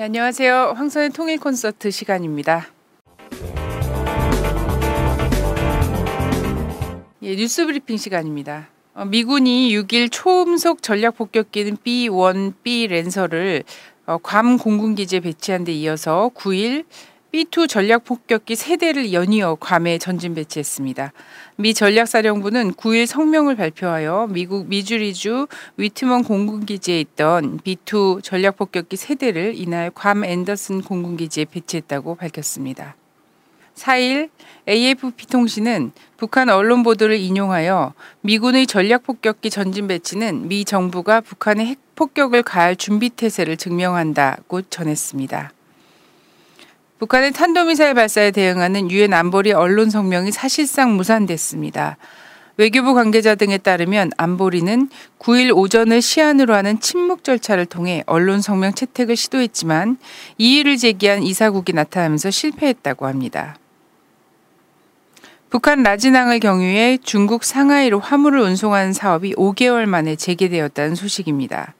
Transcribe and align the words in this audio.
네, 0.00 0.04
안녕하세요. 0.04 0.72
황선의 0.78 1.10
통일 1.10 1.38
콘서트 1.38 1.90
시간입니다. 1.90 2.68
예, 7.20 7.36
뉴스 7.36 7.66
브리핑 7.66 7.98
시간입니다. 7.98 8.70
어, 8.94 9.04
미군이 9.04 9.70
6일 9.76 10.08
초음속 10.10 10.82
전략 10.82 11.18
폭격기는 11.18 11.76
B-1B 11.84 12.88
랜서를 12.88 13.64
어, 14.06 14.16
괌 14.16 14.56
공군기지에 14.56 15.20
배치한 15.20 15.64
데 15.64 15.72
이어서 15.72 16.30
9일 16.34 16.86
B2 17.32 17.68
전략 17.68 18.04
폭격기 18.04 18.54
3대를 18.54 19.12
연이어 19.12 19.56
괌에 19.60 19.98
전진 19.98 20.34
배치했습니다. 20.34 21.12
미 21.56 21.74
전략사령부는 21.74 22.72
9일 22.72 23.06
성명을 23.06 23.54
발표하여 23.54 24.26
미국 24.30 24.66
미주리주 24.66 25.46
위트먼 25.76 26.24
공군기지에 26.24 26.98
있던 27.00 27.60
B2 27.60 28.24
전략 28.24 28.56
폭격기 28.56 28.96
3대를 28.96 29.52
이날 29.54 29.90
괌 29.90 30.24
앤더슨 30.24 30.82
공군기지에 30.82 31.44
배치했다고 31.44 32.16
밝혔습니다. 32.16 32.96
4일 33.76 34.28
AFP 34.68 35.26
통신은 35.28 35.92
북한 36.16 36.50
언론 36.50 36.82
보도를 36.82 37.16
인용하여 37.16 37.94
미군의 38.22 38.66
전략 38.66 39.04
폭격기 39.04 39.50
전진 39.50 39.86
배치는 39.86 40.48
미 40.48 40.64
정부가 40.64 41.20
북한의 41.20 41.66
핵 41.66 41.78
폭격을 41.94 42.42
가할 42.42 42.74
준비 42.74 43.08
태세를 43.08 43.56
증명한다고 43.56 44.62
전했습니다. 44.62 45.52
북한의 47.00 47.32
탄도미사일 47.32 47.94
발사에 47.94 48.30
대응하는 48.30 48.90
유엔 48.90 49.14
안보리 49.14 49.52
언론 49.52 49.88
성명이 49.88 50.32
사실상 50.32 50.96
무산됐습니다. 50.98 51.96
외교부 52.58 52.92
관계자 52.92 53.34
등에 53.36 53.56
따르면 53.56 54.10
안보리는 54.18 54.90
9일 55.18 55.56
오전을 55.56 56.02
시한으로 56.02 56.54
하는 56.54 56.78
침묵 56.78 57.24
절차를 57.24 57.64
통해 57.64 58.04
언론 58.04 58.42
성명 58.42 58.74
채택을 58.74 59.16
시도했지만 59.16 59.96
이의를 60.36 60.76
제기한 60.76 61.22
이사국이 61.22 61.72
나타나면서 61.72 62.30
실패했다고 62.30 63.06
합니다. 63.06 63.56
북한 65.48 65.82
라진항을 65.82 66.38
경유해 66.38 66.98
중국 67.02 67.44
상하이로 67.44 67.98
화물을 67.98 68.38
운송하는 68.40 68.92
사업이 68.92 69.36
5개월 69.36 69.86
만에 69.86 70.16
재개되었다는 70.16 70.96
소식입니다. 70.96 71.74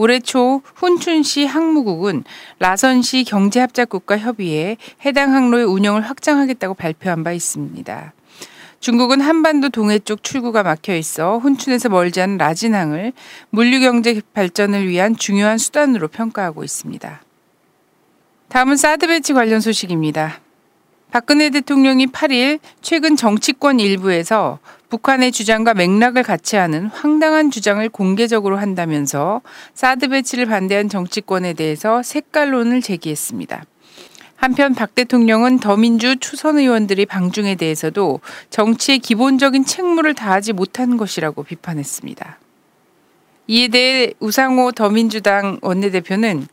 올해 0.00 0.18
초 0.18 0.62
훈춘시 0.76 1.44
항무국은 1.44 2.24
라선시 2.58 3.24
경제합작국과 3.24 4.16
협의해 4.16 4.78
해당 5.04 5.34
항로의 5.34 5.66
운영을 5.66 6.00
확장하겠다고 6.00 6.72
발표한 6.72 7.22
바 7.22 7.32
있습니다. 7.32 8.14
중국은 8.80 9.20
한반도 9.20 9.68
동해 9.68 9.98
쪽 9.98 10.22
출구가 10.22 10.62
막혀 10.62 10.94
있어 10.94 11.36
훈춘에서 11.36 11.90
멀지 11.90 12.22
않은 12.22 12.38
라진항을 12.38 13.12
물류경제 13.50 14.22
발전을 14.32 14.88
위한 14.88 15.16
중요한 15.16 15.58
수단으로 15.58 16.08
평가하고 16.08 16.64
있습니다. 16.64 17.20
다음은 18.48 18.76
사드 18.76 19.06
배치 19.06 19.34
관련 19.34 19.60
소식입니다. 19.60 20.40
박근혜 21.10 21.50
대통령이 21.50 22.06
8일 22.06 22.58
최근 22.80 23.16
정치권 23.16 23.80
일부에서 23.80 24.60
북한의 24.90 25.30
주장과 25.30 25.74
맥락을 25.74 26.24
같이 26.24 26.56
하는 26.56 26.86
황당한 26.86 27.50
주장을 27.50 27.88
공개적으로 27.88 28.58
한다면서 28.58 29.40
사드 29.72 30.08
배치를 30.08 30.46
반대한 30.46 30.88
정치권에 30.88 31.54
대해서 31.54 32.02
색깔론을 32.02 32.82
제기했습니다. 32.82 33.64
한편 34.34 34.74
박 34.74 34.94
대통령은 34.94 35.60
더민주 35.60 36.16
초선 36.16 36.58
의원들이 36.58 37.06
방중에 37.06 37.54
대해서도 37.54 38.20
정치의 38.48 38.98
기본적인 38.98 39.64
책무를 39.64 40.14
다하지 40.14 40.54
못한 40.54 40.96
것이라고 40.96 41.44
비판했습니다. 41.44 42.38
이에 43.46 43.68
대해 43.68 44.12
우상호 44.18 44.72
더민주당 44.72 45.58
원내대표는 45.62 46.46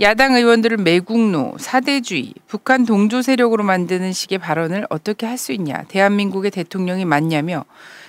야당 0.00 0.34
의원들을 0.34 0.78
매국노, 0.78 1.56
사대주의, 1.58 2.32
북한 2.46 2.86
동조 2.86 3.20
세력으로 3.22 3.62
만드는 3.62 4.12
식의 4.12 4.38
발언을 4.38 4.86
어떻게 4.88 5.26
할 5.26 5.36
수 5.36 5.52
있냐, 5.52 5.84
대한민국의 5.88 6.50
대통령이 6.50 7.04
맞냐며 7.04 7.64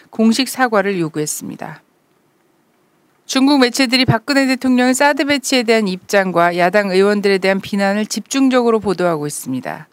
공식 0.10 0.48
사과를 0.48 1.00
요구했습니다. 1.00 1.82
중국 3.26 3.60
매체들이 3.60 4.06
박근혜 4.06 4.46
대통령의 4.46 4.94
사드 4.94 5.26
배치에 5.26 5.64
대한 5.64 5.88
입장과 5.88 6.58
야당 6.58 6.92
의원들에 6.92 7.40
대한 7.40 7.60
비난을 7.60 8.06
집중적으로 8.06 8.80
보도하고 8.80 9.28
있습니다. 9.28 9.88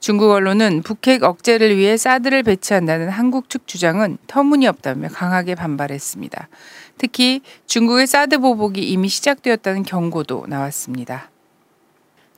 중국 0.00 0.30
언론은 0.30 0.82
북핵 0.82 1.22
억제를 1.22 1.76
위해 1.76 1.96
사드를 1.96 2.42
배치한다는 2.42 3.08
한국 3.08 3.48
측 3.48 3.66
주장은 3.66 4.18
터무니없다며 4.26 5.08
강하게 5.08 5.54
반발했습니다. 5.54 6.48
특히 6.98 7.40
중국의 7.66 8.06
사드 8.06 8.38
보복이 8.38 8.82
이미 8.82 9.08
시작되었다는 9.08 9.84
경고도 9.84 10.46
나왔습니다. 10.48 11.31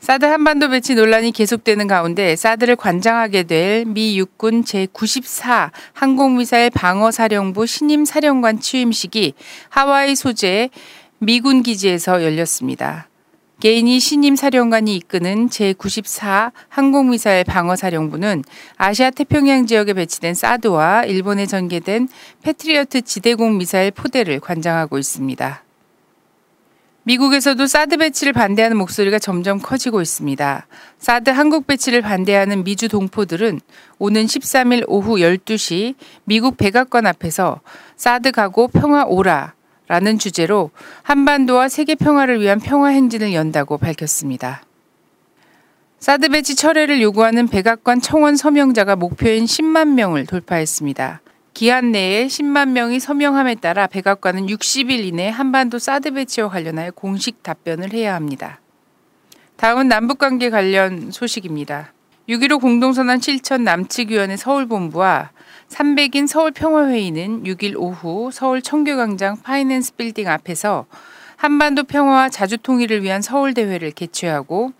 사드 0.04 0.26
한반도 0.26 0.68
배치 0.68 0.94
논란이 0.94 1.32
계속되는 1.32 1.86
가운데 1.86 2.36
사드를 2.36 2.76
관장하게 2.76 3.44
될 3.44 3.86
미 3.86 4.18
육군 4.18 4.62
제94 4.62 5.70
항공미사일 5.94 6.68
방어사령부 6.68 7.64
신임 7.64 8.04
사령관 8.04 8.60
취임식이 8.60 9.32
하와이 9.70 10.14
소재 10.14 10.68
미군 11.20 11.62
기지에서 11.62 12.22
열렸습니다. 12.22 13.08
게이니 13.60 13.98
신임 13.98 14.36
사령관이 14.36 14.94
이끄는 14.94 15.48
제94 15.48 16.52
항공미사일 16.68 17.44
방어사령부는 17.44 18.44
아시아 18.76 19.08
태평양 19.08 19.64
지역에 19.64 19.94
배치된 19.94 20.34
사드와 20.34 21.04
일본에 21.04 21.46
전개된 21.46 22.08
패트리어트 22.42 23.00
지대공 23.00 23.56
미사일 23.56 23.90
포대를 23.90 24.40
관장하고 24.40 24.98
있습니다. 24.98 25.63
미국에서도 27.04 27.66
사드 27.66 27.98
배치를 27.98 28.32
반대하는 28.32 28.78
목소리가 28.78 29.18
점점 29.18 29.58
커지고 29.58 30.00
있습니다. 30.00 30.66
사드 30.98 31.30
한국 31.30 31.66
배치를 31.66 32.00
반대하는 32.00 32.64
미주 32.64 32.88
동포들은 32.88 33.60
오는 33.98 34.24
13일 34.24 34.84
오후 34.86 35.16
12시 35.16 35.96
미국 36.24 36.56
백악관 36.56 37.06
앞에서 37.06 37.60
사드 37.96 38.32
가고 38.32 38.68
평화 38.68 39.04
오라 39.04 39.52
라는 39.86 40.18
주제로 40.18 40.70
한반도와 41.02 41.68
세계 41.68 41.94
평화를 41.94 42.40
위한 42.40 42.58
평화 42.58 42.88
행진을 42.88 43.34
연다고 43.34 43.76
밝혔습니다. 43.76 44.62
사드 45.98 46.30
배치 46.30 46.56
철회를 46.56 47.02
요구하는 47.02 47.48
백악관 47.48 48.00
청원 48.00 48.36
서명자가 48.36 48.96
목표인 48.96 49.44
10만 49.44 49.88
명을 49.88 50.24
돌파했습니다. 50.24 51.20
기한 51.54 51.92
내에 51.92 52.26
10만 52.26 52.70
명이 52.70 52.98
서명함에 52.98 53.54
따라 53.54 53.86
백악관은 53.86 54.46
60일 54.46 55.04
이내 55.04 55.28
한반도 55.28 55.78
사드 55.78 56.10
배치와 56.10 56.48
관련하여 56.48 56.90
공식 56.90 57.44
답변을 57.44 57.92
해야 57.92 58.16
합니다. 58.16 58.60
다음은 59.56 59.86
남북관계 59.86 60.50
관련 60.50 61.12
소식입니다. 61.12 61.92
6.15 62.28 62.60
공동선언 62.60 63.20
실천 63.20 63.62
남측위원회 63.62 64.36
서울본부와 64.36 65.30
300인 65.68 66.26
서울평화회의는 66.26 67.44
6일 67.44 67.76
오후 67.76 68.30
서울 68.32 68.60
청교광장 68.60 69.42
파이낸스 69.42 69.94
빌딩 69.94 70.28
앞에서 70.28 70.86
한반도 71.36 71.84
평화와 71.84 72.30
자주통일을 72.30 73.04
위한 73.04 73.22
서울대회를 73.22 73.92
개최하고 73.92 74.72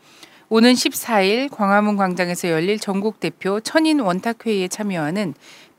오는 0.49 0.73
14일 0.73 1.51
광화문 1.51 1.97
광장에서 1.97 2.51
열릴 2.51 2.79
전국대표 2.79 3.61
천인 3.61 4.01
원탁회의에 4.01 4.69
참여하는 4.69 5.34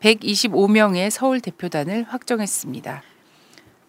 125명의 0.05 1.09
서울 1.09 1.41
대표단을 1.41 2.05
확정했습니다. 2.07 3.01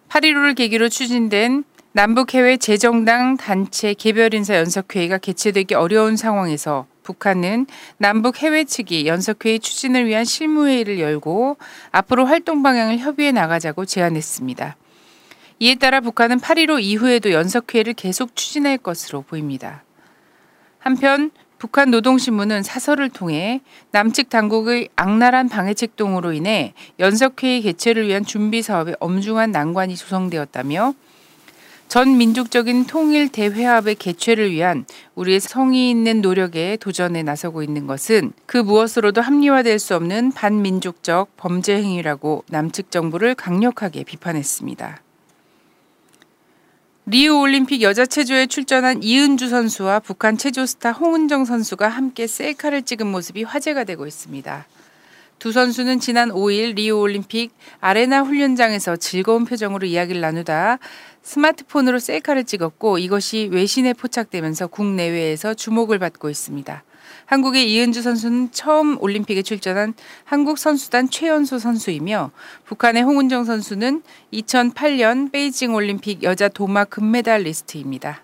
8.15를 0.09 0.55
계기로 0.55 0.89
추진된 0.89 1.63
남북해외 1.91 2.57
재정당 2.57 3.37
단체 3.37 3.93
개별 3.93 4.33
인사 4.33 4.55
연석회의가 4.55 5.19
개최되기 5.19 5.75
어려운 5.75 6.15
상황에서 6.15 6.87
북한은 7.03 7.67
남북 7.97 8.41
해외 8.41 8.63
측이 8.63 9.07
연석회의 9.07 9.59
추진을 9.59 10.07
위한 10.07 10.25
실무회의를 10.25 10.99
열고 10.99 11.57
앞으로 11.91 12.25
활동 12.25 12.63
방향을 12.63 12.97
협의해 12.97 13.31
나가자고 13.31 13.85
제안했습니다. 13.85 14.75
이에 15.59 15.75
따라 15.75 16.01
북한은 16.01 16.39
8.15 16.39 16.81
이후에도 16.81 17.31
연석회의를 17.31 17.93
계속 17.93 18.35
추진할 18.35 18.77
것으로 18.77 19.21
보입니다. 19.21 19.83
한편 20.79 21.31
북한 21.59 21.89
노동신문은 21.89 22.63
사설을 22.63 23.09
통해 23.09 23.61
남측 23.91 24.29
당국의 24.29 24.89
악랄한 24.95 25.49
방해책 25.49 25.95
동으로 25.95 26.33
인해 26.33 26.73
연석회의 26.99 27.61
개최를 27.61 28.07
위한 28.07 28.23
준비 28.23 28.61
사업에 28.61 28.93
엄중한 28.99 29.51
난관이 29.51 29.95
조성되었다며 29.95 30.93
전 31.87 32.17
민족적인 32.17 32.85
통일 32.85 33.29
대회합의 33.29 33.95
개최를 33.95 34.51
위한 34.51 34.85
우리의 35.15 35.39
성의 35.39 35.89
있는 35.89 36.21
노력에 36.21 36.77
도전에 36.77 37.23
나서고 37.23 37.63
있는 37.63 37.87
것은 37.87 38.33
그 38.45 38.57
무엇으로도 38.57 39.21
합리화될 39.21 39.79
수 39.79 39.95
없는 39.95 40.33
반민족적 40.33 41.37
범죄 41.37 41.81
행위라고 41.81 42.43
남측 42.49 42.91
정부를 42.91 43.35
강력하게 43.35 44.03
비판했습니다. 44.03 45.06
리우 47.09 47.39
올림픽 47.39 47.81
여자 47.83 48.05
체조에 48.05 48.47
출전한 48.47 49.01
이은주 49.01 49.47
선수와 49.47 50.01
북한 50.01 50.37
체조 50.37 50.65
스타 50.65 50.91
홍은정 50.91 51.45
선수가 51.45 51.87
함께 51.87 52.27
셀카를 52.27 52.81
찍은 52.81 53.07
모습이 53.07 53.43
화제가 53.43 53.85
되고 53.85 54.05
있습니다. 54.05 54.67
두 55.39 55.53
선수는 55.53 56.01
지난 56.01 56.27
5일 56.31 56.75
리우 56.75 56.99
올림픽 56.99 57.51
아레나 57.79 58.23
훈련장에서 58.23 58.97
즐거운 58.97 59.45
표정으로 59.45 59.87
이야기를 59.87 60.19
나누다 60.19 60.79
스마트폰으로 61.21 61.99
셀카를 61.99 62.43
찍었고 62.43 62.97
이것이 62.97 63.47
외신에 63.53 63.93
포착되면서 63.93 64.67
국내외에서 64.67 65.53
주목을 65.53 65.99
받고 65.99 66.29
있습니다. 66.29 66.83
한국의 67.27 67.69
이은주 67.69 68.01
선수는 68.01 68.51
처음 68.53 68.97
올림픽에 69.01 69.41
출전한 69.41 69.93
한국 70.23 70.57
선수단 70.57 71.09
최연소 71.09 71.59
선수이며 71.59 72.31
북한의 72.63 73.03
홍은정 73.03 73.43
선수는 73.43 74.01
2008년 74.31 75.31
베이징 75.31 75.75
올림픽 75.75 76.23
여자 76.23 76.47
도마 76.47 76.85
금메달리스트입니다. 76.85 78.23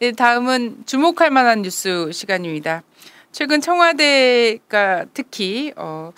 네, 0.00 0.12
다음은 0.12 0.82
주목할 0.84 1.30
만한 1.30 1.62
뉴스 1.62 2.10
시간입니다. 2.12 2.82
최근 3.30 3.60
청와대가 3.60 5.06
특히 5.14 5.72
어, 5.76 6.10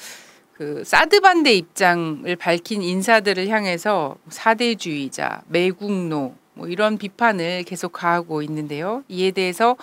그 0.55 0.83
사드 0.87 1.21
반대 1.21 1.53
입장을 1.53 2.35
밝힌 2.37 2.81
인사들을 2.81 3.47
향해서 3.49 4.17
사대주의자, 4.31 5.43
매국노 5.49 6.35
뭐 6.59 6.67
이런 6.67 6.99
비판을 6.99 7.63
계속 7.63 7.93
가하고 7.93 8.43
있는데요. 8.43 9.05
이에 9.09 9.31
대해서 9.31 9.77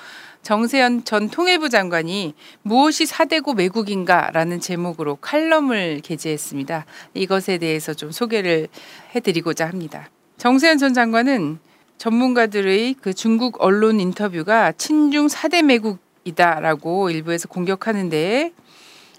정세현 0.45 1.05
전 1.05 1.27
통일부 1.29 1.69
장관이 1.69 2.35
무엇이 2.61 3.07
사대고 3.07 3.55
매국인가라는 3.55 4.59
제목으로 4.59 5.15
칼럼을 5.15 6.01
게재했습니다. 6.03 6.85
이것에 7.15 7.57
대해서 7.57 7.95
좀 7.95 8.11
소개를 8.11 8.67
해드리고자 9.15 9.65
합니다. 9.65 10.07
정세현 10.37 10.77
전 10.77 10.93
장관은 10.93 11.57
전문가들의 11.97 12.93
그 13.01 13.15
중국 13.15 13.59
언론 13.59 13.99
인터뷰가 13.99 14.71
친중 14.73 15.29
사대 15.29 15.63
매국이다라고 15.63 17.09
일부에서 17.09 17.47
공격하는데 17.47 18.53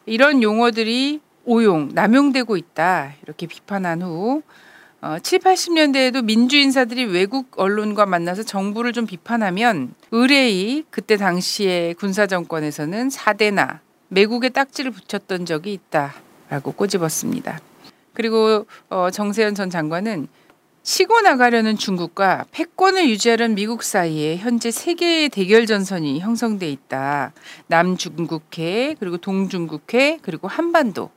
이런 0.06 0.44
용어들이 0.44 1.20
오용, 1.44 1.88
남용되고 1.92 2.56
있다. 2.56 3.14
이렇게 3.24 3.48
비판한 3.48 4.02
후 4.02 4.42
어, 5.02 5.18
7, 5.22 5.40
80년대에도 5.40 6.24
민주 6.24 6.56
인사들이 6.56 7.04
외국 7.04 7.60
언론과 7.60 8.06
만나서 8.06 8.42
정부를 8.42 8.92
좀 8.92 9.06
비판하면 9.06 9.94
의뢰이 10.10 10.84
그때 10.90 11.16
당시에 11.16 11.94
군사 11.98 12.26
정권에서는 12.26 13.10
사대나 13.10 13.80
매국의 14.08 14.50
딱지를 14.50 14.92
붙였던 14.92 15.44
적이 15.44 15.74
있다라고 15.74 16.72
꼬집었습니다. 16.72 17.60
그리고 18.14 18.66
어, 18.88 19.10
정세현 19.10 19.54
전 19.54 19.68
장관은 19.68 20.28
치고 20.82 21.20
나가려는 21.20 21.76
중국과 21.76 22.46
패권을 22.52 23.10
유지하려는 23.10 23.56
미국 23.56 23.82
사이에 23.82 24.36
현재 24.36 24.70
세 24.70 24.94
개의 24.94 25.28
대결 25.28 25.66
전선이 25.66 26.20
형성돼 26.20 26.70
있다. 26.70 27.32
남중국해, 27.66 28.94
그리고 28.98 29.16
동중국해, 29.18 30.20
그리고 30.22 30.46
한반도. 30.46 31.10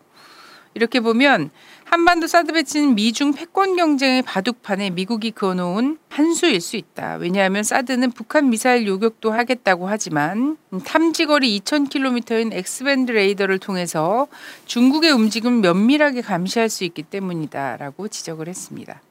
이렇게 0.74 1.00
보면 1.00 1.52
한반도 1.90 2.28
사드 2.28 2.54
배치는 2.54 2.94
미중 2.94 3.34
패권 3.34 3.76
경쟁의 3.76 4.22
바둑판에 4.22 4.92
미국이 4.92 5.32
그어놓은 5.32 5.98
한 6.10 6.34
수일 6.36 6.62
수 6.62 6.78
있다. 6.78 7.16
왜냐하면 7.16 7.64
사드는 7.64 8.12
북한 8.12 8.52
미사일 8.52 8.86
요격도 8.86 9.32
하겠다고 9.32 9.88
하지만 9.88 10.58
탐지거리 10.86 11.60
2,000km인 11.62 12.54
엑스밴드 12.54 13.12
레이더를 13.12 13.58
통해서 13.58 14.28
중국의 14.66 15.10
움직임을 15.10 15.62
면밀하게 15.62 16.22
감시할 16.22 16.70
수 16.70 16.84
있기 16.84 17.02
때문이다라고 17.02 18.08
지적을 18.08 18.48
했습니다. 18.48 19.02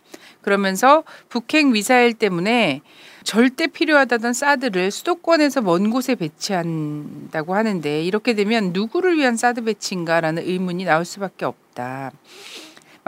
그러면서 0.40 1.02
북핵 1.28 1.66
미사일 1.66 2.14
때문에 2.14 2.82
절대 3.24 3.66
필요하다던 3.66 4.32
사드를 4.32 4.92
수도권에서 4.92 5.62
먼 5.62 5.90
곳에 5.90 6.14
배치한다고 6.14 7.56
하는데 7.56 8.02
이렇게 8.04 8.34
되면 8.34 8.72
누구를 8.72 9.18
위한 9.18 9.36
사드 9.36 9.64
배치인가라는 9.64 10.44
의문이 10.46 10.84
나올 10.84 11.04
수밖에 11.04 11.44
없다. 11.44 12.12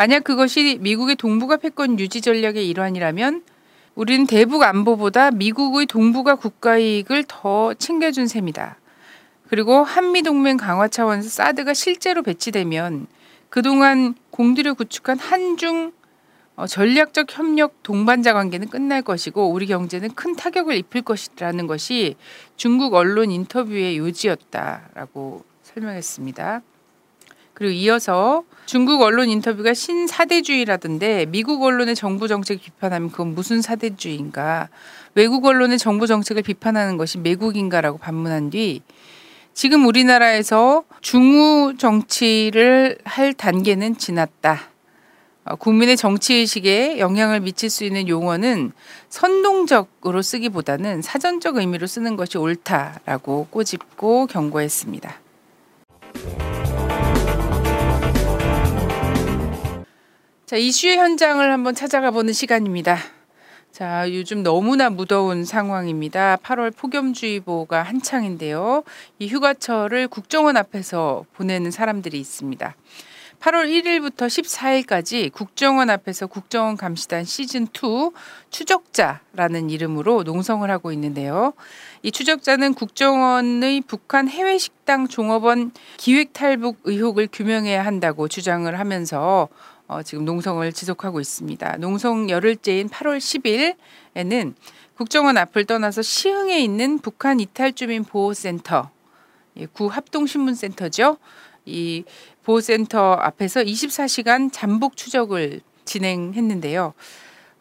만약 0.00 0.25
그것이 0.25 0.79
미국의 0.81 1.17
동북아 1.17 1.58
패권 1.58 1.99
유지 1.99 2.23
전략의 2.23 2.67
일환이라면 2.70 3.43
우리는 3.94 4.26
대북 4.26 4.62
안보보다 4.62 5.31
미국의 5.31 5.85
동북아 5.85 6.37
국가 6.37 6.79
이익을 6.79 7.26
더 7.29 7.75
챙겨준 7.75 8.26
셈이다. 8.26 8.79
그리고 9.50 9.85
한미 9.85 10.23
동맹 10.23 10.56
강화 10.56 10.88
차원에서 10.88 11.29
사드가 11.29 11.75
실제로 11.75 12.23
배치되면 12.23 13.08
그동안 13.50 14.14
공들여 14.31 14.73
구축한 14.73 15.19
한중 15.19 15.93
어, 16.56 16.67
전략적 16.67 17.26
협력 17.37 17.82
동반자 17.82 18.32
관계는 18.32 18.69
끝날 18.69 19.03
것이고 19.03 19.50
우리 19.50 19.67
경제는 19.67 20.14
큰 20.14 20.35
타격을 20.35 20.76
입힐 20.76 21.03
것이라는 21.03 21.67
것이 21.67 22.17
중국 22.56 22.94
언론 22.94 23.31
인터뷰의 23.31 23.99
요지였다라고 23.99 25.44
설명했습니다. 25.62 26.62
그리고 27.60 27.74
이어서 27.74 28.42
중국 28.64 29.02
언론 29.02 29.28
인터뷰가 29.28 29.74
신사대주의라던데 29.74 31.26
미국 31.26 31.62
언론의 31.62 31.94
정부 31.94 32.26
정책 32.26 32.62
비판하면 32.62 33.10
그건 33.10 33.34
무슨 33.34 33.60
사대주의인가? 33.60 34.70
외국 35.14 35.44
언론의 35.44 35.76
정부 35.76 36.06
정책을 36.06 36.42
비판하는 36.42 36.96
것이 36.96 37.18
매국인가라고 37.18 37.98
반문한 37.98 38.48
뒤 38.48 38.80
지금 39.52 39.84
우리나라에서 39.84 40.84
중우 41.02 41.76
정치를 41.76 42.96
할 43.04 43.34
단계는 43.34 43.98
지났다. 43.98 44.62
어, 45.44 45.56
국민의 45.56 45.98
정치의식에 45.98 46.98
영향을 46.98 47.40
미칠 47.40 47.68
수 47.68 47.84
있는 47.84 48.08
용어는 48.08 48.72
선동적으로 49.10 50.22
쓰기보다는 50.22 51.02
사전적 51.02 51.56
의미로 51.56 51.86
쓰는 51.86 52.16
것이 52.16 52.38
옳다라고 52.38 53.48
꼬집고 53.50 54.28
경고했습니다. 54.28 55.20
자, 60.50 60.56
이슈의 60.56 60.97
현장을 60.97 61.49
한번 61.52 61.76
찾아가 61.76 62.11
보는 62.11 62.32
시간입니다. 62.32 62.99
자, 63.70 64.12
요즘 64.12 64.43
너무나 64.43 64.91
무더운 64.91 65.44
상황입니다. 65.44 66.38
8월 66.43 66.76
폭염주의보가 66.76 67.85
한창인데요. 67.85 68.82
이 69.20 69.29
휴가철을 69.29 70.08
국정원 70.08 70.56
앞에서 70.56 71.25
보내는 71.35 71.70
사람들이 71.70 72.19
있습니다. 72.19 72.75
8월 73.38 73.69
1일부터 73.69 74.26
14일까지 74.26 75.32
국정원 75.32 75.88
앞에서 75.88 76.26
국정원 76.26 76.76
감시단 76.76 77.23
시즌2 77.23 78.12
추적자라는 78.50 79.70
이름으로 79.70 80.25
농성을 80.25 80.69
하고 80.69 80.91
있는데요. 80.91 81.53
이 82.03 82.10
추적자는 82.10 82.74
국정원의 82.74 83.82
북한 83.86 84.29
해외 84.29 84.58
식당 84.58 85.06
종업원 85.06 85.70
기획 85.96 86.32
탈북 86.32 86.81
의혹을 86.82 87.29
규명해야 87.32 87.84
한다고 87.86 88.27
주장을 88.27 88.77
하면서 88.77 89.48
어, 89.91 90.05
지금 90.05 90.25
농성을 90.25 90.73
지속하고 90.73 91.19
있습니다. 91.19 91.79
농성 91.79 92.31
열흘째인 92.31 92.89
8월 92.89 93.19
10일에는 94.15 94.55
국정원 94.97 95.37
앞을 95.37 95.65
떠나서 95.65 96.01
시흥에 96.01 96.61
있는 96.61 97.01
북한 97.01 97.41
이탈 97.41 97.73
주민 97.73 98.05
보호센터 98.05 98.89
예, 99.56 99.67
구 99.67 99.89
합동신문센터죠. 99.89 101.17
이 101.67 102.05
보호센터 102.44 103.15
앞에서 103.15 103.65
24시간 103.65 104.51
잠복 104.53 104.97
추적을 104.97 105.61
진행했는데요. 105.85 106.94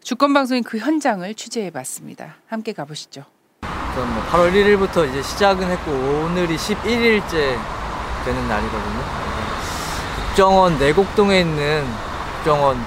주권 0.03 0.31
방송인 0.31 0.61
그 0.63 0.77
현장을 0.77 1.33
취재해 1.33 1.71
봤습니다. 1.71 2.35
함께 2.45 2.73
가보시죠. 2.73 3.25
우선 3.63 4.13
뭐 4.13 4.23
8월 4.25 4.53
1일부터 4.53 5.09
이제 5.09 5.23
시작은 5.23 5.67
했고 5.67 5.91
오늘이 5.91 6.55
11일째 6.55 7.57
되는 8.23 8.47
날이거든요. 8.47 9.29
국정원 10.27 10.77
내곡동에 10.77 11.39
있는 11.39 12.08
국정원 12.49 12.83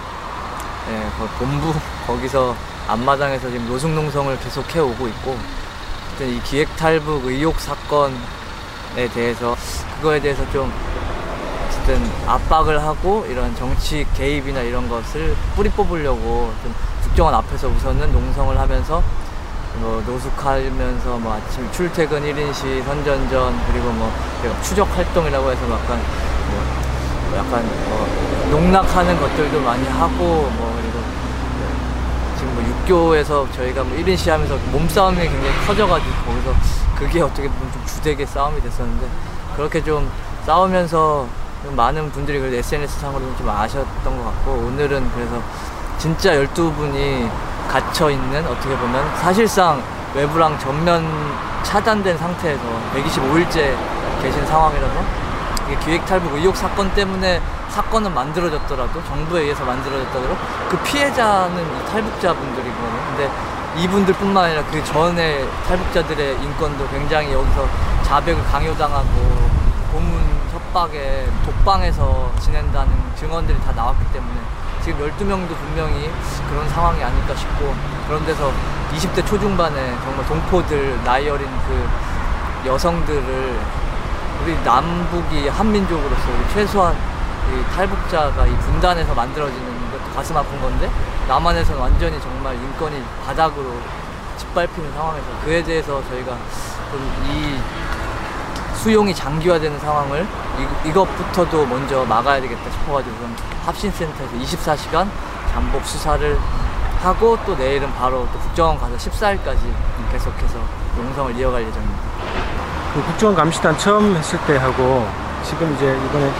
예, 0.91 1.09
본부 1.39 1.73
거기서 2.05 2.57
앞마당에서 2.89 3.49
지금 3.49 3.69
노숙농성을 3.69 4.37
계속 4.41 4.75
해 4.75 4.81
오고 4.81 5.07
있고 5.07 5.39
이 6.21 6.41
기획 6.43 6.77
탈북 6.77 7.25
의혹 7.25 7.61
사건에 7.61 8.13
대해서 9.15 9.55
그거에 9.97 10.21
대해서 10.21 10.43
좀 10.51 10.73
어쨌든 11.69 12.03
압박을 12.27 12.83
하고 12.83 13.25
이런 13.29 13.55
정치 13.55 14.05
개입이나 14.15 14.63
이런 14.63 14.89
것을 14.89 15.37
뿌리 15.55 15.71
뽑으려고 15.71 16.53
좀 16.65 16.75
국정원 17.05 17.33
앞에서 17.33 17.69
우선은 17.69 18.13
농성을 18.13 18.59
하면서 18.59 19.01
뭐 19.77 20.03
노숙하면서 20.05 21.19
뭐 21.19 21.35
아침 21.35 21.71
출퇴근 21.71 22.21
1인시 22.21 22.85
선전전 22.85 23.67
그리고 23.71 23.93
뭐 23.93 24.13
추적 24.65 24.89
활동이라고 24.97 25.53
해서 25.53 25.63
약간 25.71 26.01
뭐, 26.51 27.31
뭐 27.31 27.39
약간 27.39 27.65
뭐 27.89 28.32
농락하는 28.53 29.19
것들도 29.19 29.61
많이 29.61 29.89
하고 29.89 30.19
뭐 30.19 30.77
그리고 30.77 30.99
지금 32.37 32.55
뭐 32.55 32.63
육교에서 32.63 33.51
저희가 33.51 33.83
뭐 33.83 33.97
1인시 33.97 34.31
하면서 34.31 34.57
몸싸움이 34.71 35.17
굉장히 35.17 35.67
커져가지고 35.67 36.13
거기서 36.27 36.55
그게 36.95 37.23
어떻게 37.23 37.49
보면 37.49 37.73
좀 37.73 37.87
주되게 37.87 38.27
싸움이 38.27 38.61
됐었는데 38.61 39.09
그렇게 39.57 39.83
좀 39.83 40.11
싸우면서 40.45 41.27
많은 41.75 42.11
분들이 42.13 42.39
그래도 42.41 42.57
SNS 42.57 43.01
상으로 43.01 43.25
좀 43.39 43.49
아셨던 43.49 44.19
것 44.19 44.25
같고 44.25 44.51
오늘은 44.53 45.11
그래서 45.15 45.41
진짜 45.97 46.35
12분이 46.35 47.31
갇혀 47.71 48.11
있는 48.11 48.47
어떻게 48.47 48.77
보면 48.77 49.17
사실상 49.17 49.83
외부랑 50.15 50.59
전면 50.59 51.07
차단된 51.63 52.19
상태에서 52.19 52.63
125일째 52.95 53.75
계신 54.21 54.45
상황이라서 54.47 55.32
기획 55.81 56.05
탈북 56.07 56.35
의혹 56.35 56.57
사건 56.57 56.93
때문에 56.95 57.41
사건은 57.69 58.15
만들어졌더라도 58.15 59.03
정부에 59.05 59.43
의해서 59.43 59.65
만들어졌더라도 59.65 60.37
그 60.69 60.79
피해자는 60.83 61.63
이 61.63 61.91
탈북자분들이거든요. 61.91 63.17
근데 63.17 63.31
이분들뿐만 63.77 64.45
아니라 64.45 64.63
그 64.71 64.85
전에 64.85 65.47
탈북자들의 65.67 66.43
인권도 66.43 66.89
굉장히 66.89 67.33
여기서 67.33 67.67
자백을 68.03 68.43
강요당하고 68.45 69.51
고문 69.91 70.21
협박에 70.53 71.27
독방에서 71.45 72.33
지낸다는 72.39 72.93
증언들이 73.17 73.59
다 73.61 73.73
나왔기 73.73 74.05
때문에 74.13 74.41
지금 74.83 74.99
12명도 75.01 75.57
분명히 75.57 76.11
그런 76.51 76.69
상황이 76.69 77.03
아닐까 77.03 77.35
싶고 77.35 77.75
그런 78.07 78.27
데서 78.27 78.53
20대 78.93 79.25
초중반에 79.25 79.97
정말 80.03 80.27
동포들 80.27 81.03
나이 81.05 81.29
어린 81.29 81.49
그 81.67 82.69
여성들을 82.69 83.59
우리 84.43 84.61
남북이 84.65 85.47
한민족으로서 85.47 86.23
우리 86.37 86.53
최소한 86.53 86.97
이 86.97 87.75
탈북자가 87.75 88.45
이 88.45 88.51
분단에서 88.57 89.15
만들어지는 89.15 89.91
것도 89.93 90.15
가슴 90.17 90.37
아픈 90.37 90.61
건데 90.61 90.91
남한에서는 91.29 91.81
완전히 91.81 92.21
정말 92.21 92.57
인권이 92.57 93.01
바닥으로 93.25 93.73
짓밟히는 94.37 94.93
상황에서 94.95 95.27
그에 95.45 95.63
대해서 95.63 96.03
저희가 96.09 96.37
좀이 96.91 97.61
수용이 98.75 99.15
장기화되는 99.15 99.79
상황을 99.79 100.27
이, 100.59 100.89
이것부터도 100.89 101.65
먼저 101.67 102.05
막아야 102.05 102.41
되겠다 102.41 102.69
싶어가지고 102.69 103.17
좀 103.19 103.37
합신센터에서 103.65 104.35
24시간 104.39 105.09
잠복 105.53 105.85
수사를 105.87 106.37
하고 107.01 107.39
또 107.47 107.55
내일은 107.55 107.93
바로 107.95 108.27
또 108.33 108.39
국정원 108.41 108.77
가서 108.79 108.97
14일까지 108.97 109.59
계속해서 110.11 110.59
농성을 110.97 111.37
이어갈 111.37 111.63
예정입니다. 111.63 112.42
그 112.95 113.03
국정원 113.05 113.35
감시단 113.37 113.77
처음 113.79 114.15
했을 114.17 114.39
때 114.47 114.57
하고 114.57 115.07
지금 115.45 115.75
이제 115.75 115.97
이번에 116.07 116.31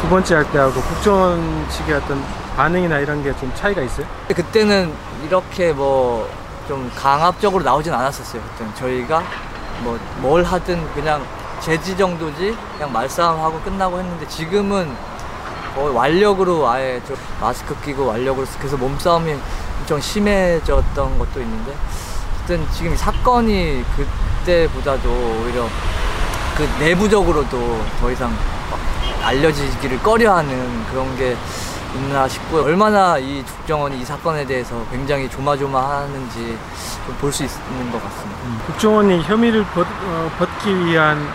두 0.00 0.08
번째 0.08 0.34
할 0.36 0.44
때 0.50 0.58
하고 0.58 0.80
국정원 0.80 1.66
측의 1.68 1.94
어떤 1.96 2.22
반응이나 2.56 2.98
이런 2.98 3.22
게 3.22 3.32
좀 3.34 3.52
차이가 3.54 3.82
있어요? 3.82 4.06
그때는 4.34 4.92
이렇게 5.26 5.72
뭐 5.72 6.28
좀 6.68 6.88
강압적으로 6.94 7.64
나오진 7.64 7.92
않았었어요. 7.92 8.40
그때는 8.40 8.72
저희가 8.76 9.22
뭐 9.82 9.98
뭘 10.20 10.44
하든 10.44 10.94
그냥 10.94 11.20
제지 11.58 11.96
정도지 11.96 12.56
그냥 12.74 12.92
말싸움하고 12.92 13.58
끝나고 13.62 13.98
했는데 13.98 14.28
지금은 14.28 14.94
거의 15.74 15.92
완력으로 15.92 16.68
아예 16.68 17.02
좀 17.08 17.16
마스크 17.40 17.74
끼고 17.82 18.06
완력으로 18.06 18.46
계속 18.62 18.78
몸싸움이 18.78 19.34
엄청 19.80 20.00
심해졌던 20.00 21.18
것도 21.18 21.40
있는데 21.40 21.74
어쨌든 22.44 22.64
지금 22.72 22.94
이 22.94 22.96
사건이 22.96 23.84
그 23.96 24.06
때보다도 24.44 25.08
오히려 25.10 25.66
그 26.56 26.68
내부적으로도 26.78 27.84
더 28.00 28.10
이상 28.10 28.30
막 28.70 28.78
알려지기를 29.24 30.02
꺼려하는 30.02 30.84
그런 30.90 31.16
게 31.16 31.36
있나 31.94 32.28
싶고요. 32.28 32.62
얼마나 32.64 33.18
이 33.18 33.42
국정원이 33.42 34.00
이 34.00 34.04
사건에 34.04 34.44
대해서 34.46 34.74
굉장히 34.90 35.28
조마조마하는지 35.28 36.58
볼 37.20 37.32
수 37.32 37.42
있는 37.44 37.90
것 37.90 38.02
같습니다. 38.04 38.38
국정원이 38.66 39.22
혐의를 39.22 39.64
벗, 39.74 39.86
어, 40.04 40.30
벗기 40.38 40.72
위한 40.86 41.26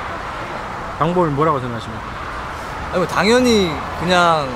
방법을 0.99 1.29
뭐라고 1.31 1.59
생각하십니까? 1.59 2.03
아니, 2.91 2.99
뭐 2.99 3.07
당연히 3.07 3.71
그냥 3.99 4.47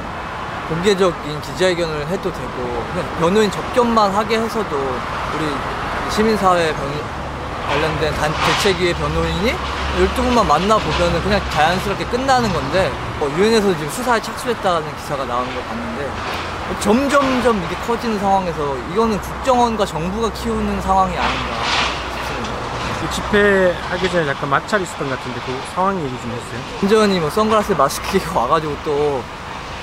공개적인 0.70 1.41
기자회견을 1.41 2.08
해도 2.08 2.32
되고 2.32 2.84
그냥 2.94 3.06
변호인 3.20 3.51
접견만 3.51 4.12
하게 4.15 4.39
해서도 4.39 4.77
우리 4.77 6.12
시민사회 6.12 6.74
변- 6.74 7.18
관련된 7.69 8.13
단 8.15 8.33
대책위의 8.33 8.95
변호인이 8.95 9.53
12분만 9.99 10.45
만나보면은 10.45 11.21
그냥 11.21 11.41
자연스럽게 11.51 12.05
끝나는 12.05 12.51
건데 12.51 12.91
뭐 13.19 13.29
유엔에서 13.31 13.71
지금 13.73 13.89
수사에 13.89 14.21
착수했다는 14.21 14.95
기사가 14.97 15.25
나오는 15.25 15.53
걸 15.53 15.63
봤는데 15.63 16.09
점점점 16.79 17.63
이게 17.63 17.75
커지는 17.85 18.19
상황에서 18.19 18.75
이거는 18.91 19.19
국정원과 19.21 19.85
정부가 19.85 20.31
키우는 20.33 20.81
상황이 20.81 21.15
아닌가 21.17 21.53
싶습니다. 22.13 22.51
그 23.01 23.11
집회하기 23.11 24.11
전에 24.11 24.27
약간 24.27 24.49
마찰이 24.49 24.83
있었던 24.83 25.09
것 25.09 25.17
같은데 25.17 25.39
그 25.45 25.59
상황 25.73 25.97
얘기 25.97 26.09
좀 26.21 26.31
해주세요. 26.31 26.61
완전히 26.81 27.19
뭐 27.19 27.29
선글라스 27.29 27.73
마스크 27.73 28.11
끼고 28.11 28.39
와가지고 28.39 28.75
또 28.83 29.23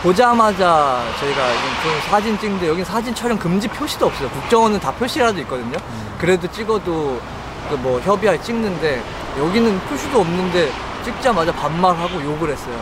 보자마자 0.03 1.03
저희가 1.19 1.49
지금 1.49 1.71
좀 1.83 2.11
사진 2.11 2.39
찍는데 2.39 2.69
여긴 2.69 2.85
사진 2.85 3.15
촬영 3.15 3.37
금지 3.39 3.67
표시도 3.67 4.07
없어요. 4.07 4.29
국정원은 4.29 4.79
다 4.79 4.93
표시라도 4.93 5.41
있거든요. 5.41 5.77
그래도 6.19 6.47
찍어도 6.51 7.21
그 7.69 7.75
뭐 7.77 8.01
협의하에 8.01 8.41
찍는데 8.41 9.03
여기는 9.39 9.81
표시도 9.89 10.21
없는데 10.21 10.71
찍자마자 11.05 11.53
반말하고 11.53 12.23
욕을 12.23 12.51
했어요. 12.51 12.75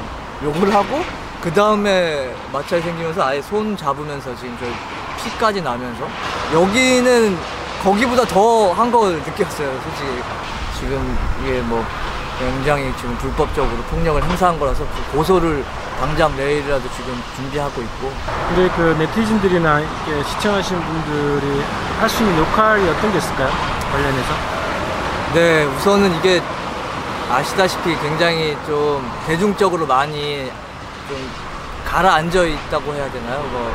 욕을 0.42 0.72
하고 0.74 1.02
그 1.40 1.52
다음에 1.52 2.34
마찰이 2.52 2.80
생기면서 2.82 3.22
아예 3.24 3.40
손 3.42 3.76
잡으면서 3.76 4.34
지금 4.36 4.56
저희 4.58 4.72
피까지 5.24 5.60
나면서 5.62 6.06
여기는 6.52 7.36
거기보다 7.82 8.24
더 8.24 8.72
한 8.72 8.90
걸 8.90 9.14
느꼈어요. 9.22 9.68
솔직히 9.82 10.22
지금 10.78 11.18
이게 11.42 11.60
뭐 11.62 11.84
굉장히 12.38 12.92
지금 12.96 13.16
불법적으로 13.18 13.76
폭력을 13.90 14.22
행사한 14.22 14.58
거라서 14.58 14.84
그 14.84 15.16
고소를 15.16 15.64
당장 16.00 16.34
내일이라도 16.36 16.82
지금 16.96 17.14
준비하고 17.36 17.80
있고 17.80 18.12
근데 18.48 18.68
그 18.74 18.96
네티즌들이나 18.98 19.80
시청하시는 20.28 20.80
분들이 20.82 21.62
할 22.00 22.08
수 22.08 22.22
있는 22.22 22.38
역할이 22.40 22.88
어떤 22.88 23.12
게 23.12 23.18
있을까요? 23.18 23.48
관련해서? 23.92 24.53
네 25.34 25.64
우선은 25.64 26.14
이게 26.16 26.40
아시다시피 27.30 27.96
굉장히 28.00 28.56
좀 28.66 29.10
대중적으로 29.26 29.84
많이 29.86 30.50
좀 31.08 31.30
가라앉아 31.84 32.44
있다고 32.44 32.94
해야 32.94 33.10
되나요? 33.10 33.42
뭐 33.50 33.72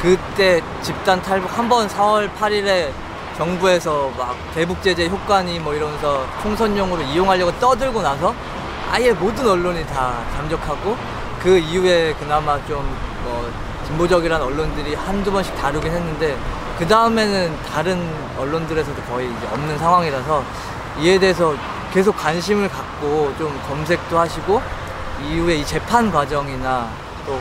그때 0.00 0.60
집단 0.80 1.20
탈북 1.20 1.56
한 1.58 1.68
번 1.68 1.88
4월 1.88 2.30
8일에 2.34 2.90
정부에서 3.36 4.12
막 4.16 4.36
대북 4.54 4.82
제재 4.82 5.08
효과니 5.08 5.58
뭐 5.58 5.74
이러면서 5.74 6.24
총선용으로 6.42 7.02
이용하려고 7.02 7.50
떠들고 7.58 8.02
나서 8.02 8.34
아예 8.92 9.10
모든 9.12 9.48
언론이 9.48 9.84
다 9.86 10.22
잠적하고 10.36 10.96
그 11.42 11.58
이후에 11.58 12.14
그나마 12.14 12.58
좀뭐 12.66 13.50
진보적이란 13.86 14.40
언론들이 14.40 14.94
한두 14.94 15.32
번씩 15.32 15.56
다루긴 15.56 15.90
했는데 15.92 16.36
그 16.78 16.86
다음에는 16.86 17.56
다른 17.72 18.14
언론들에서도 18.38 19.02
거의 19.02 19.26
이제 19.26 19.46
없는 19.52 19.78
상황이라서 19.78 20.44
이에 21.00 21.18
대해서 21.18 21.54
계속 21.92 22.16
관심을 22.16 22.68
갖고 22.68 23.34
좀 23.38 23.58
검색도 23.68 24.18
하시고 24.18 24.62
이후에 25.28 25.56
이 25.56 25.66
재판 25.66 26.10
과정이나 26.10 26.90
또 27.26 27.40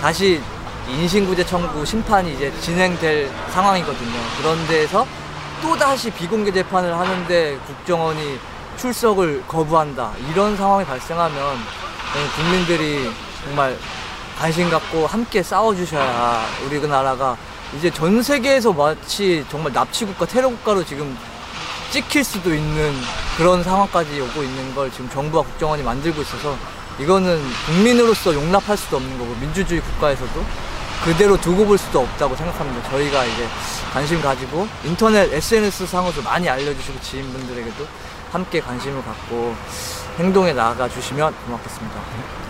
다시 0.00 0.40
인신구제 0.88 1.46
청구 1.46 1.84
심판이 1.84 2.34
이제 2.34 2.52
진행될 2.60 3.30
상황이거든요. 3.50 4.18
그런 4.38 4.66
데에서 4.66 5.06
또 5.62 5.76
다시 5.76 6.10
비공개 6.10 6.52
재판을 6.52 6.98
하는데 6.98 7.58
국정원이 7.66 8.38
출석을 8.76 9.44
거부한다 9.46 10.12
이런 10.30 10.56
상황이 10.56 10.84
발생하면 10.84 11.38
국민들이 12.34 13.10
정말 13.44 13.76
관심 14.38 14.68
갖고 14.70 15.06
함께 15.06 15.42
싸워주셔야 15.42 16.44
우리 16.66 16.80
나라가 16.86 17.36
이제 17.76 17.90
전 17.90 18.22
세계에서 18.22 18.72
마치 18.72 19.44
정말 19.48 19.72
납치국가 19.72 20.26
테러국가로 20.26 20.84
지금 20.84 21.16
찍힐 21.92 22.24
수도 22.24 22.54
있는 22.54 22.94
그런 23.36 23.62
상황까지 23.62 24.18
오고 24.18 24.42
있는 24.42 24.74
걸 24.74 24.90
지금 24.90 25.10
정부와 25.10 25.42
국정원이 25.44 25.82
만들고 25.82 26.22
있어서 26.22 26.56
이거는 26.98 27.38
국민으로서 27.66 28.32
용납할 28.32 28.78
수도 28.78 28.96
없는 28.96 29.18
거고 29.18 29.34
민주주의 29.34 29.82
국가에서도 29.82 30.42
그대로 31.04 31.36
두고 31.36 31.66
볼 31.66 31.76
수도 31.76 32.00
없다고 32.00 32.34
생각합니다. 32.34 32.88
저희가 32.88 33.26
이제 33.26 33.46
관심 33.92 34.22
가지고 34.22 34.66
인터넷 34.84 35.30
SNS 35.30 35.86
상으로 35.86 36.22
많이 36.22 36.48
알려주시고 36.48 36.98
지인분들에게도 37.02 37.86
함께 38.30 38.60
관심을 38.60 39.04
갖고 39.04 39.54
행동에 40.18 40.54
나아가 40.54 40.88
주시면 40.88 41.34
고맙겠습니다. 41.44 42.41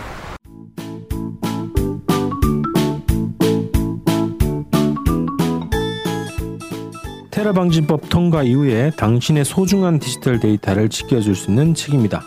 테러 7.42 7.52
방지법 7.52 8.08
통과 8.08 8.44
이후에 8.44 8.92
당신의 8.96 9.44
소중한 9.44 9.98
디지털 9.98 10.38
데이터를 10.38 10.88
지켜줄 10.88 11.34
수 11.34 11.50
있는 11.50 11.74
책입니다. 11.74 12.22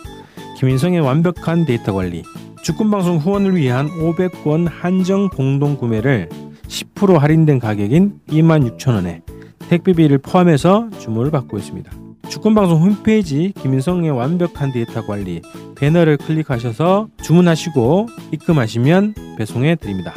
김인성의 0.57 0.99
완벽한 0.99 1.63
데이터 1.63 1.93
관리. 1.93 2.21
주권 2.65 2.91
방송 2.91 3.15
후원을 3.15 3.55
위한 3.55 3.87
500권 3.87 4.67
한정 4.69 5.29
공동 5.29 5.77
구매를 5.77 6.27
10% 6.67 7.17
할인된 7.17 7.59
가격인 7.59 8.19
26,000원에 8.27 9.21
택배비를 9.69 10.17
포함해서 10.17 10.89
주문을 10.99 11.31
받고 11.31 11.57
있습니다. 11.59 11.89
주권방송 12.27 12.81
홈페이지 12.81 13.53
김인성의 13.61 14.11
완벽한 14.11 14.73
데이터 14.73 15.05
관리 15.05 15.41
배너를 15.75 16.17
클릭하셔서 16.17 17.07
주문하시고 17.23 18.09
입금하시면 18.33 19.13
배송해 19.37 19.75
드립니다. 19.75 20.13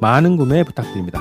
많은 0.00 0.36
구매 0.36 0.64
부탁드립니다. 0.64 1.20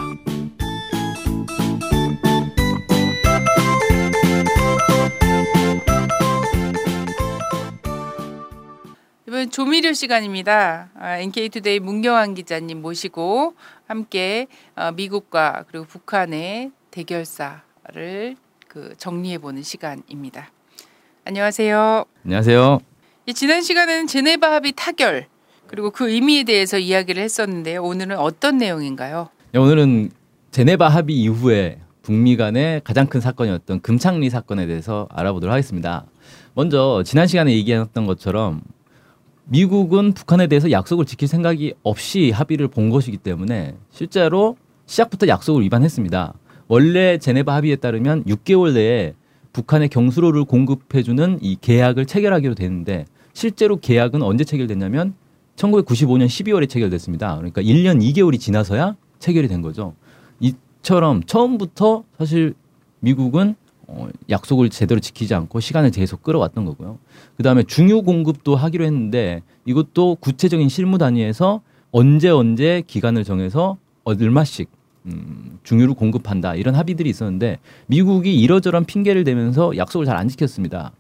여러분 9.40 9.52
조미료 9.52 9.94
시간입니다. 9.94 10.90
아, 10.96 11.18
NK투데이 11.20 11.80
문경환 11.80 12.34
기자님 12.34 12.82
모시고 12.82 13.54
함께 13.88 14.48
어, 14.76 14.92
미국과 14.92 15.64
그리고 15.70 15.86
북한의 15.86 16.72
대결사를 16.92 18.36
그 18.68 18.94
정리해보는 18.98 19.64
시간입니다. 19.64 20.52
안녕하세요. 21.24 22.04
안녕하세요. 22.26 22.80
이 23.28 23.34
지난 23.34 23.62
시간에는 23.62 24.08
제네바 24.08 24.52
합의 24.52 24.74
타결 24.76 25.28
그리고 25.68 25.92
그 25.92 26.10
의미에 26.10 26.44
대해서 26.44 26.78
이야기를 26.78 27.24
했었는데요. 27.24 27.82
오늘은 27.82 28.18
어떤 28.18 28.58
내용인가요? 28.58 29.30
네, 29.54 29.60
오늘은 29.60 30.12
제네바 30.52 30.90
합의 30.90 31.16
이후에 31.16 31.80
북미 32.02 32.36
간의 32.36 32.82
가장 32.84 33.08
큰 33.08 33.22
사건이었던 33.22 33.80
금창리 33.84 34.30
사건에 34.30 34.66
대해서 34.68 35.08
알아보도록 35.12 35.54
하겠습니다. 35.54 36.06
먼저 36.56 37.04
지난 37.06 37.26
시간에 37.26 37.54
얘기했던 37.54 38.06
것처럼 38.06 38.64
미국은 39.52 40.14
북한에 40.14 40.46
대해서 40.46 40.70
약속을 40.70 41.06
지킬 41.06 41.28
생각이 41.28 41.74
없이 41.82 42.30
합의를 42.30 42.68
본 42.68 42.90
것이기 42.92 43.18
때문에 43.18 43.76
실제로 43.90 44.58
시작부터 44.86 45.28
약속을 45.28 45.64
위반했습니다. 45.64 46.34
원래 46.68 47.18
제네바 47.18 47.56
합의에 47.56 47.78
따르면 47.78 48.26
6개월 48.26 48.74
내에 48.74 49.16
북한에 49.52 49.88
경수로를 49.88 50.46
공급해주는 50.46 51.40
이 51.42 51.58
계약을 51.60 52.06
체결하기로 52.06 52.54
되는데 52.54 53.06
실제로 53.34 53.78
계약은 53.78 54.22
언제 54.22 54.44
체결됐냐면 54.44 55.16
1995년 55.56 56.28
12월에 56.28 56.70
체결됐습니다. 56.70 57.36
그러니까 57.38 57.64
1년 57.64 58.02
2개월이 58.04 58.40
지나서야 58.40 58.96
체결이 59.18 59.48
된 59.48 59.64
거죠. 59.64 59.96
이처럼 60.40 61.24
처음부터 61.24 62.04
사실 62.20 62.54
미국은 63.00 63.56
어, 63.92 64.08
약속을 64.30 64.70
제대로 64.70 65.00
지키지 65.00 65.34
않고 65.34 65.60
시간을 65.60 65.90
계속 65.92 66.22
끌어왔던 66.22 66.64
거고요. 66.66 67.00
그 67.36 67.44
다음에 67.44 67.64
중요 67.64 68.04
공급도 68.04 68.56
하기로 68.56 68.86
했는데 68.86 69.42
이것도 69.66 70.18
구체적인 70.20 70.70
실무 70.70 70.98
단위에서 71.00 71.62
언제 71.92 72.30
언제 72.30 72.84
기간을 72.86 73.24
정해서 73.24 73.78
얼마씩 74.04 74.70
음, 75.08 75.58
중유를 75.64 75.96
공급한다 75.96 76.56
이런 76.56 76.76
합의들이 76.76 77.10
있었는데 77.10 77.58
미국이 77.88 78.40
이러저런 78.40 78.86
핑계를 78.86 79.24
대면서 79.24 79.76
약속을 79.76 80.06
잘 80.06 80.18
안 80.18 80.28
지켰습니다. 80.28 80.92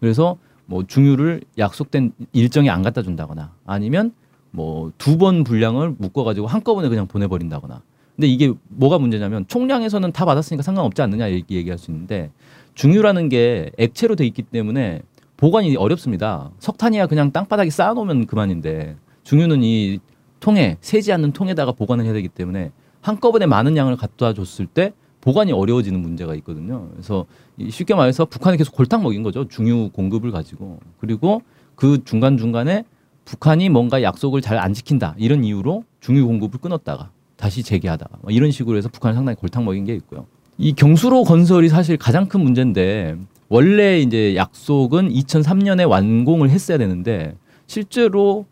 그래서 0.00 0.38
뭐 0.64 0.84
중유를 0.86 1.42
약속된 1.58 2.12
일정에 2.32 2.70
안 2.70 2.82
갖다 2.82 3.02
준다거나 3.02 3.52
아니면 3.66 4.12
뭐 4.52 4.90
두 4.96 5.18
번 5.18 5.44
분량을 5.44 5.96
묶어가지고 5.98 6.46
한꺼번에 6.46 6.88
그냥 6.88 7.06
보내버린다거나 7.06 7.82
근데 8.18 8.26
이게 8.26 8.52
뭐가 8.66 8.98
문제냐면 8.98 9.46
총량에서는 9.46 10.10
다 10.10 10.24
받았으니까 10.24 10.64
상관없지 10.64 11.00
않느냐 11.02 11.30
얘기, 11.30 11.54
얘기할 11.54 11.78
수 11.78 11.92
있는데 11.92 12.32
중유라는 12.74 13.28
게 13.28 13.70
액체로 13.78 14.16
돼 14.16 14.26
있기 14.26 14.42
때문에 14.42 15.02
보관이 15.36 15.76
어렵습니다. 15.76 16.50
석탄이야 16.58 17.06
그냥 17.06 17.30
땅바닥에 17.30 17.70
쌓아놓으면 17.70 18.26
그만인데 18.26 18.96
중유는 19.22 19.62
이 19.62 20.00
통에 20.40 20.78
새지 20.80 21.12
않는 21.12 21.30
통에다가 21.30 21.70
보관을 21.70 22.06
해야 22.06 22.12
되기 22.12 22.26
때문에 22.26 22.72
한꺼번에 23.02 23.46
많은 23.46 23.76
양을 23.76 23.96
갖다 23.96 24.32
줬을 24.32 24.66
때 24.66 24.92
보관이 25.20 25.52
어려워지는 25.52 26.00
문제가 26.00 26.34
있거든요. 26.36 26.88
그래서 26.90 27.24
쉽게 27.70 27.94
말해서 27.94 28.24
북한이 28.24 28.56
계속 28.56 28.74
골탕 28.74 29.04
먹인 29.04 29.22
거죠. 29.22 29.46
중유 29.46 29.90
공급을 29.92 30.32
가지고 30.32 30.80
그리고 30.98 31.42
그 31.76 32.02
중간 32.02 32.36
중간에 32.36 32.82
북한이 33.24 33.68
뭔가 33.68 34.02
약속을 34.02 34.40
잘 34.40 34.58
안 34.58 34.74
지킨다 34.74 35.14
이런 35.18 35.44
이유로 35.44 35.84
중유 36.00 36.26
공급을 36.26 36.58
끊었다가 36.58 37.10
다시 37.38 37.62
재개하다가 37.62 38.18
뭐 38.22 38.30
이런 38.30 38.50
식으로 38.50 38.76
해서 38.76 38.90
북한이 38.90 39.14
상당히 39.14 39.36
골탕 39.36 39.64
먹인 39.64 39.84
게 39.84 39.94
있고요. 39.94 40.26
이 40.58 40.72
경수로 40.74 41.22
건설이 41.22 41.68
사실 41.68 41.96
가장 41.96 42.28
큰 42.28 42.40
문제인데 42.40 43.16
원래 43.48 44.00
이제 44.00 44.34
약속은 44.34 45.08
2003년에 45.10 45.88
완공을 45.88 46.50
했어야 46.50 46.76
되는데 46.76 47.36
실제로 47.66 48.44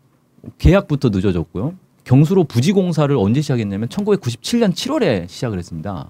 계약부터 0.57 1.09
늦어졌고요. 1.09 1.75
경수로 2.05 2.45
부지 2.45 2.71
공사를 2.71 3.15
언제 3.17 3.41
시작했냐면 3.41 3.89
1997년 3.89 4.71
7월에 4.71 5.27
시작을 5.27 5.57
했습니다. 5.59 6.09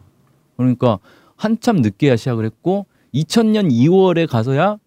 그러니까 0.56 0.99
한참 1.36 1.78
늦게야 1.78 2.15
시작을 2.15 2.45
했고 2.45 2.86
2000년 3.15 3.71
2월에 3.71 4.28
가서야 4.28 4.78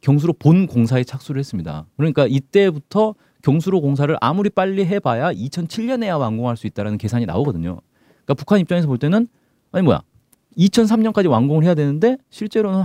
경수로 0.00 0.32
본 0.34 0.66
공사에 0.66 1.04
착수를 1.04 1.38
했습니다. 1.38 1.86
그러니까 1.96 2.26
이때부터 2.26 3.14
경수로 3.42 3.80
공사를 3.80 4.14
아무리 4.20 4.50
빨리 4.50 4.84
해봐야 4.84 5.32
2007년에야 5.32 6.18
완공할 6.18 6.56
수 6.56 6.66
있다라는 6.66 6.98
계산이 6.98 7.26
나오거든요. 7.26 7.80
그러니까 8.24 8.34
북한 8.34 8.60
입장에서 8.60 8.86
볼 8.86 8.98
때는 8.98 9.26
아니 9.72 9.84
뭐야 9.84 10.02
2003년까지 10.56 11.30
완공을 11.30 11.64
해야 11.64 11.74
되는데 11.74 12.18
실제로는 12.30 12.84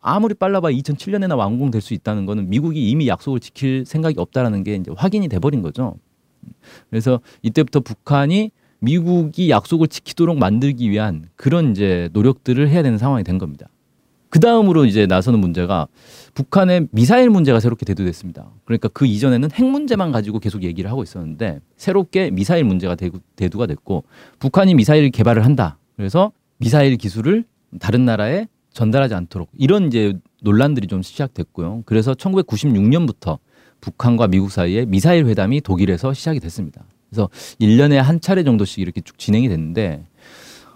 아무리 0.00 0.34
빨라봐야 0.34 0.74
2007년에나 0.74 1.36
완공될 1.36 1.80
수 1.80 1.94
있다는 1.94 2.26
거는 2.26 2.50
미국이 2.50 2.90
이미 2.90 3.08
약속을 3.08 3.40
지킬 3.40 3.84
생각이 3.86 4.18
없다라는 4.18 4.62
게 4.62 4.74
이제 4.74 4.90
확인이 4.94 5.28
돼버린 5.28 5.62
거죠. 5.62 5.96
그래서 6.90 7.20
이때부터 7.42 7.80
북한이 7.80 8.50
미국이 8.80 9.48
약속을 9.48 9.88
지키도록 9.88 10.36
만들기 10.38 10.90
위한 10.90 11.30
그런 11.36 11.70
이제 11.70 12.10
노력들을 12.12 12.68
해야 12.68 12.82
되는 12.82 12.98
상황이 12.98 13.24
된 13.24 13.38
겁니다. 13.38 13.68
그 14.28 14.40
다음으로 14.40 14.84
이제 14.84 15.06
나서는 15.06 15.38
문제가 15.38 15.86
북한의 16.34 16.88
미사일 16.90 17.30
문제가 17.30 17.60
새롭게 17.60 17.84
대두됐습니다. 17.84 18.50
그러니까 18.64 18.88
그 18.88 19.06
이전에는 19.06 19.50
핵 19.52 19.64
문제만 19.64 20.12
가지고 20.12 20.40
계속 20.40 20.64
얘기를 20.64 20.90
하고 20.90 21.02
있었는데 21.02 21.60
새롭게 21.76 22.30
미사일 22.30 22.64
문제가 22.64 22.96
대두가 23.36 23.66
됐고 23.66 24.04
북한이 24.40 24.74
미사일 24.74 25.10
개발을 25.10 25.44
한다. 25.44 25.78
그래서 25.96 26.32
미사일 26.58 26.96
기술을 26.96 27.44
다른 27.78 28.04
나라에 28.04 28.48
전달하지 28.72 29.14
않도록 29.14 29.48
이런 29.56 29.86
이제 29.86 30.14
논란들이 30.42 30.88
좀 30.88 31.02
시작됐고요. 31.02 31.82
그래서 31.86 32.12
1996년부터 32.14 33.38
북한과 33.80 34.26
미국 34.28 34.50
사이에 34.50 34.84
미사일 34.86 35.26
회담이 35.26 35.60
독일에서 35.60 36.12
시작이 36.12 36.40
됐습니다. 36.40 36.84
그래서 37.10 37.28
1년에 37.60 37.94
한 37.94 38.20
차례 38.20 38.42
정도씩 38.42 38.80
이렇게 38.80 39.00
쭉 39.00 39.18
진행이 39.18 39.48
됐는데 39.48 40.04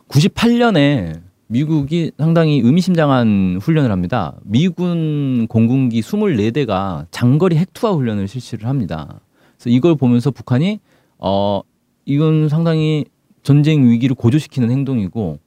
98년에 0.09 1.21
미국이 1.51 2.13
상당히 2.19 2.61
의미심장한 2.63 3.59
훈련을 3.63 3.91
합니다. 3.91 4.37
미군 4.45 5.47
공군기 5.49 6.01
24대가 6.01 7.07
장거리 7.11 7.57
핵투하 7.57 7.95
훈련을 7.95 8.29
실시를 8.29 8.69
합니다. 8.69 9.21
그래서 9.57 9.71
이걸 9.71 9.97
보면서 9.97 10.31
북한이 10.31 10.79
어 11.19 11.63
이건 12.05 12.51
상당히 12.51 13.07
전쟁 13.43 13.89
위기를 13.89 14.15
고조시키는 14.15 14.71
행동이고 14.71 15.39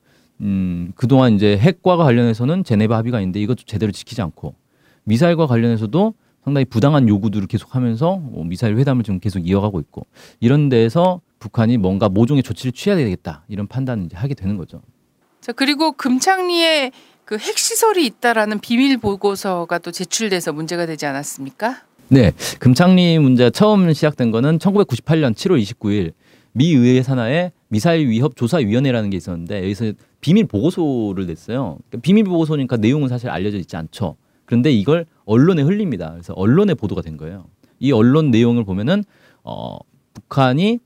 음 0.42 0.92
그동안 0.96 1.36
이제 1.36 1.56
핵과 1.58 1.98
관련해서는 1.98 2.64
제네바 2.64 2.98
합의가 2.98 3.20
있는데 3.22 3.40
이것도 3.40 3.64
제대로 3.68 3.92
지키지 3.92 4.24
않고 4.24 4.56
미사일과 5.04 5.46
관련해서도 5.46 6.16
상당히 6.44 6.66
부당한 6.66 7.08
요구들을 7.08 7.46
계속하면서 7.46 8.18
뭐 8.18 8.44
미사일 8.44 8.76
회담을 8.78 9.04
지금 9.04 9.20
계속 9.20 9.48
이어가고 9.48 9.80
있고 9.80 10.08
이런 10.40 10.70
데서 10.70 11.22
북한이 11.38 11.78
뭔가 11.78 12.10
모종의 12.10 12.42
조치를 12.42 12.72
취해야 12.72 12.98
되겠다 12.98 13.44
이런 13.48 13.68
판단을 13.68 14.08
하게 14.14 14.34
되는 14.34 14.58
거죠. 14.58 14.82
자 15.42 15.52
그리고 15.52 15.92
금창리에 15.92 16.92
그 17.26 17.38
핵시설이 17.38 18.06
있다라는 18.06 18.60
비밀 18.60 18.98
보고서가 18.98 19.80
또 19.80 19.92
제출돼서 19.92 20.54
문제가 20.54 20.86
되지 20.86 21.08
않았습니까? 21.08 21.82
네, 22.10 22.32
금창리 22.60 23.18
문제가 23.18 23.50
처음 23.50 23.92
시작된 23.92 24.30
거는 24.32 24.60
1998년 24.60 25.34
7월 25.34 25.62
29일 25.62 26.14
미 26.52 26.74
의회 26.74 27.02
산하에 27.02 27.52
미사일 27.70 28.10
위협 28.10 28.36
조사 28.36 28.58
위원회라는 28.58 29.10
게 29.10 29.18
있었는데 29.18 29.64
여기서 29.64 29.94
비밀 30.20 30.46
보고서를 30.46 31.26
냈어요. 31.26 31.80
그러니까 31.88 32.02
비밀 32.02 32.26
보고서니까 32.26 32.78
내용은 32.78 33.08
사실 33.08 33.30
알려져 33.30 33.58
있지 33.58 33.76
않죠. 33.76 34.18
그런데 34.46 34.72
이걸 34.72 35.06
언론에 35.26 35.64
흘립니다. 35.64 36.12
그래서 36.12 36.34
언론에 36.34 36.74
보도가 36.76 37.02
된 37.02 37.18
거예요. 37.18 37.46
이 37.80 37.92
언론 37.92 38.30
내용을 38.30 38.64
보면은 38.66 39.04
어, 39.44 39.78
북한이 40.14 40.80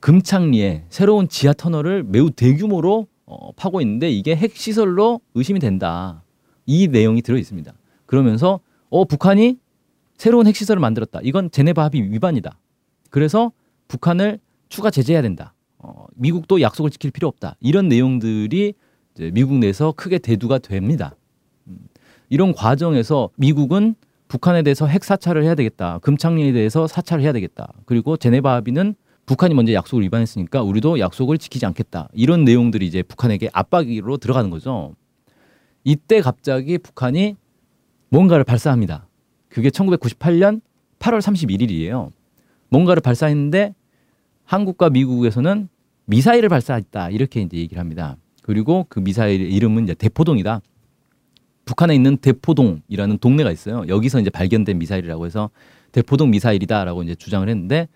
금창리에 0.00 0.84
새로운 0.90 1.28
지하 1.28 1.54
터널을 1.54 2.02
매우 2.02 2.30
대규모로 2.30 3.06
어, 3.26 3.52
파고 3.52 3.80
있는데 3.80 4.10
이게 4.10 4.36
핵 4.36 4.56
시설로 4.56 5.20
의심이 5.34 5.60
된다. 5.60 6.22
이 6.66 6.88
내용이 6.88 7.22
들어 7.22 7.38
있습니다. 7.38 7.72
그러면서 8.06 8.60
어 8.90 9.04
북한이 9.04 9.58
새로운 10.16 10.46
핵 10.46 10.56
시설을 10.56 10.80
만들었다. 10.80 11.20
이건 11.22 11.50
제네바 11.50 11.82
합의 11.82 12.02
위반이다. 12.02 12.58
그래서 13.10 13.52
북한을 13.88 14.38
추가 14.68 14.90
제재해야 14.90 15.22
된다. 15.22 15.54
어, 15.78 16.06
미국도 16.14 16.60
약속을 16.60 16.90
지킬 16.90 17.10
필요 17.10 17.28
없다. 17.28 17.56
이런 17.60 17.88
내용들이 17.88 18.74
미국 19.32 19.58
내에서 19.58 19.92
크게 19.92 20.18
대두가 20.18 20.58
됩니다. 20.58 21.14
음, 21.66 21.78
이런 22.28 22.52
과정에서 22.52 23.30
미국은 23.36 23.94
북한에 24.28 24.62
대해서 24.62 24.86
핵 24.86 25.04
사찰을 25.04 25.44
해야 25.44 25.54
되겠다. 25.54 25.98
금창리에 25.98 26.52
대해서 26.52 26.86
사찰을 26.86 27.22
해야 27.22 27.32
되겠다. 27.32 27.72
그리고 27.84 28.16
제네바 28.16 28.54
합의는 28.54 28.94
북한이 29.26 29.54
먼저 29.54 29.72
약속을 29.72 30.04
위반했으니까 30.04 30.62
우리도 30.62 30.98
약속을 30.98 31.38
지키지 31.38 31.64
않겠다. 31.66 32.08
이런 32.12 32.44
내용들이 32.44 32.86
이제 32.86 33.02
북한에게 33.02 33.48
압박으로 33.52 34.18
들어가는 34.18 34.50
거죠. 34.50 34.94
이때 35.82 36.20
갑자기 36.20 36.78
북한이 36.78 37.36
뭔가를 38.08 38.44
발사합니다. 38.44 39.06
그게 39.48 39.70
1998년 39.70 40.60
8월 40.98 41.20
31일이에요. 41.20 42.10
뭔가를 42.68 43.00
발사했는데 43.00 43.74
한국과 44.44 44.90
미국에서는 44.90 45.68
미사일을 46.06 46.48
발사했다. 46.48 47.10
이렇게 47.10 47.40
이제 47.40 47.56
얘기를 47.56 47.80
합니다. 47.80 48.16
그리고 48.42 48.86
그 48.88 49.00
미사일 49.00 49.40
이름은 49.40 49.84
이제 49.84 49.94
대포동이다. 49.94 50.60
북한에 51.64 51.94
있는 51.94 52.18
대포동이라는 52.18 53.18
동네가 53.18 53.50
있어요. 53.50 53.84
여기서 53.88 54.20
이제 54.20 54.28
발견된 54.28 54.78
미사일이라고 54.78 55.24
해서 55.24 55.50
대포동 55.92 56.30
미사일이다라고 56.30 57.02
이제 57.04 57.14
주장을 57.14 57.48
했는데 57.48 57.88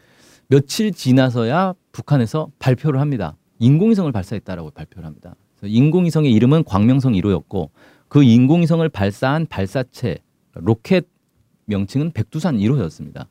며칠 0.48 0.92
지나서야 0.92 1.74
북한에서 1.92 2.50
발표를 2.58 3.00
합니다. 3.00 3.36
인공위성을 3.58 4.10
발사했다라고 4.10 4.70
발표를 4.70 5.06
합니다. 5.06 5.34
인공위성의 5.62 6.32
이름은 6.32 6.64
광명성 6.64 7.12
1호였고 7.12 7.68
그 8.08 8.22
인공위성을 8.22 8.88
발사한 8.88 9.46
발사체 9.46 10.18
로켓 10.54 11.06
명칭은 11.66 12.12
백두산 12.12 12.56
1호였습니다. 12.56 13.26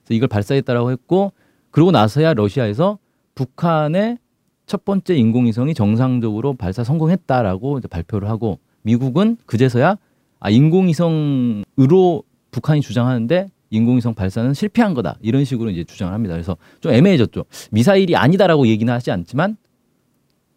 그래서 0.00 0.14
이걸 0.14 0.28
발사했다라고 0.28 0.90
했고 0.92 1.32
그러고 1.70 1.90
나서야 1.90 2.32
러시아에서 2.32 2.98
북한의 3.34 4.16
첫 4.64 4.86
번째 4.86 5.14
인공위성이 5.14 5.74
정상적으로 5.74 6.54
발사 6.54 6.84
성공했다라고 6.84 7.80
발표를 7.90 8.30
하고 8.30 8.58
미국은 8.80 9.36
그제서야 9.44 9.98
아 10.40 10.50
인공위성으로 10.50 12.22
북한이 12.50 12.80
주장하는데 12.80 13.50
인공위성 13.72 14.14
발사는 14.14 14.54
실패한 14.54 14.94
거다 14.94 15.16
이런 15.22 15.44
식으로 15.44 15.70
이제 15.70 15.82
주장을 15.82 16.12
합니다. 16.12 16.34
그래서 16.34 16.56
좀 16.80 16.92
애매해졌죠. 16.92 17.44
미사일이 17.72 18.14
아니다라고 18.14 18.68
얘기는 18.68 18.92
하지 18.92 19.10
않지만 19.10 19.56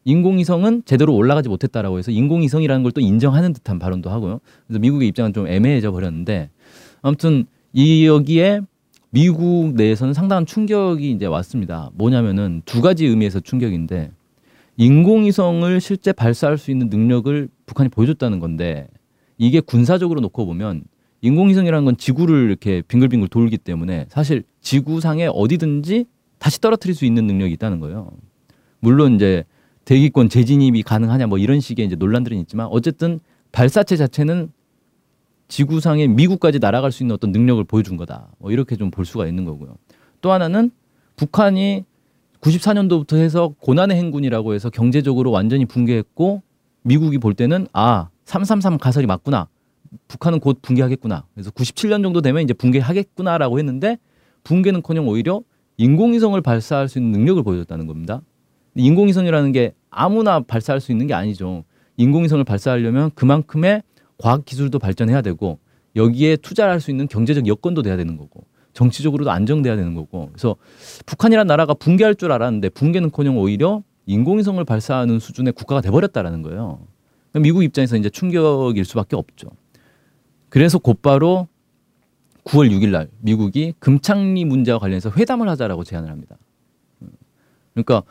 인공위성은 0.04 0.84
제대로 0.86 1.16
올라가지 1.16 1.50
못했다라고 1.50 1.98
해서 1.98 2.12
인공위성이라는 2.12 2.84
걸 2.84 2.92
또 2.92 3.02
인정하는 3.02 3.54
듯한 3.54 3.80
발언도 3.80 4.10
하고요. 4.12 4.40
그래서 4.68 4.80
미국의 4.80 5.08
입장은 5.08 5.34
좀 5.34 5.48
애매해져 5.48 5.92
버렸는데 5.92 6.50
아무튼 7.02 7.46
이 7.74 8.06
여기에 8.06 8.62
미국 9.10 9.74
내에서는 9.76 10.14
상당한 10.14 10.46
충격이 10.46 11.10
이제 11.12 11.26
왔습니다. 11.26 11.90
뭐냐면은 11.96 12.62
두 12.66 12.82
가지 12.82 13.06
의미에서 13.06 13.40
충격인데 13.40 14.12
인공위성을 14.78 15.80
실제 15.82 16.12
발사할 16.12 16.58
수 16.58 16.70
있는 16.70 16.90
능력을 16.90 17.48
북한이 17.66 17.90
보여줬다는 17.90 18.40
건데 18.40 18.88
이게 19.38 19.62
군사적으로 19.62 20.20
놓고 20.22 20.46
보면 20.46 20.84
인공위성이라는 21.22 21.86
건 21.86 21.98
지구를 21.98 22.48
이렇게 22.50 22.82
빙글빙글 22.88 23.30
돌기 23.30 23.58
때문에 23.58 24.06
사실 24.10 24.44
지구상에 24.62 25.28
어디든지 25.28 26.06
다시 26.38 26.62
떨어뜨릴 26.62 26.96
수 26.96 27.06
있는 27.06 27.26
능력이 27.28 27.54
있다는 27.54 27.80
거예요. 27.80 28.12
물론 28.80 29.16
이제 29.16 29.44
대기권 29.86 30.30
재진입이 30.30 30.84
가능하냐 30.84 31.28
뭐 31.28 31.38
이런 31.38 31.60
식의 31.60 31.86
이제 31.86 31.96
논란들은 31.96 32.38
있지만 32.40 32.68
어쨌든 32.70 33.20
발사체 33.52 33.96
자체는 33.96 34.52
지구상에 35.48 36.08
미국까지 36.08 36.60
날아갈 36.60 36.92
수 36.92 37.04
있는 37.04 37.14
어떤 37.14 37.32
능력을 37.32 37.64
보여준 37.64 37.98
거다. 37.98 38.30
뭐 38.40 38.52
이렇게 38.52 38.76
좀 38.76 38.90
볼 38.92 39.06
수가 39.06 39.28
있는 39.28 39.46
거고요. 39.46 39.78
또 40.22 40.32
하나는 40.32 40.72
북한이 41.16 41.86
94년도부터 42.42 43.16
해서 43.18 43.54
고난의 43.60 43.98
행군이라고 43.98 44.54
해서 44.54 44.70
경제적으로 44.70 45.32
완전히 45.32 45.66
붕괴했고 45.66 46.42
미국이 46.84 47.18
볼 47.18 47.34
때는 47.34 47.68
아, 47.74 48.10
333 48.26 48.78
가설이 48.78 49.08
맞구나. 49.08 49.48
북한은 50.08 50.40
곧 50.40 50.60
붕괴하겠구나. 50.62 51.26
그래서 51.34 51.52
97년 51.52 52.04
정도 52.04 52.22
되면 52.22 52.44
이제 52.44 52.54
붕괴하겠구나라고 52.54 53.60
했는데 53.60 53.98
붕괴는커녕 54.44 55.08
오히려 55.08 55.42
인공위성을 55.78 56.40
발사할 56.42 56.88
수 56.88 57.00
있는 57.00 57.12
능력을 57.20 57.42
보여줬다는 57.44 57.88
겁니다. 57.88 58.22
인공위성이라는 58.76 59.52
게 59.52 59.74
아무나 59.90 60.40
발사할 60.40 60.80
수 60.82 60.92
있는 60.92 61.08
게 61.08 61.14
아니죠. 61.14 61.64
인공위성을 61.98 62.44
발사하려면 62.44 63.12
그만큼의 63.16 63.84
과학 64.18 64.46
기술도 64.46 64.80
발전해야 64.80 65.22
되고 65.22 65.60
여기에 65.96 66.38
투자를 66.38 66.74
할 66.74 66.80
수 66.82 66.92
있는 66.92 67.08
경제적 67.08 67.48
여건도 67.48 67.82
돼야 67.82 67.96
되는 67.98 68.18
거고 68.18 68.46
정치적으로도 68.74 69.32
안정돼야 69.32 69.78
되는 69.78 69.94
거고 69.94 70.28
그래서 70.34 70.58
북한이라는 71.06 71.48
나라가 71.48 71.74
붕괴할 71.74 72.16
줄 72.16 72.32
알았는데 72.34 72.70
붕괴는커녕 72.70 73.38
오히려 73.38 73.82
인공위성을 74.06 74.64
발사하는 74.66 75.20
수준의 75.20 75.54
국가가 75.54 75.82
돼버렸다라는 75.82 76.42
거예요. 76.42 76.80
미국 77.34 77.64
입장에서 77.64 77.98
이제 77.98 78.10
충격일 78.10 78.86
수밖에 78.86 79.16
없죠. 79.16 79.50
그래서 80.56 80.78
곧바로 80.78 81.50
9월 82.46 82.72
6일 82.72 82.88
날 82.88 83.10
미국이 83.20 83.74
금창리 83.80 84.46
문제와 84.46 84.80
관련해서 84.80 85.12
회담을 85.12 85.50
하자라고 85.50 85.84
제안을 85.84 86.10
합니다. 86.10 86.38
그러니까 87.74 88.04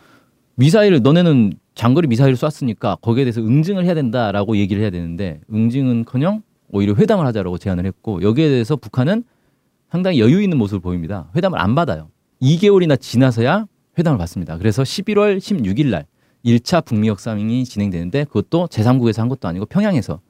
미사일을 0.57 1.01
너네는 1.01 1.55
장거리 1.75 2.07
미사일을 2.07 2.37
쐈으니까 2.37 2.99
거기에 3.01 3.25
대해서 3.25 3.41
응징을 3.41 3.87
해야 3.87 3.95
된다라고 3.95 4.59
얘기를 4.59 4.83
해야 4.83 4.91
되는데 4.91 5.41
응징은커녕 5.51 6.43
오히려 6.69 6.93
회담을 6.93 7.25
하자라고 7.25 7.57
제안을 7.57 7.87
했고 7.87 8.21
여기에 8.21 8.51
대해서 8.51 8.77
북한은 8.77 9.25
상당히 9.89 10.21
여유 10.21 10.43
있는 10.43 10.59
모습을 10.59 10.81
보입니다. 10.81 11.31
회담을 11.35 11.59
안 11.59 11.75
받아요. 11.75 12.11
2개월이나 12.43 13.01
지나서야 13.01 13.67
회담을 13.99 14.19
받습니다. 14.19 14.59
그래서 14.59 14.83
11월 14.83 15.39
16일 15.39 15.87
날 15.87 16.05
1차 16.45 16.85
북미 16.85 17.09
협상이 17.09 17.65
진행되는데 17.65 18.25
그것도 18.25 18.67
제3국에서 18.67 19.21
한 19.21 19.31
것도 19.31 19.49
아니고 19.49 19.65
평양에서 19.65 20.21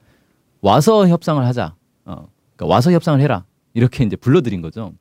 와서 0.61 1.09
협상을 1.09 1.45
하자. 1.45 1.75
어, 2.55 2.57
그러니까 2.57 2.75
와서 2.75 2.93
협상을 2.93 3.21
해라. 3.21 3.45
이렇게 3.75 4.05
이제 4.05 4.17
불러들인 4.17 4.61
거죠. 4.61 4.93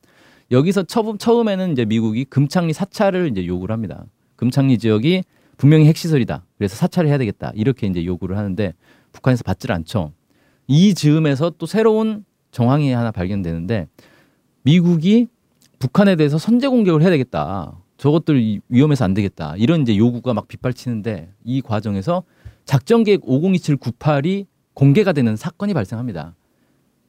여기서 0.50 0.82
처음, 0.84 1.16
처음에는 1.18 1.72
이제 1.72 1.84
미국이 1.84 2.24
금창리 2.24 2.72
사찰을 2.72 3.28
이제 3.28 3.46
요구를 3.46 3.72
합니다. 3.72 4.04
금창리 4.36 4.78
지역이 4.78 5.22
분명히 5.56 5.86
핵시설이다. 5.86 6.44
그래서 6.58 6.76
사찰을 6.76 7.08
해야 7.08 7.18
되겠다. 7.18 7.52
이렇게 7.54 7.86
이제 7.86 8.04
요구를 8.04 8.36
하는데 8.36 8.74
북한에서 9.12 9.44
받질 9.44 9.72
않죠. 9.72 10.12
이 10.66 10.94
즈음에서 10.94 11.50
또 11.58 11.66
새로운 11.66 12.24
정황이 12.50 12.92
하나 12.92 13.10
발견되는데 13.10 13.88
미국이 14.62 15.28
북한에 15.78 16.16
대해서 16.16 16.38
선제 16.38 16.68
공격을 16.68 17.02
해야 17.02 17.10
되겠다. 17.10 17.76
저것들 17.96 18.60
위험해서 18.68 19.04
안 19.04 19.14
되겠다. 19.14 19.54
이런 19.56 19.82
이제 19.82 19.96
요구가 19.96 20.34
막 20.34 20.48
빗발치는데 20.48 21.32
이 21.44 21.60
과정에서 21.60 22.24
작전 22.64 23.04
계획 23.04 23.20
5027 23.24 23.76
98이 23.76 24.46
공개가 24.72 25.12
되는 25.12 25.36
사건이 25.36 25.74
발생합니다. 25.74 26.34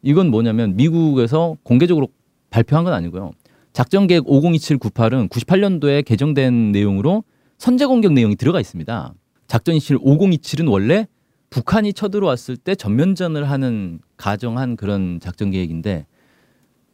이건 0.05 0.29
뭐냐면 0.29 0.75
미국에서 0.75 1.57
공개적으로 1.63 2.09
발표한 2.51 2.85
건 2.85 2.93
아니고요. 2.93 3.31
작전 3.73 4.05
계획 4.05 4.23
5027 4.27 4.77
98은 4.77 5.29
98년도에 5.29 6.05
개정된 6.05 6.71
내용으로 6.71 7.23
선제 7.57 7.87
공격 7.87 8.13
내용이 8.13 8.35
들어가 8.35 8.61
있습니다. 8.61 9.13
작전 9.47 9.75
27 9.75 9.97
5027은 9.97 10.71
원래 10.71 11.07
북한이 11.49 11.93
쳐들어왔을 11.93 12.55
때 12.55 12.75
전면전을 12.75 13.49
하는 13.49 13.99
가정한 14.15 14.75
그런 14.75 15.19
작전 15.19 15.49
계획인데 15.49 16.05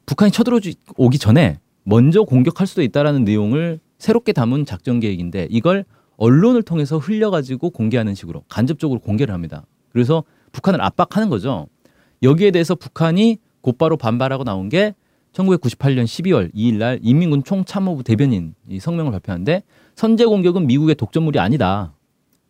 북한이 0.05 0.31
쳐들어오기 0.31 1.17
전에 1.19 1.59
먼저 1.83 2.23
공격할 2.23 2.65
수도 2.65 2.81
있다라는 2.81 3.25
내용을 3.25 3.81
새롭게 3.97 4.31
담은 4.31 4.65
작전 4.65 5.01
계획인데 5.01 5.47
이걸 5.51 5.83
언론을 6.15 6.63
통해서 6.63 6.97
흘려가지고 6.97 7.71
공개하는 7.71 8.15
식으로 8.15 8.43
간접적으로 8.47 9.01
공개를 9.01 9.33
합니다. 9.33 9.65
그래서 9.89 10.23
북한을 10.53 10.81
압박하는 10.81 11.29
거죠. 11.29 11.67
여기에 12.23 12.51
대해서 12.51 12.75
북한이 12.75 13.37
곧바로 13.61 13.97
반발하고 13.97 14.43
나온 14.43 14.69
게 14.69 14.95
1998년 15.33 16.03
12월 16.03 16.53
2일 16.53 16.75
날 16.75 16.99
인민군 17.01 17.43
총참모부 17.43 18.03
대변인 18.03 18.53
이 18.69 18.79
성명을 18.79 19.11
발표하는데 19.11 19.63
선제 19.95 20.25
공격은 20.25 20.67
미국의 20.67 20.95
독점물이 20.95 21.39
아니다. 21.39 21.93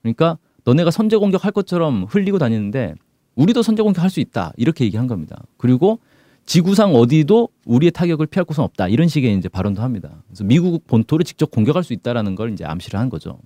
그러니까 0.01 0.37
너네가 0.63 0.91
선제 0.91 1.17
공격할 1.17 1.51
것처럼 1.51 2.05
흘리고 2.05 2.39
다니는데 2.39 2.95
우리도 3.35 3.61
선제 3.61 3.83
공격할 3.83 4.09
수 4.09 4.19
있다. 4.19 4.53
이렇게 4.57 4.83
얘기한 4.85 5.07
겁니다. 5.07 5.41
그리고 5.57 5.99
지구상 6.45 6.95
어디도 6.95 7.49
우리의 7.65 7.91
타격을 7.91 8.27
피할 8.27 8.45
곳은 8.45 8.63
없다. 8.63 8.87
이런 8.87 9.07
식의 9.07 9.37
이제 9.37 9.47
발언도 9.47 9.81
합니다. 9.81 10.23
그래서 10.27 10.43
미국 10.43 10.85
본토를 10.87 11.23
직접 11.23 11.51
공격할 11.51 11.83
수 11.83 11.93
있다라는 11.93 12.35
걸 12.35 12.51
이제 12.51 12.65
암시를 12.65 12.99
한 12.99 13.09
거죠. 13.09 13.39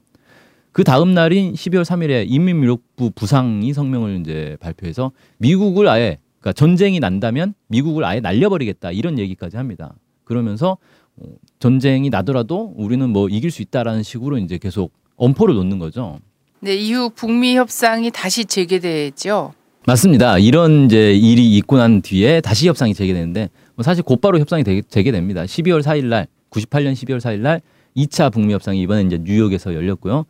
그 0.75 0.83
다음 0.83 1.13
날인 1.13 1.53
12월 1.53 1.85
3일에 1.85 2.25
인민무력부 2.27 3.11
부상이 3.11 3.71
성명을 3.71 4.19
이제 4.19 4.57
발표해서 4.59 5.13
미국을 5.37 5.87
아예 5.87 6.17
그러니까 6.41 6.51
전쟁이 6.51 6.99
난다면 6.99 7.53
미국을 7.67 8.03
아예 8.03 8.19
날려버리겠다 8.19 8.91
이런 8.91 9.17
얘기까지 9.17 9.55
합니다. 9.55 9.95
그러면서 10.25 10.77
어, 11.15 11.27
전쟁이 11.59 12.09
나더라도 12.09 12.73
우리는 12.75 13.09
뭐 13.09 13.29
이길 13.29 13.51
수 13.51 13.61
있다라는 13.61 14.03
식으로 14.03 14.37
이제 14.37 14.57
계속 14.57 14.91
엄포를 15.15 15.55
놓는 15.55 15.79
거죠. 15.79 16.19
네, 16.59 16.75
이후 16.75 17.09
북미 17.09 17.55
협상이 17.55 18.11
다시 18.11 18.43
재개되죠. 18.43 19.53
맞습니다. 19.87 20.39
이런 20.39 20.87
이제 20.87 21.13
일이 21.13 21.55
있고 21.55 21.77
난 21.77 22.01
뒤에 22.01 22.41
다시 22.41 22.67
협상이 22.67 22.93
재개되는데 22.93 23.49
뭐 23.75 23.83
사실 23.83 24.03
곧바로 24.03 24.39
협상이 24.39 24.65
재개됩니다. 24.89 25.43
12월 25.43 25.81
4일 25.81 26.07
날 26.07 26.27
98년 26.49 26.91
12월 26.91 27.21
4일 27.21 27.39
날 27.39 27.61
2차 27.95 28.29
북미 28.33 28.53
협상이 28.53 28.81
이번에 28.81 29.03
이제 29.03 29.17
뉴욕에서 29.23 29.73
열렸고요. 29.73 30.25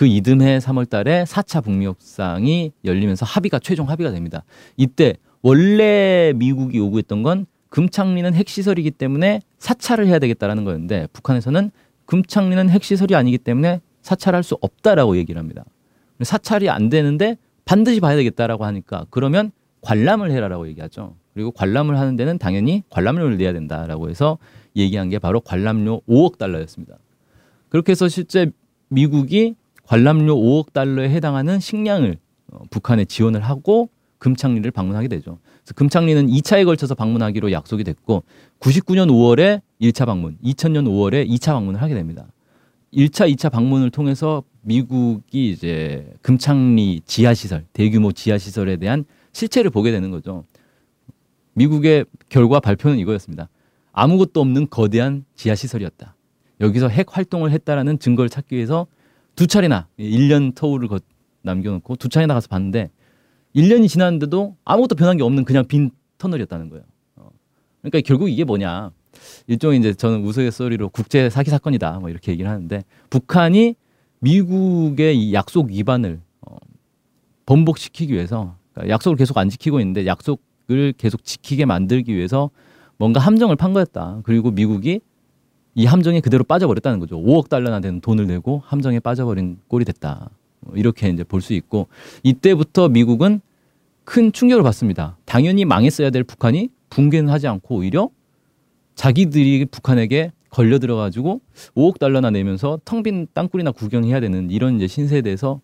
그 0.00 0.06
이듬해 0.06 0.60
3월 0.60 0.88
달에 0.88 1.24
4차 1.24 1.62
북미 1.62 1.84
협상이 1.84 2.72
열리면서 2.86 3.26
합의가 3.26 3.58
최종 3.58 3.90
합의가 3.90 4.12
됩니다. 4.12 4.44
이때 4.78 5.12
원래 5.42 6.32
미국이 6.36 6.78
요구했던 6.78 7.22
건 7.22 7.44
금창리는 7.68 8.32
핵시설이기 8.32 8.92
때문에 8.92 9.42
사찰을 9.58 10.06
해야 10.06 10.18
되겠다라는 10.18 10.64
거였는데 10.64 11.08
북한에서는 11.12 11.70
금창리는 12.06 12.70
핵시설이 12.70 13.14
아니기 13.14 13.36
때문에 13.36 13.82
사찰할 14.00 14.42
수 14.42 14.56
없다라고 14.62 15.18
얘기를 15.18 15.38
합니다. 15.38 15.66
사찰이 16.22 16.70
안 16.70 16.88
되는데 16.88 17.36
반드시 17.66 18.00
봐야 18.00 18.16
되겠다라고 18.16 18.64
하니까 18.64 19.04
그러면 19.10 19.52
관람을 19.82 20.30
해라라고 20.30 20.66
얘기하죠. 20.68 21.14
그리고 21.34 21.50
관람을 21.50 21.98
하는 21.98 22.16
데는 22.16 22.38
당연히 22.38 22.84
관람료를 22.88 23.36
내야 23.36 23.52
된다라고 23.52 24.08
해서 24.08 24.38
얘기한 24.76 25.10
게 25.10 25.18
바로 25.18 25.42
관람료 25.42 26.00
5억 26.08 26.38
달러였습니다. 26.38 26.96
그렇게 27.68 27.90
해서 27.90 28.08
실제 28.08 28.50
미국이 28.88 29.56
관람료 29.90 30.36
5억 30.36 30.72
달러에 30.72 31.10
해당하는 31.10 31.58
식량을 31.58 32.16
어, 32.52 32.60
북한에 32.70 33.04
지원을 33.04 33.40
하고 33.40 33.90
금창리를 34.18 34.70
방문하게 34.70 35.08
되죠. 35.08 35.40
그래서 35.64 35.74
금창리는 35.74 36.28
2차에 36.28 36.64
걸쳐서 36.64 36.94
방문하기로 36.94 37.50
약속이 37.50 37.82
됐고 37.82 38.22
99년 38.60 39.08
5월에 39.08 39.62
1차 39.80 40.06
방문, 40.06 40.38
2000년 40.44 40.86
5월에 40.86 41.28
2차 41.28 41.54
방문을 41.54 41.82
하게 41.82 41.94
됩니다. 41.94 42.28
1차, 42.94 43.34
2차 43.34 43.50
방문을 43.50 43.90
통해서 43.90 44.44
미국이 44.60 45.50
이제 45.50 46.08
금창리 46.22 47.00
지하 47.04 47.34
시설, 47.34 47.64
대규모 47.72 48.12
지하 48.12 48.38
시설에 48.38 48.76
대한 48.76 49.04
실체를 49.32 49.72
보게 49.72 49.90
되는 49.90 50.12
거죠. 50.12 50.44
미국의 51.54 52.04
결과 52.28 52.60
발표는 52.60 53.00
이거였습니다. 53.00 53.48
아무것도 53.90 54.40
없는 54.40 54.70
거대한 54.70 55.24
지하 55.34 55.56
시설이었다. 55.56 56.14
여기서 56.60 56.86
핵 56.86 57.16
활동을 57.16 57.50
했다라는 57.50 57.98
증거를 57.98 58.28
찾기 58.30 58.54
위해서 58.54 58.86
두 59.40 59.46
차례나 59.46 59.88
1년 59.98 60.54
터울을 60.54 60.86
거- 60.86 61.00
남겨놓고 61.40 61.96
두 61.96 62.10
차례나 62.10 62.34
가서 62.34 62.46
봤는데 62.48 62.90
1년이 63.56 63.88
지났는데도 63.88 64.54
아무것도 64.66 64.96
변한 64.96 65.16
게 65.16 65.22
없는 65.22 65.46
그냥 65.46 65.66
빈 65.66 65.90
터널이었다는 66.18 66.68
거예요. 66.68 66.84
어. 67.16 67.30
그러니까 67.80 68.02
결국 68.06 68.28
이게 68.28 68.44
뭐냐. 68.44 68.90
일종의 69.46 69.78
이제 69.78 69.94
저는 69.94 70.22
우스갯소리로 70.26 70.90
국제 70.90 71.30
사기 71.30 71.48
사건이다. 71.48 72.00
뭐 72.00 72.10
이렇게 72.10 72.32
얘기를 72.32 72.50
하는데 72.50 72.84
북한이 73.08 73.76
미국의 74.18 75.18
이 75.18 75.32
약속 75.32 75.68
위반을 75.70 76.20
어, 76.42 76.56
번복시키기 77.46 78.12
위해서 78.12 78.56
그러니까 78.74 78.92
약속을 78.92 79.16
계속 79.16 79.38
안 79.38 79.48
지키고 79.48 79.80
있는데 79.80 80.04
약속을 80.04 80.92
계속 80.98 81.24
지키게 81.24 81.64
만들기 81.64 82.14
위해서 82.14 82.50
뭔가 82.98 83.20
함정을 83.20 83.56
판 83.56 83.72
거였다. 83.72 84.20
그리고 84.22 84.50
미국이 84.50 85.00
이 85.74 85.86
함정에 85.86 86.20
그대로 86.20 86.44
빠져버렸다는 86.44 86.98
거죠. 86.98 87.18
5억 87.20 87.48
달러나 87.48 87.80
되는 87.80 88.00
돈을 88.00 88.26
내고 88.26 88.62
함정에 88.66 88.98
빠져버린 89.00 89.58
꼴이 89.68 89.84
됐다. 89.84 90.30
어, 90.62 90.72
이렇게 90.74 91.08
이제 91.08 91.24
볼 91.24 91.40
수 91.40 91.54
있고 91.54 91.86
이때부터 92.22 92.88
미국은 92.88 93.40
큰 94.04 94.32
충격을 94.32 94.62
받습니다. 94.64 95.16
당연히 95.24 95.64
망했어야 95.64 96.10
될 96.10 96.24
북한이 96.24 96.68
붕괴는 96.90 97.30
하지 97.32 97.46
않고 97.46 97.76
오히려 97.76 98.10
자기들이 98.94 99.66
북한에게 99.66 100.32
걸려 100.50 100.78
들어가지고 100.80 101.40
5억 101.76 101.98
달러나 101.98 102.30
내면서 102.30 102.80
텅 102.84 103.02
빈 103.02 103.28
땅굴이나 103.32 103.70
구경해야 103.70 104.18
되는 104.20 104.50
이런 104.50 104.76
이제 104.76 104.86
신세에 104.88 105.22
대해서 105.22 105.60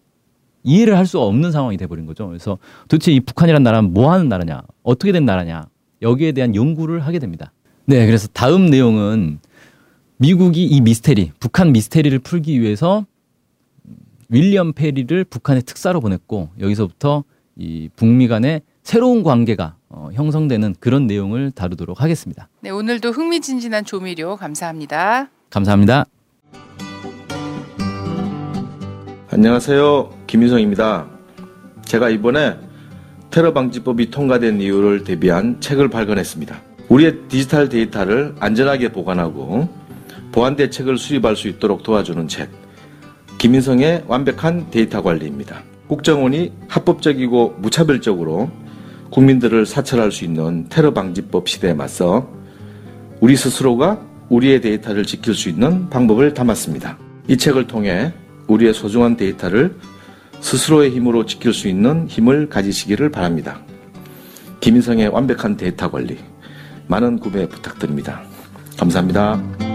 이해를 0.63 0.97
할 0.97 1.07
수 1.07 1.21
없는 1.21 1.51
상황이 1.53 1.77
돼버린 1.77 2.07
거죠. 2.07 2.27
그래서 2.29 2.59
도대체 2.89 3.13
이 3.13 3.21
북한이란 3.21 3.63
나라는 3.63 3.93
뭐 3.93 4.13
하는 4.13 4.29
나라냐, 4.29 4.63
어떻게 4.83 5.13
된 5.13 5.25
나라냐 5.25 5.67
여기에 6.03 6.33
대한 6.33 6.55
연구를 6.55 7.01
하게 7.01 7.19
됩니다. 7.19 7.53
네, 7.85 8.07
그래서 8.07 8.29
다음 8.33 8.67
내용은 8.67 9.39
미국이 10.19 10.65
이 10.65 10.81
미스테리, 10.81 11.33
북한 11.39 11.73
미스테리를 11.73 12.19
풀기 12.21 12.61
위해서 12.63 13.05
윌리엄 14.31 14.73
페리를 14.73 15.25
북한의 15.25 15.63
특사로 15.63 16.01
보냈고 16.01 16.49
여기서부터 16.59 17.25
이 17.57 17.91
북미 17.95 18.27
간의 18.27 18.63
새로운 18.83 19.23
관계가 19.23 19.77
어, 19.89 20.09
형성되는 20.15 20.77
그런 20.81 21.07
내용을 21.07 21.51
다루도록 21.51 22.01
하겠습니다. 22.01 22.49
네, 22.61 22.71
오늘도 22.71 23.11
흥미진진한 23.11 23.85
조미료 23.85 24.37
감사합니다. 24.37 25.29
감사합니다. 25.51 26.07
안녕하세요. 29.31 30.11
김인성입니다. 30.27 31.09
제가 31.85 32.09
이번에 32.09 32.57
테러 33.31 33.53
방지법이 33.53 34.11
통과된 34.11 34.63
이후를 34.63 35.05
대비한 35.05 35.61
책을 35.61 35.91
발간했습니다. 35.91 36.59
우리의 36.89 37.29
디지털 37.29 37.69
데이터를 37.69 38.35
안전하게 38.41 38.93
보관하고 38.93 39.69
보안 40.37 40.55
대책을 40.55 40.99
수립할 40.99 41.35
수 41.35 41.49
있도록 41.49 41.83
도와주는 41.83 42.29
책. 42.29 42.51
김인성의 43.39 44.05
완벽한 44.07 44.71
데이터 44.71 45.03
관리입니다. 45.03 45.63
국정원이 45.89 46.53
합법적이고 46.69 47.55
무차별적으로 47.57 48.51
국민들을 49.11 49.65
사찰할 49.65 50.13
수 50.13 50.27
있는 50.27 50.67
테러 50.69 50.93
방지법 50.93 51.49
시대에 51.49 51.73
맞서 51.73 52.29
우리 53.21 53.35
스스로가 53.35 53.99
우리의 54.29 54.61
데이터를 54.61 55.05
지킬 55.05 55.35
수 55.35 55.49
있는 55.49 55.89
방법을 55.89 56.35
담았습니다. 56.35 56.99
이 57.29 57.39
책을 57.39 57.67
통해 57.67 58.13
우리의 58.47 58.75
소중한 58.75 59.17
데이터를 59.17 59.75
스스로의 60.41 60.91
힘으로 60.91 61.25
지킬 61.25 61.55
수 61.55 61.67
있는 61.67 62.09
힘을 62.09 62.51
가지시기를 62.51 63.11
바랍니다. 63.11 63.63
김인성의 64.61 65.09
완벽한 65.09 65.57
데이터 65.57 65.91
관리 65.91 66.19
많은 66.89 67.21
구매 67.21 67.49
부탁드립니다. 67.49 68.21
감사합니다. 68.77 69.66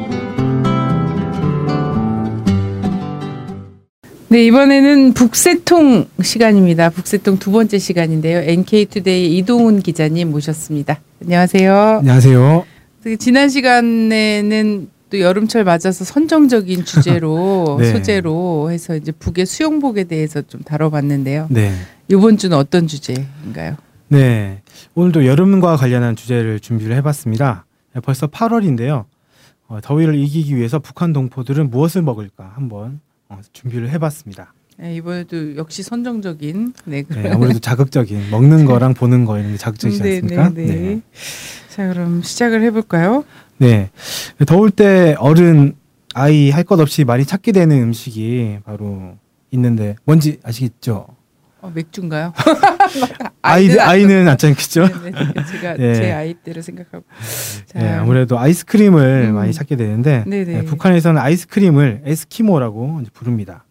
네, 4.31 4.45
이번에는 4.45 5.13
북새통 5.13 6.05
시간입니다. 6.21 6.89
북새통 6.89 7.37
두 7.37 7.51
번째 7.51 7.77
시간인데요. 7.77 8.39
NK투데이 8.39 9.37
이동훈 9.37 9.81
기자님 9.81 10.31
모셨습니다. 10.31 11.01
안녕하세요. 11.21 11.97
안녕하세요. 11.99 12.65
그 13.03 13.17
지난 13.17 13.49
시간에는 13.49 14.89
또 15.09 15.19
여름철 15.19 15.65
맞아서 15.65 16.05
선정적인 16.05 16.85
주제로 16.85 17.75
네. 17.83 17.91
소재로 17.91 18.71
해서 18.71 18.95
이제 18.95 19.11
북의 19.11 19.45
수영복에 19.45 20.05
대해서 20.05 20.41
좀 20.41 20.61
다뤄봤는데요. 20.61 21.47
네. 21.49 21.73
이번 22.07 22.37
주는 22.37 22.55
어떤 22.55 22.87
주제인가요? 22.87 23.75
네. 24.07 24.61
오늘도 24.95 25.25
여름과 25.25 25.75
관련한 25.75 26.15
주제를 26.15 26.61
준비를 26.61 26.95
해봤습니다. 26.95 27.65
벌써 28.01 28.27
8월인데요. 28.27 29.03
어, 29.67 29.79
더위를 29.83 30.15
이기기 30.15 30.55
위해서 30.55 30.79
북한 30.79 31.11
동포들은 31.11 31.69
무엇을 31.69 32.01
먹을까 32.01 32.53
한번 32.55 33.01
어, 33.01 33.10
준비를 33.53 33.89
해봤습니다. 33.91 34.53
네, 34.77 34.95
이번에도 34.95 35.55
역시 35.57 35.83
선정적인 35.83 36.73
네, 36.85 37.03
네, 37.07 37.29
아무래도 37.29 37.59
자극적인 37.59 38.31
먹는 38.31 38.65
거랑 38.65 38.93
보는 38.95 39.25
거 39.25 39.37
이런 39.37 39.51
게 39.51 39.57
자극적이지 39.57 40.01
네, 40.01 40.15
않습니까? 40.15 40.49
네, 40.49 40.65
네. 40.65 41.01
자, 41.69 41.87
그럼 41.87 42.21
시작을 42.23 42.63
해볼까요? 42.63 43.23
네. 43.57 43.89
더울 44.47 44.71
때 44.71 45.15
어른 45.19 45.75
아이 46.13 46.49
할 46.49 46.63
것 46.63 46.79
없이 46.79 47.03
많이 47.05 47.25
찾게 47.25 47.51
되는 47.51 47.81
음식이 47.81 48.59
바로 48.65 49.17
있는데 49.51 49.95
뭔지 50.03 50.39
아시겠죠? 50.43 51.07
어, 51.61 51.71
맥주인가요? 51.73 52.33
아이 53.41 53.77
아이는 53.77 54.27
안 54.27 54.37
찾겠죠? 54.37 54.87
네, 54.87 55.11
네, 55.11 55.45
제가 55.51 55.73
네. 55.75 55.95
제 55.95 56.11
아이 56.11 56.33
때를 56.33 56.63
생각하고. 56.63 57.03
자, 57.67 57.79
네, 57.79 57.89
아무래도 57.89 58.39
아이스크림을 58.39 59.27
음. 59.29 59.35
많이 59.35 59.53
찾게 59.53 59.75
되는데 59.75 60.23
네네. 60.25 60.51
네, 60.51 60.65
북한에서는 60.65 61.21
아이스크림을 61.21 62.01
에스키모라고 62.05 63.01
부릅니다. 63.13 63.65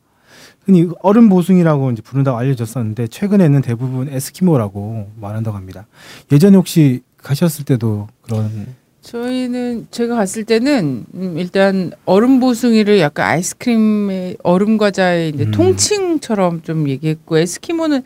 흔히 0.65 0.89
얼음 1.03 1.29
보숭이라고 1.29 1.91
이제 1.91 2.03
부른다고 2.03 2.39
알려졌었는데 2.39 3.09
최근에는 3.09 3.61
대부분 3.63 4.09
에스키모라고 4.09 5.11
말한다고 5.17 5.57
합니다. 5.57 5.87
예전에 6.31 6.57
혹시 6.57 7.03
가셨을 7.17 7.65
때도 7.65 8.09
그런 8.23 8.75
저희는 9.11 9.89
제가 9.91 10.15
갔을 10.15 10.45
때는 10.45 11.05
음, 11.15 11.35
일단 11.37 11.91
얼음 12.05 12.39
보숭이를 12.39 13.01
약간 13.01 13.27
아이스크림의 13.27 14.37
얼음 14.45 14.79
과자의 14.79 15.31
이제 15.31 15.47
음. 15.47 15.51
통칭처럼 15.51 16.63
좀 16.63 16.89
얘기했고 16.89 17.39
에스키모는 17.39 18.05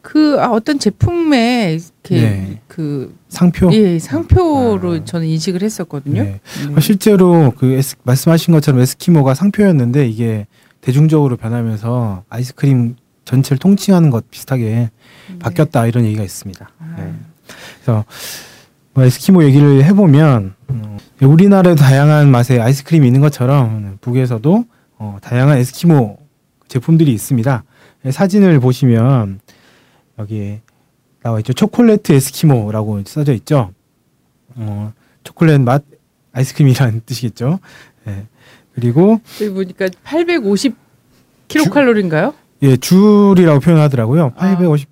그 0.00 0.40
아, 0.40 0.50
어떤 0.50 0.78
제품에 0.78 1.74
이렇게 1.78 2.20
네. 2.22 2.60
그 2.68 3.14
상표? 3.28 3.70
예, 3.74 3.98
상표로 3.98 4.94
아. 4.94 5.04
저는 5.04 5.26
인식을 5.26 5.62
했었거든요. 5.62 6.22
네. 6.22 6.40
네. 6.74 6.80
실제로 6.80 7.52
그 7.58 7.72
에스, 7.72 7.96
말씀하신 8.04 8.54
것처럼 8.54 8.80
에스키모가 8.80 9.34
상표였는데 9.34 10.08
이게 10.08 10.46
대중적으로 10.80 11.36
변하면서 11.36 12.24
아이스크림 12.30 12.96
전체를 13.26 13.58
통칭하는 13.58 14.08
것 14.08 14.30
비슷하게 14.30 14.88
바뀌었다 15.38 15.86
이런 15.86 16.06
얘기가 16.06 16.22
있습니다. 16.22 16.70
아. 16.78 16.94
네. 16.96 17.12
그래서 17.82 17.92
뭐 17.92 18.04
에스키모 19.04 19.44
얘기를 19.44 19.84
해보면 19.84 20.54
음, 20.70 20.98
우리나라에도 21.20 21.80
다양한 21.82 22.30
맛의 22.30 22.60
아이스크림이 22.60 23.06
있는 23.06 23.20
것처럼 23.20 23.98
북에서도 24.00 24.64
어, 24.98 25.18
다양한 25.22 25.58
에스키모 25.58 26.18
제품들이 26.68 27.12
있습니다. 27.12 27.64
예, 28.04 28.10
사진을 28.10 28.60
보시면 28.60 29.40
여기 30.18 30.60
나와 31.22 31.38
있죠. 31.40 31.52
초콜릿 31.52 32.08
에스키모라고 32.08 33.02
써져 33.06 33.32
있죠. 33.34 33.70
어, 34.54 34.92
초콜릿 35.24 35.60
맛 35.60 35.84
아이스크림이라는 36.32 37.02
뜻이겠죠. 37.06 37.58
예. 38.08 38.26
그리고 38.74 39.20
저기 39.38 39.50
보니까 39.50 39.88
850 40.04 40.74
킬로칼로리인가요? 41.48 42.34
예, 42.62 42.76
줄이라고 42.76 43.60
표현하더라고요. 43.60 44.32
아. 44.36 44.46
850 44.56 44.88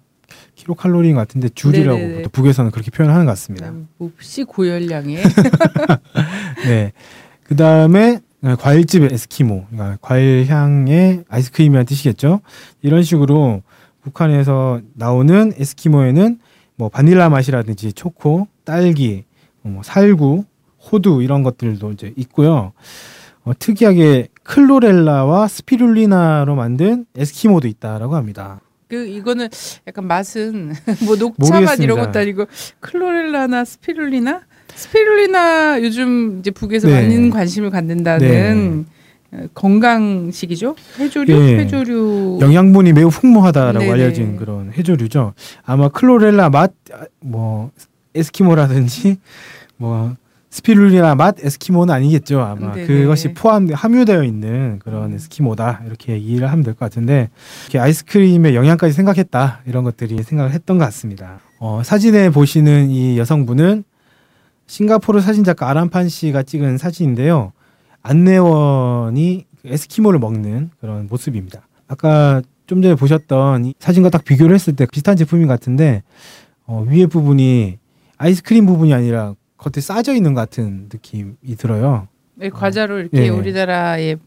킬로칼로리인 0.64 1.14
것 1.14 1.20
같은데 1.20 1.48
줄이라고 1.50 1.98
네네네. 1.98 2.14
보통 2.16 2.30
북에서는 2.32 2.70
그렇게 2.70 2.90
표현하는 2.90 3.26
것 3.26 3.32
같습니다. 3.32 3.72
몹시 3.98 4.44
고열량의 4.44 5.22
네. 6.66 6.92
그 7.42 7.56
다음에 7.56 8.20
과일집 8.58 9.04
에스키모, 9.04 9.66
그러니까 9.70 9.98
과일 10.00 10.46
향의 10.46 11.24
아이스크림이라는 11.28 11.86
뜻이겠죠. 11.86 12.40
이런 12.82 13.02
식으로 13.02 13.62
북한에서 14.02 14.80
나오는 14.94 15.52
에스키모에는 15.56 16.38
뭐 16.76 16.88
바닐라 16.88 17.28
맛이라든지 17.28 17.92
초코, 17.92 18.48
딸기, 18.64 19.24
뭐 19.62 19.82
살구, 19.82 20.44
호두 20.90 21.22
이런 21.22 21.42
것들도 21.42 21.92
이제 21.92 22.12
있고요. 22.16 22.72
어, 23.44 23.52
특이하게 23.58 24.28
클로렐라와 24.42 25.48
스피룰리나로 25.48 26.54
만든 26.54 27.06
에스키모도 27.16 27.68
있다라고 27.68 28.16
합니다. 28.16 28.60
그 28.88 29.06
이거는 29.06 29.48
약간 29.86 30.06
맛은 30.06 30.74
뭐 31.06 31.16
녹차 31.16 31.60
맛 31.60 31.80
이런. 31.80 31.98
것도 31.98 32.18
아니고 32.18 32.46
클로렐라나 32.80 33.64
스피룰리나 33.64 34.42
스피룰리나 34.74 35.82
요즘 35.82 36.38
이제 36.40 36.50
북에서 36.50 36.88
네. 36.88 37.02
많은 37.02 37.30
관심을 37.30 37.70
갖는다는 37.70 38.86
어, 39.32 39.46
건강식이죠. 39.54 40.76
해조류, 40.98 41.32
예. 41.32 41.58
해조류. 41.60 42.38
영양분이 42.40 42.92
매우 42.92 43.10
풍부하다라고 43.10 43.78
네네. 43.78 43.90
알려진 43.92 44.36
그런 44.36 44.72
해조류죠. 44.72 45.34
아마 45.64 45.88
클로렐라 45.88 46.50
맛 46.50 46.72
뭐 47.20 47.70
에스키모라든지 48.14 49.18
뭐 49.76 50.14
스피룰리나 50.54 51.16
맛 51.16 51.44
에스키모는 51.44 51.92
아니겠죠. 51.92 52.40
아마 52.40 52.74
네네. 52.74 52.86
그것이 52.86 53.34
포함 53.34 53.68
함유되어 53.72 54.22
있는 54.22 54.78
그런 54.78 55.12
에스키모다 55.12 55.82
이렇게 55.84 56.16
이해를 56.16 56.48
하면 56.52 56.62
될 56.62 56.74
것 56.74 56.78
같은데 56.78 57.28
이렇게 57.64 57.80
아이스크림의 57.80 58.54
영양까지 58.54 58.92
생각했다 58.94 59.62
이런 59.66 59.82
것들이 59.82 60.22
생각을 60.22 60.52
했던 60.52 60.78
것 60.78 60.84
같습니다. 60.84 61.40
어, 61.58 61.82
사진에 61.84 62.30
보시는 62.30 62.88
이 62.90 63.18
여성분은 63.18 63.82
싱가포르 64.68 65.20
사진작가 65.22 65.68
아란판 65.68 66.08
씨가 66.08 66.44
찍은 66.44 66.78
사진인데요. 66.78 67.50
안내원이 68.02 69.46
그 69.60 69.68
에스키모를 69.68 70.20
먹는 70.20 70.70
그런 70.80 71.08
모습입니다. 71.08 71.66
아까 71.88 72.42
좀 72.68 72.80
전에 72.80 72.94
보셨던 72.94 73.64
이 73.64 73.74
사진과 73.80 74.08
딱 74.10 74.24
비교를 74.24 74.54
했을 74.54 74.76
때 74.76 74.86
비슷한 74.86 75.16
제품인 75.16 75.48
것 75.48 75.52
같은데 75.54 76.04
어, 76.64 76.86
위에 76.88 77.06
부분이 77.06 77.78
아이스크림 78.18 78.66
부분이 78.66 78.94
아니라 78.94 79.34
겉에 79.64 79.80
싸져 79.80 80.12
있는 80.14 80.34
것 80.34 80.42
같은 80.42 80.88
느낌이 80.92 81.56
들어요. 81.56 82.06
네, 82.34 82.50
과자로 82.50 82.98
이렇게 82.98 83.24
예. 83.24 83.28
우리나라의 83.30 84.18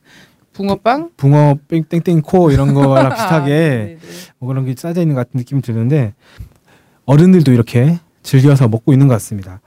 붕어빵 0.53 1.11
붕어 1.15 1.55
뺑- 1.67 1.83
땡땡 1.83 2.23
코 2.23 2.49
이런 2.49 2.73
거랑 2.73 3.09
비슷하게 3.13 3.49
네네. 3.51 3.97
뭐 4.39 4.47
그런 4.47 4.65
게 4.65 4.73
싸져 4.75 5.01
있는 5.01 5.13
것 5.13 5.21
같은 5.21 5.37
느낌이 5.37 5.61
드는데 5.61 6.15
어른들도 7.05 7.51
이렇게 7.51 7.99
즐겨서 8.23 8.67
먹고 8.67 8.93
있는 8.93 9.07
것 9.07 9.13
같습니다. 9.15 9.61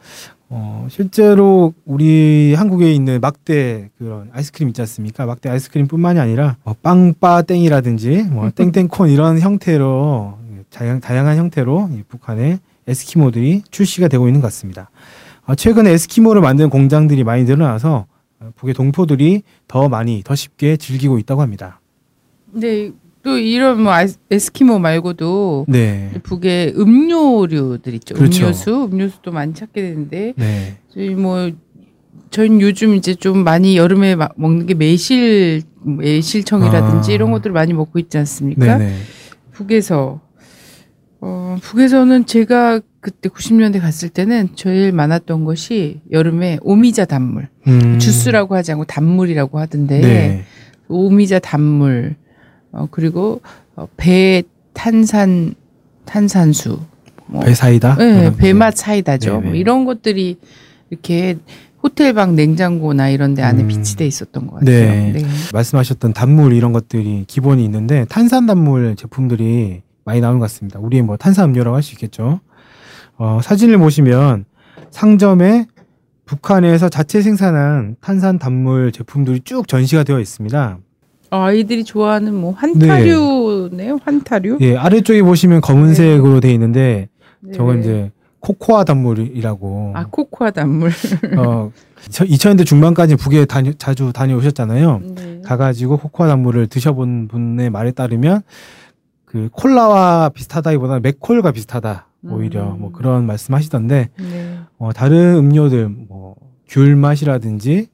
어, 0.48 0.88
실제로 0.90 1.72
우리 1.84 2.54
한국에 2.54 2.92
있는 2.92 3.20
막대 3.20 3.90
그런 3.98 4.30
아이스크림 4.32 4.68
있지 4.70 4.80
않습니까? 4.82 5.24
막대 5.24 5.48
아이스크림뿐만이 5.48 6.18
아니라 6.18 6.56
뭐 6.64 6.74
빵빠땡이라든지 6.82 8.24
뭐 8.24 8.50
땡땡콘 8.56 9.10
이런 9.10 9.38
형태로 9.38 10.36
다양, 10.70 10.98
다양한 11.00 11.36
형태로 11.36 11.90
이 11.92 12.02
북한의 12.08 12.58
에스키모들이 12.88 13.62
출시가 13.70 14.08
되고 14.08 14.26
있는 14.26 14.40
것 14.40 14.48
같습니다. 14.48 14.90
어, 15.50 15.54
최근에 15.56 15.90
에스키모를 15.90 16.40
만드는 16.42 16.70
공장들이 16.70 17.24
많이 17.24 17.42
늘어나서 17.42 18.06
어, 18.38 18.50
북의 18.54 18.72
동포들이 18.72 19.42
더 19.66 19.88
많이 19.88 20.22
더 20.24 20.36
쉽게 20.36 20.76
즐기고 20.76 21.18
있다고 21.18 21.42
합니다. 21.42 21.80
네, 22.52 22.92
또 23.24 23.36
이런 23.36 23.82
뭐 23.82 23.92
에스키모 24.30 24.78
말고도 24.78 25.66
네. 25.68 26.12
북에 26.22 26.72
음료류들 26.76 27.94
있죠. 27.94 28.14
그렇죠. 28.14 28.44
음료수, 28.44 28.88
음료수도 28.92 29.32
많이 29.32 29.52
찾게 29.52 29.82
되는데 29.82 30.34
네. 30.36 30.76
저희 30.94 31.10
뭐 31.10 31.50
저희는 32.30 32.60
요즘 32.60 32.94
이제 32.94 33.16
좀 33.16 33.42
많이 33.42 33.76
여름에 33.76 34.14
마- 34.14 34.28
먹는 34.36 34.66
게 34.66 34.74
매실 34.74 35.62
매실청이라든지 35.82 37.10
아. 37.10 37.14
이런 37.14 37.32
것들을 37.32 37.52
많이 37.52 37.72
먹고 37.72 37.98
있지 37.98 38.18
않습니까? 38.18 38.78
네네. 38.78 38.94
북에서 39.50 40.20
어 41.22 41.58
북에서는 41.60 42.26
제가 42.26 42.80
그때 43.00 43.28
90년대 43.28 43.80
갔을 43.80 44.08
때는 44.08 44.50
제일 44.54 44.92
많았던 44.92 45.44
것이 45.44 46.00
여름에 46.10 46.58
오미자 46.62 47.04
단물 47.06 47.48
음. 47.66 47.98
주스라고 47.98 48.54
하지 48.54 48.72
않고 48.72 48.84
단물이라고 48.86 49.58
하던데 49.58 50.00
네. 50.00 50.44
오미자 50.88 51.38
단물 51.40 52.16
어 52.72 52.88
그리고 52.90 53.40
어, 53.76 53.86
배 53.96 54.42
탄산 54.72 55.54
탄산수 56.04 56.80
뭐 57.26 57.44
배 57.44 57.54
사이다. 57.54 57.96
네, 57.96 58.14
그런, 58.18 58.36
배맛 58.36 58.76
사이다죠. 58.76 59.34
네네. 59.34 59.46
뭐 59.46 59.54
이런 59.54 59.84
것들이 59.84 60.36
이렇게 60.90 61.36
호텔 61.82 62.12
방 62.12 62.34
냉장고나 62.34 63.08
이런 63.08 63.34
데 63.34 63.42
안에 63.42 63.62
음. 63.62 63.68
비치돼 63.68 64.06
있었던 64.06 64.46
것 64.46 64.60
같아요. 64.60 64.90
네. 64.90 65.12
네. 65.14 65.26
말씀하셨던 65.52 66.12
단물 66.12 66.52
이런 66.52 66.72
것들이 66.72 67.24
기본이 67.26 67.64
있는데 67.64 68.04
탄산 68.08 68.46
단물 68.46 68.96
제품들이 68.96 69.82
많이 70.04 70.20
나오는 70.20 70.38
것 70.38 70.44
같습니다. 70.44 70.78
우리 70.80 71.02
뭐 71.02 71.16
탄산 71.16 71.50
음료라고 71.50 71.76
할 71.76 71.82
수 71.82 71.92
있겠죠. 71.94 72.40
어, 73.16 73.40
사진을 73.42 73.78
보시면 73.78 74.44
상점에 74.90 75.66
북한에서 76.24 76.88
자체 76.88 77.22
생산한 77.22 77.96
탄산 78.00 78.38
단물 78.38 78.92
제품들이 78.92 79.40
쭉 79.44 79.66
전시가 79.68 80.04
되어 80.04 80.20
있습니다. 80.20 80.78
어, 81.32 81.36
아이들이 81.36 81.84
좋아하는 81.84 82.34
뭐 82.34 82.52
환타류네요. 82.52 83.98
환타류. 84.04 84.58
예, 84.62 84.76
아래쪽에 84.76 85.22
보시면 85.22 85.60
검은색으로 85.60 86.40
되어 86.40 86.50
있는데 86.52 87.08
네. 87.40 87.52
저건 87.52 87.80
이제 87.80 88.10
코코아 88.40 88.84
단물이라고. 88.84 89.92
아 89.94 90.06
코코아 90.10 90.50
단물. 90.50 90.90
어, 91.38 91.70
2000년대 92.08 92.64
중반까지 92.64 93.16
북에 93.16 93.44
다녀, 93.44 93.72
자주 93.74 94.12
다녀오셨잖아요. 94.12 95.00
네. 95.14 95.40
가가지고 95.44 95.98
코코아 95.98 96.26
단물을 96.28 96.66
드셔본 96.68 97.28
분의 97.28 97.70
말에 97.70 97.90
따르면 97.92 98.42
그 99.30 99.48
콜라와 99.52 100.30
비슷하다기보다는 100.30 101.02
맥콜과 101.02 101.52
비슷하다 101.52 102.06
오히려 102.24 102.72
음. 102.72 102.80
뭐 102.80 102.92
그런 102.92 103.26
말씀하시던데 103.26 104.08
네. 104.18 104.58
어, 104.78 104.92
다른 104.92 105.36
음료들 105.36 105.88
뭐 105.88 106.50
귤 106.70 106.96
맛이라든지 106.96 107.88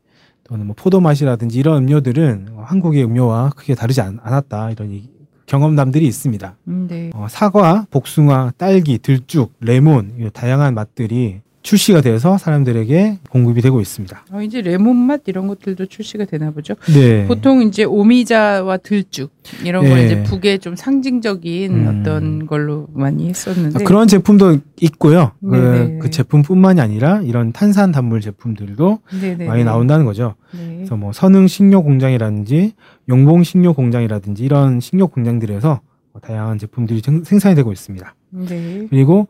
또는 0.44 0.66
뭐 0.66 0.77
포도 0.79 1.01
맛이라든지 1.01 1.59
이런 1.59 1.85
음료들은 1.85 2.49
어, 2.53 2.62
한국의 2.66 3.05
음료와 3.05 3.51
크게 3.57 3.75
다르지 3.75 4.01
않, 4.01 4.20
않았다 4.22 4.70
이런 4.70 5.03
경험담들이 5.46 6.07
있습니다. 6.07 6.57
음, 6.68 6.87
네. 6.88 7.11
어, 7.14 7.27
사과, 7.29 7.87
복숭아, 7.90 8.53
딸기, 8.59 8.99
들쭉, 8.99 9.55
레몬 9.61 10.12
이 10.20 10.29
다양한 10.33 10.75
맛들이 10.75 11.40
출시가 11.67 12.01
돼서 12.01 12.39
사람들에게 12.39 13.19
공급이 13.29 13.61
되고 13.61 13.81
있습니다. 13.81 14.27
어, 14.31 14.41
이제 14.41 14.61
레몬 14.63 14.95
맛 14.95 15.23
이런 15.27 15.49
것들도 15.49 15.87
출시가 15.87 16.25
되나 16.27 16.53
보죠. 16.53 16.75
네. 16.95 17.27
보통 17.27 17.61
이제 17.63 17.83
오미자와 17.83 18.77
들쭉 18.77 19.33
이런 19.65 19.83
걸 19.89 19.99
예. 19.99 20.05
이제 20.07 20.23
북의 20.23 20.61
좀 20.61 20.77
상징적인 20.77 21.75
음. 21.75 22.01
어떤 22.03 22.47
걸로 22.47 22.87
많이 22.93 23.29
했었는데 23.29 23.81
아, 23.83 23.85
그런 23.85 24.07
제품도 24.07 24.59
있고요. 24.81 25.33
그, 25.41 25.57
네네. 25.57 25.99
그 25.99 26.11
제품뿐만이 26.11 26.81
아니라 26.81 27.21
이런 27.23 27.51
탄산 27.53 27.91
단물 27.91 28.21
제품들도 28.21 29.01
네네. 29.21 29.47
많이 29.49 29.65
나온다는 29.65 30.05
거죠. 30.05 30.37
네. 30.55 30.77
그래서 30.77 30.97
뭐 30.97 31.13
선흥 31.13 31.49
식료 31.49 31.83
공장이라든지 31.83 32.75
용봉 33.09 33.43
식료 33.43 33.73
공장이라든지 33.75 34.45
이런 34.45 34.79
식료 34.79 35.09
공장들에서 35.09 35.81
뭐 36.13 36.21
다양한 36.21 36.59
제품들이 36.59 37.01
생- 37.05 37.25
생산이 37.25 37.57
되고 37.57 37.73
있습니다. 37.73 38.15
네. 38.31 38.87
그리고 38.89 39.27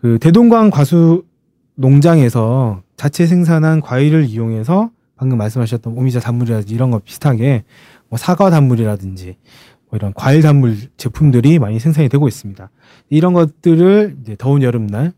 그 0.00 0.18
대동강 0.20 0.70
과수 0.70 1.22
농장에서 1.74 2.82
자체 2.96 3.26
생산한 3.26 3.80
과일을 3.80 4.24
이용해서 4.24 4.90
방금 5.16 5.38
말씀하셨던 5.38 5.96
오미자 5.96 6.20
단물이라든지 6.20 6.74
이런 6.74 6.90
거 6.90 6.98
비슷하게 6.98 7.64
뭐 8.08 8.18
사과 8.18 8.50
단물이라든지 8.50 9.36
뭐 9.88 9.96
이런 9.96 10.12
과일 10.14 10.42
단물 10.42 10.76
제품들이 10.96 11.58
많이 11.58 11.78
생산이 11.78 12.08
되고 12.08 12.28
있습니다. 12.28 12.70
이런 13.10 13.32
것들을 13.32 14.16
이제 14.22 14.36
더운 14.38 14.62
여름날 14.62 15.12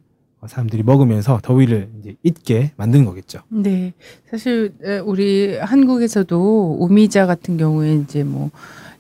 사람들이 0.46 0.82
먹으면서 0.82 1.40
더위를 1.42 1.88
이제 2.00 2.16
잊게 2.22 2.72
만드는 2.76 3.04
거겠죠. 3.06 3.40
네. 3.48 3.94
사실 4.30 4.74
에, 4.82 4.98
우리 4.98 5.56
한국에서도 5.56 6.76
오미자 6.80 7.26
같은 7.26 7.56
경우에 7.56 7.94
이제 7.94 8.24
뭐 8.24 8.50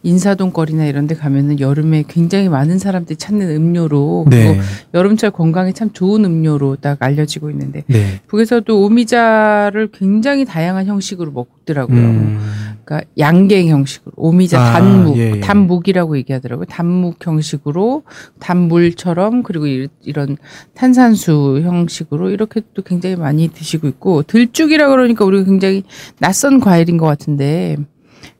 인사동 0.04 0.52
거리나 0.52 0.84
이런 0.84 1.06
데 1.06 1.14
가면은 1.14 1.58
여름에 1.60 2.04
굉장히 2.06 2.48
많은 2.48 2.78
사람들이 2.78 3.16
찾는 3.16 3.48
음료로 3.56 4.26
네. 4.28 4.48
그리고 4.48 4.62
여름철 4.92 5.30
건강에 5.30 5.72
참 5.72 5.90
좋은 5.92 6.24
음료로 6.24 6.76
딱 6.76 6.98
알려지고 7.02 7.50
있는데 7.50 7.82
네. 7.88 8.20
북에서도 8.28 8.84
오미자를 8.84 9.88
굉장히 9.92 10.44
다양한 10.44 10.86
형식으로 10.86 11.32
먹더라고요. 11.32 11.96
음, 11.98 12.38
그러니까 12.84 13.08
양갱 13.18 13.68
형식으로 13.68 14.12
오미자 14.16 14.60
아, 14.60 14.72
단묵 14.74 15.16
예, 15.16 15.32
예. 15.36 15.40
단묵이라고 15.40 16.18
얘기하더라고요. 16.18 16.66
단묵 16.66 17.26
형식으로 17.26 18.02
단물처럼 18.40 19.42
그리고 19.42 19.66
이- 19.66 19.88
이런 20.02 20.36
탄산수 20.74 21.60
형식으로 21.64 22.28
이렇게 22.30 22.60
또 22.74 22.82
굉장히 22.82 23.16
많이 23.16 23.48
드시고 23.48 23.88
있고 23.88 24.22
들쭉이라 24.24 24.88
그러니까 24.90 25.24
우리가 25.24 25.44
굉장히 25.44 25.82
낯선 26.18 26.60
과일인 26.60 26.98
것 26.98 27.06
같은데 27.06 27.76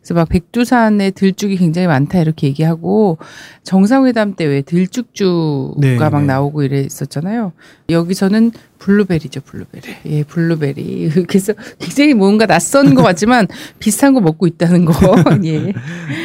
그래서 0.05 0.13
막 0.13 0.29
백두산에 0.29 1.13
들쭉이 1.13 1.57
굉장히 1.57 1.89
많다 1.89 2.21
이렇게 2.21 2.47
얘기하고 2.49 3.17
정상회담 3.63 4.35
때 4.35 4.45
왜 4.45 4.61
들쭉주가 4.61 5.81
네, 5.81 5.97
막 5.97 6.21
네. 6.21 6.27
나오고 6.27 6.63
이랬었잖아요. 6.63 7.53
여기서는 7.89 8.53
블루베리죠, 8.79 9.41
블루베리. 9.41 9.95
예, 10.07 10.23
블루베리. 10.25 11.11
그래서 11.27 11.55
굉장히 11.79 12.13
뭔가 12.13 12.45
낯선 12.45 12.95
것 12.95 13.03
같지만 13.03 13.49
비슷한 13.81 14.13
거 14.13 14.21
먹고 14.21 14.47
있다는 14.47 14.85
거. 14.85 14.93
예. 15.45 15.73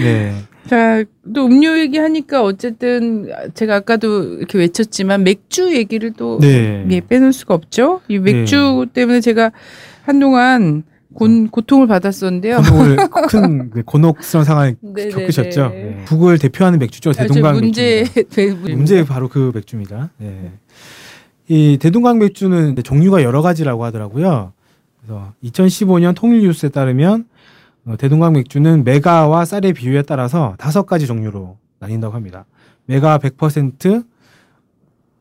네. 0.04 0.34
자, 0.68 1.06
또 1.34 1.46
음료 1.46 1.80
얘기하니까 1.80 2.44
어쨌든 2.44 3.30
제가 3.54 3.76
아까도 3.78 4.36
이렇게 4.40 4.58
외쳤지만 4.58 5.24
맥주 5.24 5.74
얘기를 5.74 6.12
또 6.12 6.38
네. 6.42 6.86
예, 6.92 7.00
빼놓을 7.00 7.32
수가 7.32 7.54
없죠. 7.54 8.02
이 8.10 8.20
맥주 8.20 8.86
때문에 8.94 9.22
제가 9.22 9.52
한동안 10.04 10.84
곤, 11.14 11.50
고통을 11.50 11.88
받았었는데요. 11.88 12.58
곤혹을 12.62 12.98
큰그 13.28 13.84
곤혹스러운 13.84 14.46
상황을 14.46 14.76
네네네. 14.82 15.10
겪으셨죠. 15.10 15.70
네. 15.70 15.84
네. 15.84 16.06
북을 16.06 16.38
대표하는 16.38 16.80
맥주죠. 16.80 17.14
대동강 17.14 17.56
아, 17.56 17.60
문제 17.60 18.06
맥주입니다. 18.16 18.70
문제 18.76 19.04
바로 19.04 19.28
그 19.28 19.52
맥주입니다. 19.54 20.10
네. 20.18 20.52
이 21.48 21.78
대동강 21.82 22.20
맥주는 22.20 22.76
종류가 22.84 23.24
여러 23.24 23.42
가지라고 23.42 23.84
하더라고요. 23.86 24.54
그래서 25.02 25.34
2015년 25.44 26.16
통일뉴스에 26.16 26.70
따르면 26.70 27.26
어, 27.86 27.96
대동강 27.98 28.34
맥주는 28.34 28.84
메가와 28.84 29.46
쌀의 29.46 29.74
비율에 29.74 30.04
따라서 30.04 30.54
다섯 30.60 30.86
가지 30.86 31.08
종류로 31.08 31.58
나뉜다고 31.80 32.14
합니다. 32.14 32.46
메가 32.86 33.18
100%, 33.18 34.04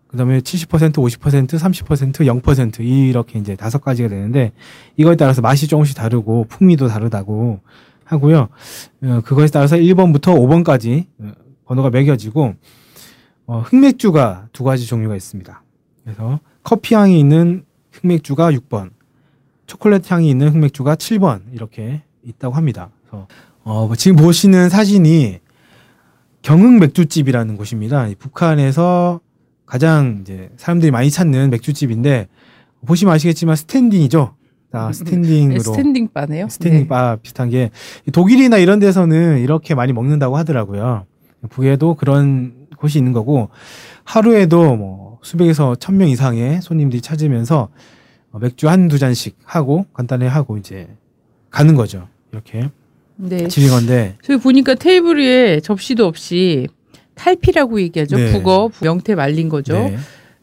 그다음에 0.09 0.41
70%, 0.41 0.95
50%, 0.95 1.47
30%, 1.59 2.43
0% 2.43 2.81
이렇게 2.81 3.39
이제 3.39 3.57
다섯 3.57 3.81
가지가 3.81 4.09
되는데 4.09 4.53
이거에 4.97 5.17
따라서 5.17 5.43
맛이 5.43 5.69
조금씩 5.69 5.97
다르고 5.97 6.47
풍미도 6.49 6.89
다르다고 6.89 7.61
하고요. 8.05 8.49
어, 9.03 9.21
그것에 9.25 9.51
따라서 9.53 9.77
1번부터 9.77 10.35
5번까지 10.35 11.07
어, 11.21 11.33
번호가 11.67 11.91
매겨지고 11.91 12.55
어, 13.47 13.61
흑맥주가 13.61 14.49
두 14.53 14.65
가지 14.65 14.87
종류가 14.87 15.15
있습니다. 15.15 15.63
그래서 16.05 16.41
커피 16.63 16.95
향이 16.95 17.21
있는 17.21 17.65
흑맥주가 17.93 18.51
6번, 18.53 18.91
초콜릿 19.67 20.11
향이 20.11 20.29
있는 20.29 20.49
흑맥주가 20.49 20.97
7번 20.97 21.43
이렇게 21.53 22.03
있다고 22.23 22.55
합니다. 22.55 22.91
그래서 23.01 23.27
어, 23.63 23.91
지금 23.97 24.17
보시는 24.17 24.71
사진이 24.71 25.41
경흥 26.41 26.79
맥주집이라는 26.79 27.57
곳입니다. 27.57 28.09
북한에서 28.19 29.21
가장 29.69 30.19
이제 30.23 30.51
사람들이 30.57 30.91
많이 30.91 31.11
찾는 31.11 31.51
맥주집인데 31.51 32.29
보시면 32.87 33.15
아시겠지만 33.15 33.55
스탠딩이죠. 33.57 34.35
다 34.71 34.93
스탠딩으로 34.93 35.61
스탠딩 35.61 36.09
바네요. 36.13 36.49
스탠딩 36.49 36.81
네. 36.83 36.89
바 36.89 37.17
비슷한 37.17 37.51
게 37.51 37.71
독일이나 38.13 38.59
이런 38.59 38.79
데서는 38.79 39.39
이렇게 39.41 39.75
많이 39.75 39.93
먹는다고 39.93 40.37
하더라고요. 40.37 41.05
북에도 41.51 41.95
그런 41.95 42.67
곳이 42.79 42.99
있는 42.99 43.13
거고 43.13 43.51
하루에도 44.05 44.77
뭐 44.77 45.19
수백에서 45.23 45.75
천 45.77 45.97
명 45.99 46.09
이상의 46.09 46.63
손님들이 46.63 47.01
찾으면서 47.03 47.69
어, 48.31 48.39
맥주 48.39 48.69
한 48.69 48.89
두 48.89 48.99
잔씩 48.99 49.37
하고 49.45 49.85
간단히 49.93 50.27
하고 50.27 50.57
이제 50.57 50.89
가는 51.51 51.75
거죠. 51.75 52.09
이렇게 52.33 52.71
네. 53.17 53.49
집인 53.49 53.71
건데 53.71 54.17
저기 54.23 54.41
보니까 54.43 54.75
테이블 54.75 55.19
위에 55.19 55.61
접시도 55.61 56.07
없이 56.07 56.69
탈피라고 57.19 57.81
얘기하죠. 57.81 58.17
네. 58.17 58.33
북어 58.33 58.71
명태 58.81 59.15
말린 59.15 59.49
거죠. 59.49 59.75
네. 59.75 59.99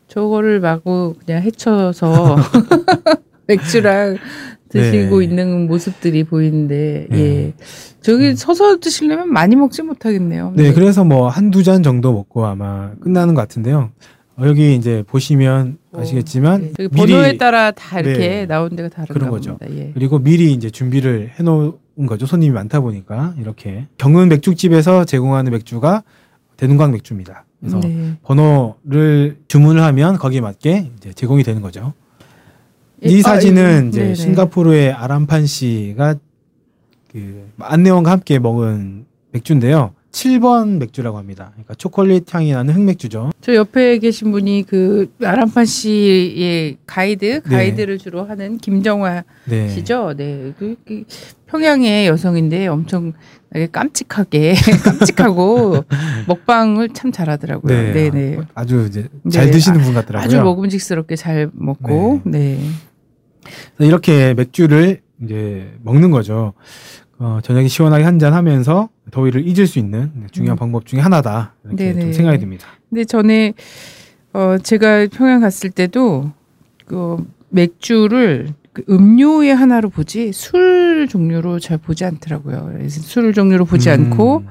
저거를 0.08 0.60
마구 0.60 1.16
그냥 1.26 1.42
헤쳐서 1.42 2.36
맥주랑 3.48 4.18
드시고 4.70 5.20
네. 5.20 5.26
있는 5.26 5.68
모습들이 5.68 6.24
보이는데 6.24 7.08
네. 7.10 7.18
예 7.18 7.54
저기 8.02 8.36
서서 8.36 8.78
드시려면 8.80 9.32
많이 9.32 9.56
먹지 9.56 9.82
못하겠네요. 9.82 10.54
네, 10.56 10.74
그래서 10.74 11.04
뭐 11.04 11.28
한두 11.28 11.64
잔 11.64 11.82
정도 11.82 12.14
먹고 12.14 12.46
아마 12.46 12.92
끝나는 13.00 13.34
것 13.34 13.42
같은데요. 13.42 13.92
어, 14.38 14.48
여기 14.48 14.76
이제 14.76 15.04
보시면 15.08 15.78
어, 15.92 16.02
아시겠지만 16.02 16.74
네. 16.78 16.88
미리 16.92 17.14
번호에 17.14 17.38
따라 17.38 17.72
다 17.72 18.00
이렇게 18.00 18.28
네. 18.28 18.46
나온 18.46 18.76
데가 18.76 18.90
다른가 18.90 19.14
그런 19.14 19.30
거죠. 19.30 19.58
예. 19.70 19.92
그리고 19.94 20.20
미리 20.20 20.52
이제 20.52 20.70
준비를 20.70 21.32
해놓은 21.40 22.06
거죠. 22.06 22.26
손님이 22.26 22.54
많다 22.54 22.82
보니까 22.82 23.34
이렇게 23.40 23.88
경은 23.98 24.28
맥주집에서 24.30 25.06
제공하는 25.06 25.52
맥주가 25.52 26.04
대동강 26.58 26.92
맥주입니다. 26.92 27.46
그래서 27.60 27.80
네. 27.80 28.16
번호를 28.24 29.40
주문을 29.48 29.82
하면 29.82 30.18
거기에 30.18 30.42
맞게 30.42 30.92
이제 30.98 31.14
제공이 31.14 31.44
되는 31.44 31.62
거죠. 31.62 31.94
예, 33.04 33.10
이 33.10 33.20
아, 33.20 33.24
사진은 33.24 33.86
예, 33.86 33.88
이제 33.90 34.02
네네. 34.02 34.16
싱가포르의 34.16 34.92
아람판 34.92 35.46
씨가 35.46 36.16
그 37.12 37.50
안내원과 37.60 38.12
함께 38.12 38.40
먹은 38.40 39.06
맥주인데요. 39.32 39.95
7번 40.16 40.78
맥주라고 40.78 41.18
합니다. 41.18 41.50
그러니까 41.54 41.76
초콜릿 41.76 42.34
향이 42.34 42.54
나는 42.54 42.74
흑맥주죠. 42.74 43.32
저 43.42 43.54
옆에 43.54 43.98
계신 44.00 44.32
분이 44.32 44.64
그 44.66 45.12
아람판 45.22 45.66
씨의 45.66 46.78
가이드 46.86 47.42
가이드를 47.42 47.98
주로 47.98 48.24
하는 48.24 48.58
김정화 48.58 49.26
네. 49.44 49.68
씨죠. 49.68 50.14
네. 50.16 50.54
그, 50.58 50.78
그 50.88 51.04
평양의 51.48 52.08
여성인데 52.08 52.68
엄청 52.68 53.12
깜찍하게 53.74 54.56
깜찍하고 54.86 55.84
먹방을 56.28 56.90
참 56.94 57.12
잘하더라고요. 57.12 57.74
네. 57.74 57.92
네, 57.92 58.10
네. 58.10 58.38
아주 58.54 58.86
이제 58.88 59.10
잘 59.30 59.48
네, 59.48 59.52
드시는 59.52 59.82
분 59.82 59.94
같더라고요. 59.94 60.26
아주 60.26 60.42
먹음직스럽게 60.42 61.18
잘 61.18 61.52
먹고 61.54 62.22
네. 62.24 62.58
이렇게 63.80 64.34
맥주를 64.34 65.02
이제 65.24 65.74
먹는 65.84 66.12
거죠. 66.12 66.54
어, 67.18 67.40
저녁에 67.44 67.68
시원하게 67.68 68.04
한잔 68.04 68.34
하면서 68.34 68.90
더위를 69.12 69.48
잊을 69.48 69.68
수 69.68 69.80
있는 69.80 70.12
중요한 70.32 70.56
음. 70.56 70.60
방법 70.60 70.86
중에 70.86 71.00
하나다. 71.00 71.54
이렇게 71.64 71.86
네네. 71.86 72.02
좀 72.02 72.14
생각이 72.14 72.40
듭니다. 72.40 72.68
근데 72.90 73.06
전에 73.06 73.54
어 74.34 74.58
제가 74.62 75.08
평양 75.12 75.40
갔을 75.42 75.70
때도 75.70 76.32
그 76.86 77.26
맥주를 77.50 78.50
그 78.74 78.84
음료의 78.90 79.56
하나로 79.56 79.90
보지 79.90 80.34
술 80.34 81.08
종류로 81.10 81.60
잘 81.60 81.78
보지 81.78 82.04
않더라고요. 82.04 82.72
그래서 82.74 83.02
술 83.02 83.34
종류로 83.34 83.64
보지 83.64 83.90
음. 83.90 83.94
않고 83.94 84.44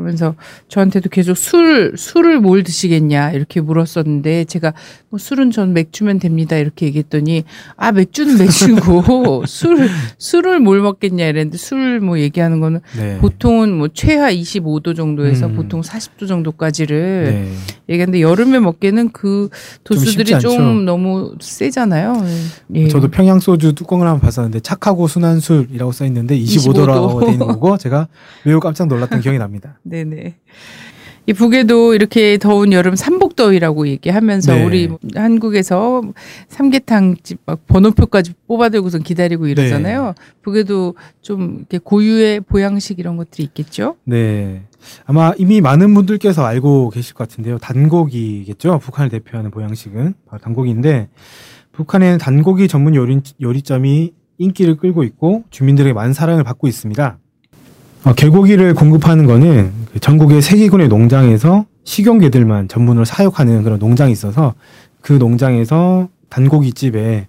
그러면서 0.00 0.34
저한테도 0.68 1.10
계속 1.10 1.36
술 1.36 1.94
술을 1.96 2.40
뭘 2.40 2.62
드시겠냐 2.62 3.32
이렇게 3.32 3.60
물었었는데 3.60 4.44
제가 4.46 4.72
뭐 5.10 5.18
술은 5.18 5.50
전 5.50 5.72
맥주면 5.72 6.18
됩니다 6.18 6.56
이렇게 6.56 6.86
얘기했더니 6.86 7.44
아 7.76 7.92
맥주는 7.92 8.36
맥주고 8.36 9.44
술 9.46 9.88
술을 10.18 10.60
뭘 10.60 10.80
먹겠냐 10.80 11.26
이랬는데 11.26 11.56
술 11.56 12.00
뭐 12.00 12.18
얘기하는 12.18 12.60
거는 12.60 12.80
네. 12.96 13.18
보통은 13.18 13.72
뭐 13.72 13.88
최하 13.92 14.32
25도 14.32 14.96
정도에서 14.96 15.46
음. 15.46 15.54
보통 15.56 15.80
40도 15.80 16.26
정도까지를 16.26 17.24
네. 17.24 17.52
얘기하는데 17.88 18.20
여름에 18.20 18.58
먹기에는 18.60 19.10
그 19.12 19.48
도수들이 19.84 20.38
좀, 20.40 20.52
않죠. 20.52 20.62
너무 20.82 21.34
세잖아요. 21.40 22.24
예. 22.74 22.88
저도 22.88 23.08
평양 23.08 23.40
소주 23.40 23.74
뚜껑을 23.74 24.06
한번 24.06 24.20
봤었는데 24.20 24.60
착하고 24.60 25.06
순한 25.08 25.40
술이라고 25.40 25.92
써 25.92 26.04
있는데 26.06 26.38
25도라고 26.38 27.20
25도. 27.20 27.26
돼 27.26 27.32
있는 27.32 27.46
거고 27.46 27.76
제가 27.76 28.08
매우 28.44 28.60
깜짝 28.60 28.88
놀랐던 28.88 29.20
기억이 29.20 29.38
납니다. 29.38 29.78
네네. 29.90 30.36
이 31.26 31.32
북에도 31.34 31.94
이렇게 31.94 32.38
더운 32.38 32.72
여름 32.72 32.96
삼복더위라고 32.96 33.86
얘기하면서 33.86 34.54
네. 34.54 34.64
우리 34.64 34.88
한국에서 35.14 36.02
삼계탕 36.48 37.16
집 37.22 37.38
막 37.44 37.66
번호표까지 37.66 38.32
뽑아들고선 38.48 39.02
기다리고 39.02 39.46
이러잖아요. 39.46 40.06
네. 40.06 40.12
북에도 40.42 40.94
좀 41.20 41.58
이렇게 41.58 41.78
고유의 41.78 42.40
보양식 42.40 42.98
이런 42.98 43.16
것들이 43.16 43.44
있겠죠. 43.44 43.96
네. 44.04 44.62
아마 45.04 45.32
이미 45.36 45.60
많은 45.60 45.92
분들께서 45.94 46.44
알고 46.44 46.90
계실 46.90 47.14
것 47.14 47.28
같은데요. 47.28 47.58
단고기겠죠. 47.58 48.78
북한을 48.78 49.10
대표하는 49.10 49.50
보양식은 49.50 50.14
바로 50.26 50.40
단고기인데 50.40 51.08
북한에는 51.72 52.18
단고기 52.18 52.66
전문 52.66 52.94
요리, 52.94 53.20
요리점이 53.40 54.12
인기를 54.38 54.78
끌고 54.78 55.04
있고 55.04 55.44
주민들에게 55.50 55.92
많은 55.92 56.14
사랑을 56.14 56.44
받고 56.44 56.66
있습니다. 56.66 57.18
어, 58.04 58.14
개고기를 58.14 58.74
공급하는 58.74 59.26
거는 59.26 59.72
그 59.92 60.00
전국의 60.00 60.40
세계군의 60.40 60.88
농장에서 60.88 61.66
식용개들만 61.84 62.68
전문으로 62.68 63.04
사육하는 63.04 63.62
그런 63.62 63.78
농장이 63.78 64.12
있어서 64.12 64.54
그 65.00 65.14
농장에서 65.14 66.08
단고기집에 66.28 67.26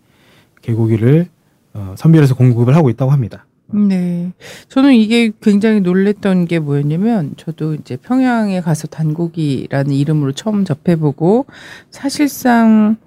개고기를 0.62 1.28
어, 1.74 1.96
선별해서 1.98 2.36
공급을 2.36 2.76
하고 2.76 2.90
있다고 2.90 3.12
합니다. 3.12 3.46
네. 3.74 4.34
저는 4.68 4.94
이게 4.94 5.32
굉장히 5.42 5.80
놀랬던 5.80 6.46
게 6.46 6.60
뭐였냐면 6.60 7.34
저도 7.38 7.76
이제 7.76 7.96
평양에 7.96 8.60
가서 8.62 8.88
단고기라는 8.88 9.94
이름으로 9.94 10.34
처음 10.34 10.66
접해보고 10.66 11.46
사실상 11.90 12.98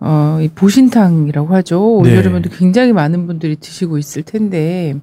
어, 0.00 0.38
이 0.40 0.48
보신탕이라고 0.48 1.54
하죠. 1.56 1.96
올여름에도 1.96 2.50
굉장히 2.50 2.92
많은 2.92 3.26
분들이 3.26 3.56
드시고 3.56 3.98
있을 3.98 4.22
텐데 4.22 4.94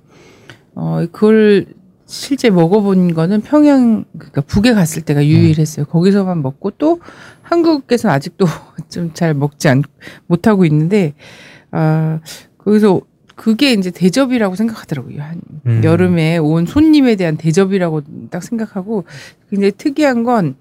어, 0.76 1.06
그걸 1.12 1.66
실제 2.06 2.50
먹어본 2.50 3.14
거는 3.16 3.42
평양 3.42 4.06
그러니까 4.18 4.42
북에 4.42 4.74
갔을 4.74 5.02
때가 5.02 5.26
유일했어요. 5.26 5.86
거기서만 5.88 6.42
먹고 6.44 6.72
또 6.72 7.00
한국에서는 7.42 8.14
아직도 8.14 8.46
좀 8.90 9.12
잘 9.14 9.34
먹지 9.34 9.68
않 9.70 9.82
못하고 10.28 10.66
있는데 10.66 11.14
아 11.72 12.20
거기서 12.60 13.02
그게 13.36 13.74
이제 13.74 13.92
대접이라고 13.92 14.56
생각하더라고요. 14.56 15.22
한 15.22 15.42
음. 15.66 15.82
여름에 15.84 16.38
온 16.38 16.66
손님에 16.66 17.16
대한 17.16 17.38
대접이라고 17.38 18.02
딱 18.30 18.44
생각하고 18.44 19.04
굉장히 19.50 19.72
특이한 19.72 20.24
건 20.24 20.56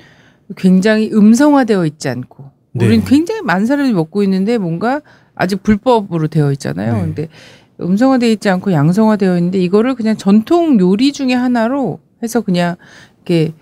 굉장히 0.56 1.10
음성화되어 1.12 1.86
있지 1.86 2.08
않고 2.08 2.50
네. 2.72 2.86
우리는 2.86 3.04
굉장히 3.04 3.42
많은 3.42 3.66
사람들이 3.66 3.94
먹고 3.94 4.22
있는데 4.24 4.58
뭔가 4.58 5.02
아직 5.34 5.62
불법으로 5.62 6.28
되어 6.28 6.52
있잖아요. 6.52 6.94
네. 6.94 7.00
근데 7.00 7.28
음성화되어 7.80 8.30
있지 8.30 8.48
않고 8.48 8.72
양성화되어 8.72 9.36
있는데 9.38 9.58
이거를 9.58 9.94
그냥 9.94 10.16
전통 10.16 10.78
요리 10.80 11.12
중에 11.12 11.34
하나로 11.34 12.00
해서 12.22 12.40
그냥 12.40 12.76
이렇게 13.18 13.52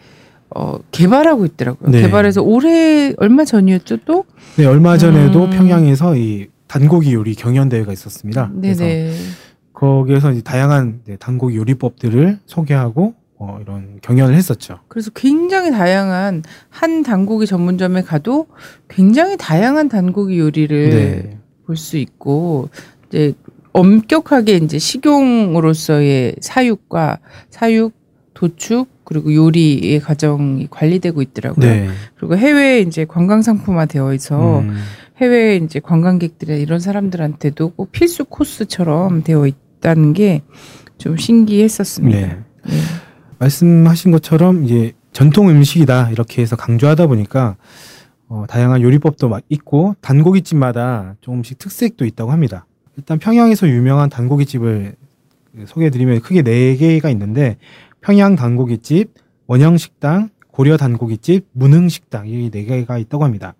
어 0.54 0.78
개발하고 0.90 1.46
있더라고요. 1.46 1.90
네. 1.90 2.02
개발해서 2.02 2.42
올해 2.42 3.14
얼마 3.16 3.44
전이었죠 3.44 3.98
또? 4.04 4.24
네, 4.56 4.66
얼마 4.66 4.98
전에도 4.98 5.44
음. 5.44 5.50
평양에서 5.50 6.16
이 6.16 6.48
단고기 6.66 7.14
요리 7.14 7.34
경연 7.34 7.68
대회가 7.68 7.92
있었습니다. 7.92 8.50
그래서 8.60 8.84
네네. 8.84 9.14
거기에서 9.72 10.32
이제 10.32 10.42
다양한 10.42 11.00
네, 11.06 11.16
단고기 11.16 11.56
요리법들을 11.56 12.38
소개하고 12.46 13.14
어, 13.38 13.58
이런 13.60 13.98
경연을 14.02 14.34
했었죠. 14.34 14.78
그래서 14.88 15.10
굉장히 15.10 15.72
다양한 15.72 16.44
한 16.68 17.02
단고기 17.02 17.46
전문점에 17.46 18.02
가도 18.02 18.46
굉장히 18.88 19.36
다양한 19.36 19.88
단고기 19.88 20.38
요리를 20.38 20.90
네. 20.90 21.38
볼수 21.66 21.96
있고 21.96 22.68
이제 23.08 23.34
엄격하게 23.72 24.56
이제 24.56 24.78
식용으로서의 24.78 26.36
사육과 26.40 27.18
사육, 27.50 27.92
도축 28.34 29.04
그리고 29.04 29.34
요리의 29.34 30.00
과정이 30.00 30.68
관리되고 30.70 31.22
있더라고요. 31.22 31.66
네. 31.66 31.88
그리고 32.16 32.36
해외에 32.36 32.80
이제 32.80 33.04
관광 33.04 33.42
상품화 33.42 33.86
되어 33.86 34.14
있어 34.14 34.60
음, 34.60 34.76
해외 35.20 35.56
이제 35.56 35.80
관광객들이 35.80 36.60
이런 36.60 36.80
사람들한테도 36.80 37.70
꼭 37.70 37.92
필수 37.92 38.24
코스처럼 38.24 39.22
되어 39.22 39.46
있다는 39.46 40.12
게 40.12 40.42
좀 41.02 41.16
신기했었습니다. 41.16 42.18
네. 42.20 42.26
네. 42.64 42.72
말씀하신 43.40 44.12
것처럼 44.12 44.64
이제 44.64 44.92
전통 45.12 45.48
음식이다 45.48 46.10
이렇게 46.10 46.42
해서 46.42 46.54
강조하다 46.54 47.08
보니까 47.08 47.56
어, 48.28 48.44
다양한 48.48 48.82
요리법도 48.82 49.28
막 49.28 49.42
있고 49.48 49.96
단고기집마다 50.00 51.16
조금씩 51.20 51.58
특색도 51.58 52.04
있다고 52.04 52.30
합니다. 52.30 52.66
일단 52.97 53.18
평양에서 53.18 53.68
유명한 53.68 54.11
단고기집을 54.11 54.95
소개해드리면 55.66 56.20
크게 56.20 56.43
네 56.43 56.76
개가 56.76 57.11
있는데 57.11 57.57
평양 58.01 58.36
단고기집, 58.36 59.12
원형식당, 59.47 60.30
고려 60.51 60.76
단고기집, 60.76 61.47
문흥식당 61.53 62.26
이 62.28 62.51
네 62.51 62.64
개가 62.64 62.99
있다고 62.99 63.24
합니다. 63.24 63.55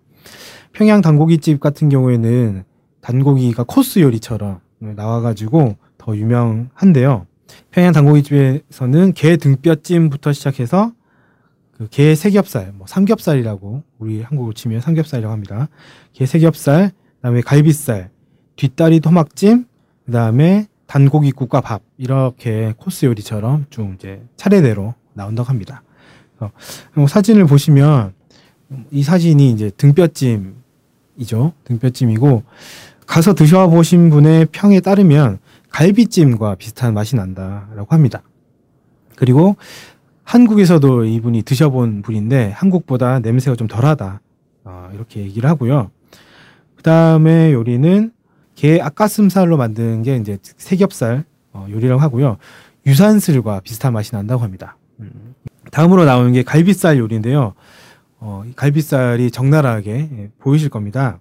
평양 0.71 1.01
단고기집 1.01 1.59
같은 1.59 1.89
경우에는 1.89 2.63
단고기가 3.01 3.63
코스 3.63 3.99
요리처럼 3.99 4.59
나와가지고 4.79 5.77
더 5.97 6.15
유명한데요. 6.15 7.25
평양 7.71 7.93
단고기집에서는 7.93 9.13
게 9.13 9.37
등뼈찜부터 9.37 10.33
시작해서 10.33 10.91
그게 11.77 12.15
세겹살, 12.15 12.71
뭐 12.73 12.87
삼겹살이라고 12.87 13.83
우리 13.99 14.21
한국으로 14.21 14.53
치면 14.53 14.81
삼겹살이라고 14.81 15.31
합니다. 15.31 15.69
게 16.13 16.25
세겹살, 16.25 16.91
그다음에 17.17 17.41
갈비살, 17.41 18.09
뒷다리 18.55 18.99
토막찜, 18.99 19.65
그 20.05 20.11
다음에 20.11 20.67
단고기 20.87 21.31
국과 21.31 21.61
밥 21.61 21.81
이렇게 21.97 22.73
코스 22.77 23.05
요리처럼 23.05 23.65
쭉 23.69 23.93
이제 23.95 24.21
차례대로 24.35 24.93
나온다고 25.13 25.49
합니다. 25.49 25.81
그래서 26.37 26.53
뭐 26.93 27.07
사진을 27.07 27.45
보시면 27.45 28.13
이 28.91 29.03
사진이 29.03 29.51
이제 29.51 29.71
등뼈찜이죠. 29.77 31.53
등뼈찜이고 31.63 32.43
가서 33.05 33.33
드셔보신 33.33 34.09
분의 34.09 34.47
평에 34.51 34.79
따르면 34.79 35.39
갈비찜과 35.69 36.55
비슷한 36.55 36.93
맛이 36.93 37.15
난다라고 37.15 37.87
합니다. 37.89 38.21
그리고 39.15 39.55
한국에서도 40.23 41.05
이분이 41.05 41.43
드셔본 41.43 42.01
분인데 42.01 42.51
한국보다 42.51 43.19
냄새가 43.19 43.55
좀 43.55 43.67
덜하다 43.67 44.21
어, 44.63 44.89
이렇게 44.93 45.21
얘기를 45.21 45.49
하고요. 45.49 45.91
그 46.75 46.83
다음에 46.83 47.51
요리는 47.51 48.11
게 48.55 48.81
앞가슴살로 48.81 49.57
만든 49.57 50.03
게 50.03 50.15
이제 50.15 50.37
세겹살 50.41 51.25
어, 51.51 51.67
요리라고 51.69 52.01
하고요. 52.01 52.37
유산슬과 52.85 53.61
비슷한 53.61 53.93
맛이 53.93 54.11
난다고 54.11 54.43
합니다. 54.43 54.77
음. 54.99 55.35
다음으로 55.71 56.05
나오는 56.05 56.31
게 56.31 56.43
갈비살 56.43 56.97
요리인데요. 56.97 57.53
어, 58.19 58.43
이 58.47 58.53
갈비살이 58.55 59.31
적나라하게 59.31 59.91
예, 59.91 60.29
보이실 60.39 60.69
겁니다. 60.69 61.19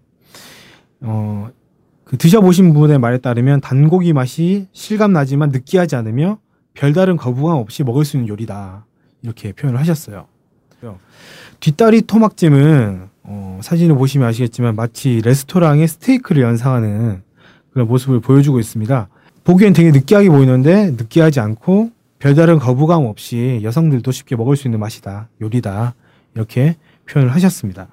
어, 1.01 1.51
그 2.05 2.17
드셔보신 2.17 2.75
분의 2.75 2.99
말에 2.99 3.19
따르면 3.19 3.61
단고기 3.61 4.13
맛이 4.13 4.69
실감 4.73 5.13
나지만 5.13 5.51
느끼하지 5.51 5.97
않으며 5.97 6.39
별다른 6.75 7.17
거부감 7.17 7.57
없이 7.59 7.83
먹을 7.85 8.05
수 8.05 8.17
있는 8.17 8.29
요리다. 8.29 8.87
이렇게 9.23 9.53
표현을 9.53 9.79
하셨어요. 9.81 10.27
뒷다리 11.61 12.03
토막찜은 12.03 13.09
어, 13.25 13.61
사진을 13.63 13.97
보시면 13.97 14.29
아시겠지만 14.29 14.75
마치 14.75 15.21
레스토랑의 15.25 15.87
스테이크를 15.89 16.43
연상하는 16.43 17.23
그런 17.73 17.89
모습을 17.89 18.21
보여주고 18.21 18.59
있습니다. 18.59 19.09
보기엔 19.45 19.73
되게 19.73 19.91
느끼하게 19.91 20.29
보이는데 20.29 20.91
느끼하지 20.93 21.41
않고 21.41 21.91
별다른 22.19 22.59
거부감 22.59 23.05
없이 23.07 23.61
여성들도 23.63 24.11
쉽게 24.13 24.37
먹을 24.37 24.57
수 24.57 24.69
있는 24.69 24.79
맛이다. 24.81 25.29
요리다. 25.41 25.95
이렇게 26.35 26.77
표현을 27.11 27.35
하셨습니다. 27.35 27.89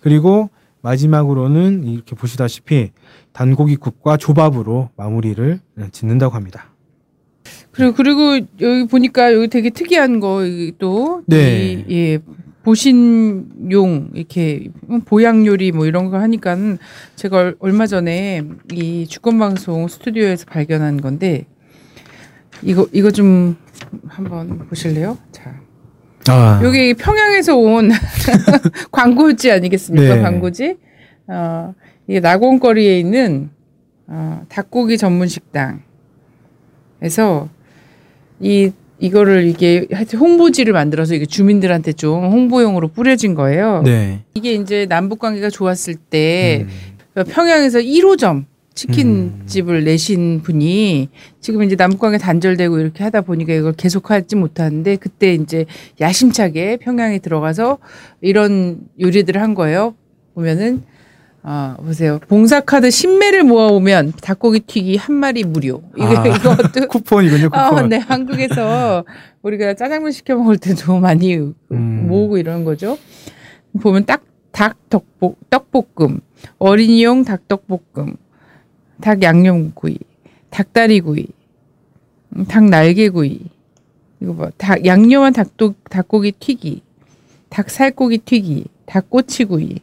그리고 0.00 0.48
마지막으로는 0.82 1.84
이렇게 1.84 2.16
보시다시피 2.16 2.90
단고기국과 3.32 4.16
조밥으로 4.16 4.88
마무리를 4.96 5.60
짓는다고 5.92 6.34
합니다. 6.34 6.70
그리고 7.72 7.92
그리고 7.94 8.36
여기 8.60 8.86
보니까 8.88 9.34
여기 9.34 9.48
되게 9.48 9.70
특이한 9.70 10.20
거 10.20 10.40
또 10.78 11.22
네. 11.26 11.84
예, 11.90 12.18
보신용 12.62 14.10
이렇게 14.14 14.68
보양 15.06 15.46
요리 15.46 15.72
뭐 15.72 15.86
이런 15.86 16.10
거 16.10 16.18
하니까 16.18 16.56
제가 17.16 17.36
얼- 17.38 17.56
얼마 17.58 17.86
전에 17.86 18.42
이 18.72 19.06
주권 19.06 19.38
방송 19.38 19.88
스튜디오에서 19.88 20.44
발견한 20.46 21.00
건데 21.00 21.46
이거 22.62 22.86
이거 22.92 23.10
좀 23.10 23.56
한번 24.08 24.58
보실래요? 24.68 25.16
자. 25.32 25.58
아, 26.28 26.60
여기 26.62 26.92
평양에서 26.94 27.56
온 27.56 27.90
광고지 28.92 29.50
아니겠습니까? 29.50 30.16
네. 30.16 30.20
광고지. 30.22 30.76
어, 31.28 31.74
이게 32.06 32.20
낙원거리에 32.20 32.98
있는 32.98 33.48
어, 34.06 34.42
닭고기 34.50 34.98
전문 34.98 35.28
식당에서 35.28 35.80
이 38.40 38.70
이거를 39.00 39.46
이게 39.46 39.86
하여튼 39.92 40.18
홍보지를 40.18 40.72
만들어서 40.72 41.14
이게 41.14 41.26
주민들한테 41.26 41.92
좀 41.94 42.24
홍보용으로 42.24 42.88
뿌려진 42.88 43.34
거예요. 43.34 43.82
네. 43.84 44.20
이게 44.34 44.52
이제 44.52 44.86
남북 44.86 45.18
관계가 45.18 45.50
좋았을 45.50 45.94
때 45.94 46.66
음, 47.16 47.24
평양에서 47.24 47.78
1호점 47.80 48.44
치킨집을 48.74 49.84
내신 49.84 50.42
분이 50.42 51.08
지금 51.40 51.62
이제 51.62 51.76
남북관계 51.76 52.18
단절되고 52.18 52.78
이렇게 52.78 53.02
하다 53.02 53.22
보니까 53.22 53.52
이걸 53.52 53.72
계속하지 53.72 54.36
못하는데 54.36 54.96
그때 54.96 55.34
이제 55.34 55.66
야심차게 56.00 56.78
평양에 56.78 57.18
들어가서 57.18 57.78
이런 58.20 58.80
요리들을 59.00 59.40
한 59.40 59.54
거예요. 59.54 59.94
보면은 60.34 60.82
아 61.42 61.76
보세요. 61.78 62.18
봉사 62.28 62.60
카드 62.60 62.88
10매를 62.88 63.42
모아오면 63.42 64.12
닭고기 64.20 64.60
튀기 64.60 64.96
한 64.96 65.14
마리 65.14 65.42
무료. 65.42 65.82
이게 65.96 66.04
아. 66.04 66.26
이것도 66.26 66.86
쿠폰이군요, 66.88 67.44
쿠폰. 67.50 67.78
아, 67.78 67.82
네, 67.82 67.96
한국에서 67.96 69.04
우리가 69.42 69.74
짜장면 69.74 70.12
시켜 70.12 70.36
먹을 70.36 70.58
때도 70.58 70.98
많이 71.00 71.36
음. 71.36 72.06
모으고 72.08 72.36
이러는 72.36 72.64
거죠. 72.64 72.98
보면 73.80 74.04
딱, 74.04 74.22
닭 74.52 74.90
덕복, 74.90 75.38
떡볶음, 75.48 76.20
어린이용 76.58 77.24
닭 77.24 77.48
떡볶음, 77.48 78.16
닭 79.00 79.22
양념구이, 79.22 79.96
닭다리구이, 80.50 81.26
음, 82.36 82.44
닭 82.46 82.64
날개구이, 82.64 83.40
이거 84.20 84.36
봐, 84.36 84.50
닭, 84.58 84.84
양념한 84.84 85.32
닭도, 85.32 85.74
닭고기 85.88 86.32
튀기, 86.32 86.82
닭 87.48 87.70
살코기 87.70 88.18
튀기, 88.18 88.66
닭꼬치구이. 88.86 89.76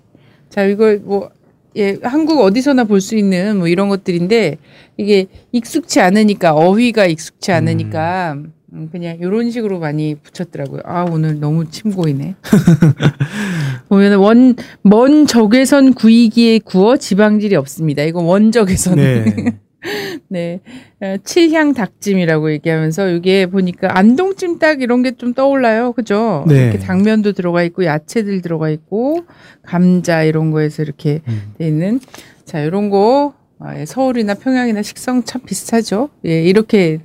자, 0.49 0.63
이거 0.63 0.97
뭐, 1.01 1.31
예, 1.77 1.97
한국 2.03 2.41
어디서나 2.41 2.83
볼 2.85 2.99
수 3.01 3.15
있는 3.15 3.57
뭐 3.57 3.67
이런 3.67 3.87
것들인데, 3.89 4.57
이게 4.97 5.27
익숙치 5.51 5.99
않으니까, 5.99 6.53
어휘가 6.53 7.05
익숙치 7.05 7.51
않으니까, 7.51 8.37
음, 8.73 8.89
그냥 8.91 9.17
이런 9.21 9.49
식으로 9.51 9.79
많이 9.79 10.15
붙였더라고요. 10.15 10.81
아, 10.85 11.03
오늘 11.09 11.39
너무 11.39 11.69
침 11.69 11.91
고이네. 11.93 12.35
보면 13.89 14.13
원, 14.19 14.55
먼 14.81 15.25
적외선 15.27 15.93
구이기에 15.93 16.59
구워 16.59 16.97
지방질이 16.97 17.55
없습니다. 17.55 18.03
이거 18.03 18.21
원적외선. 18.21 18.95
네. 18.95 19.59
네. 20.29 20.59
어, 21.01 21.15
칠향 21.23 21.73
닭찜이라고 21.73 22.51
얘기하면서 22.53 23.09
이게 23.11 23.45
보니까 23.45 23.97
안동찜닭 23.97 24.81
이런 24.81 25.03
게 25.03 25.11
좀 25.17 25.33
떠올라요. 25.33 25.93
그죠? 25.93 26.45
네. 26.47 26.63
이렇게 26.65 26.79
당면도 26.79 27.31
들어가 27.33 27.63
있고 27.63 27.85
야채들 27.85 28.41
들어가 28.41 28.69
있고 28.69 29.25
감자 29.63 30.23
이런 30.23 30.51
거에서 30.51 30.83
이렇게 30.83 31.21
음. 31.27 31.53
돼 31.57 31.67
있는 31.67 31.99
자, 32.45 32.59
이런 32.59 32.89
거 32.89 33.33
아, 33.59 33.79
예, 33.79 33.85
서울이나 33.85 34.35
평양이나 34.35 34.83
식성 34.83 35.23
참 35.23 35.41
비슷하죠. 35.43 36.09
예, 36.25 36.43
이렇게 36.43 36.99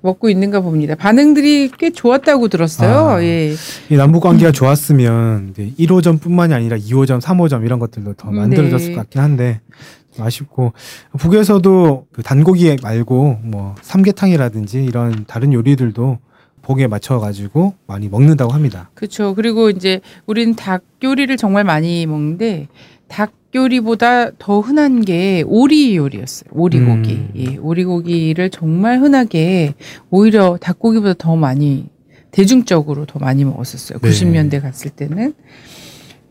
먹고 0.00 0.30
있는가 0.30 0.60
봅니다. 0.60 0.94
반응들이 0.94 1.70
꽤 1.78 1.90
좋았다고 1.90 2.48
들었어요. 2.48 3.08
아. 3.10 3.22
예. 3.22 3.52
이 3.90 3.96
남북 3.96 4.20
관계가 4.22 4.50
좋았으면 4.50 5.50
이제 5.52 5.70
1호점뿐만이 5.78 6.52
아니라 6.54 6.76
2호점, 6.78 7.20
3호점 7.20 7.64
이런 7.64 7.78
것들도 7.78 8.14
더 8.14 8.30
음, 8.30 8.36
만들어졌을 8.36 8.88
네. 8.88 8.94
것 8.94 9.00
같긴 9.02 9.20
한데 9.20 9.60
좀 9.68 10.01
아쉽고 10.18 10.72
북에서도 11.18 12.06
그 12.12 12.22
단고기 12.22 12.76
말고 12.82 13.38
뭐 13.42 13.74
삼계탕이라든지 13.82 14.84
이런 14.84 15.24
다른 15.26 15.52
요리들도 15.52 16.18
복에 16.62 16.86
맞춰 16.86 17.18
가지고 17.18 17.74
많이 17.86 18.08
먹는다고 18.08 18.52
합니다. 18.52 18.90
그렇죠. 18.94 19.34
그리고 19.34 19.68
이제 19.68 20.00
우리는 20.26 20.54
닭 20.54 20.82
요리를 21.02 21.36
정말 21.36 21.64
많이 21.64 22.06
먹는데 22.06 22.68
닭 23.08 23.32
요리보다 23.54 24.30
더 24.38 24.60
흔한 24.60 25.02
게 25.02 25.44
오리 25.46 25.96
요리였어요. 25.96 26.50
오리고기. 26.52 27.12
음. 27.12 27.30
예, 27.36 27.56
오리고기를 27.56 28.48
정말 28.50 29.00
흔하게 29.00 29.74
오히려 30.10 30.56
닭고기보다 30.58 31.14
더 31.18 31.36
많이 31.36 31.90
대중적으로 32.30 33.04
더 33.04 33.18
많이 33.18 33.44
먹었었어요. 33.44 33.98
네. 33.98 34.08
90년대 34.08 34.62
갔을 34.62 34.90
때는 34.90 35.34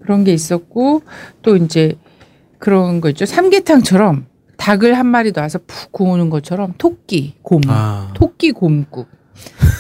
그런 0.02 0.24
게 0.24 0.34
있었고 0.34 1.04
또 1.44 1.56
이제 1.56 1.94
그런 2.62 3.02
거 3.02 3.10
있죠. 3.10 3.26
삼계탕처럼 3.26 4.28
닭을 4.56 4.94
한 4.94 5.08
마리 5.08 5.32
놔서 5.36 5.62
푹 5.66 5.92
구우는 5.92 6.30
것처럼 6.30 6.76
토끼 6.78 7.34
곰, 7.42 7.62
아, 7.68 8.12
토끼 8.14 8.52
곰국 8.52 9.08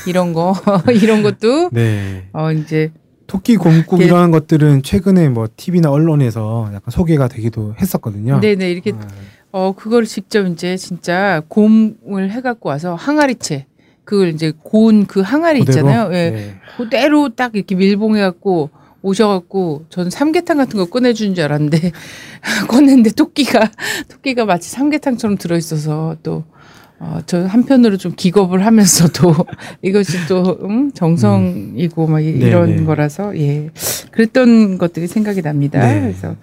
이런 0.07 0.33
거 0.33 0.53
이런 1.01 1.21
것도 1.21 1.69
네. 1.71 2.27
어 2.33 2.51
이제 2.51 2.91
토끼 3.27 3.55
곰국 3.55 3.99
게- 3.99 4.05
이런 4.05 4.31
것들은 4.31 4.81
최근에 4.81 5.29
뭐 5.29 5.47
TV나 5.55 5.91
언론에서 5.91 6.71
약간 6.73 6.81
소개가 6.89 7.27
되기도 7.27 7.75
했었거든요. 7.79 8.39
네네 8.39 8.71
이렇게 8.71 8.93
아, 8.93 9.07
어 9.51 9.73
그걸 9.77 10.05
직접 10.05 10.47
이제 10.47 10.75
진짜 10.75 11.43
곰을 11.47 12.31
해갖고 12.31 12.69
와서 12.69 12.95
항아리채 12.95 13.67
그걸 14.05 14.29
이제 14.29 14.51
고운 14.63 15.05
그 15.05 15.21
항아리? 15.21 15.59
있잖아요. 15.59 16.09
예. 16.13 16.29
네. 16.31 16.55
그대로 16.75 17.29
딱 17.29 17.55
이렇게 17.55 17.75
밀봉해갖고 17.75 18.71
오셔갖고 19.01 19.85
저는 19.89 20.09
삼계탕 20.11 20.57
같은 20.57 20.77
거 20.77 20.85
꺼내주는 20.85 21.33
줄 21.35 21.43
알았는데 21.43 21.91
꺼냈는데 22.69 23.11
토끼가 23.11 23.69
토끼가 24.09 24.45
마치 24.45 24.69
삼계탕처럼 24.69 25.37
들어있어서 25.37 26.17
또 26.23 26.43
어, 26.99 27.19
저 27.25 27.43
한편으로 27.45 27.97
좀 27.97 28.13
기겁을 28.15 28.63
하면서도 28.65 29.33
이것이 29.81 30.27
또 30.27 30.59
음, 30.63 30.91
정성이고 30.91 32.05
막 32.05 32.19
이- 32.21 32.31
네, 32.33 32.47
이런 32.47 32.75
네. 32.75 32.83
거라서 32.83 33.35
예 33.39 33.71
그랬던 34.11 34.77
것들이 34.77 35.07
생각이 35.07 35.41
납니다. 35.41 35.79
네. 35.79 35.99
그래서 36.01 36.35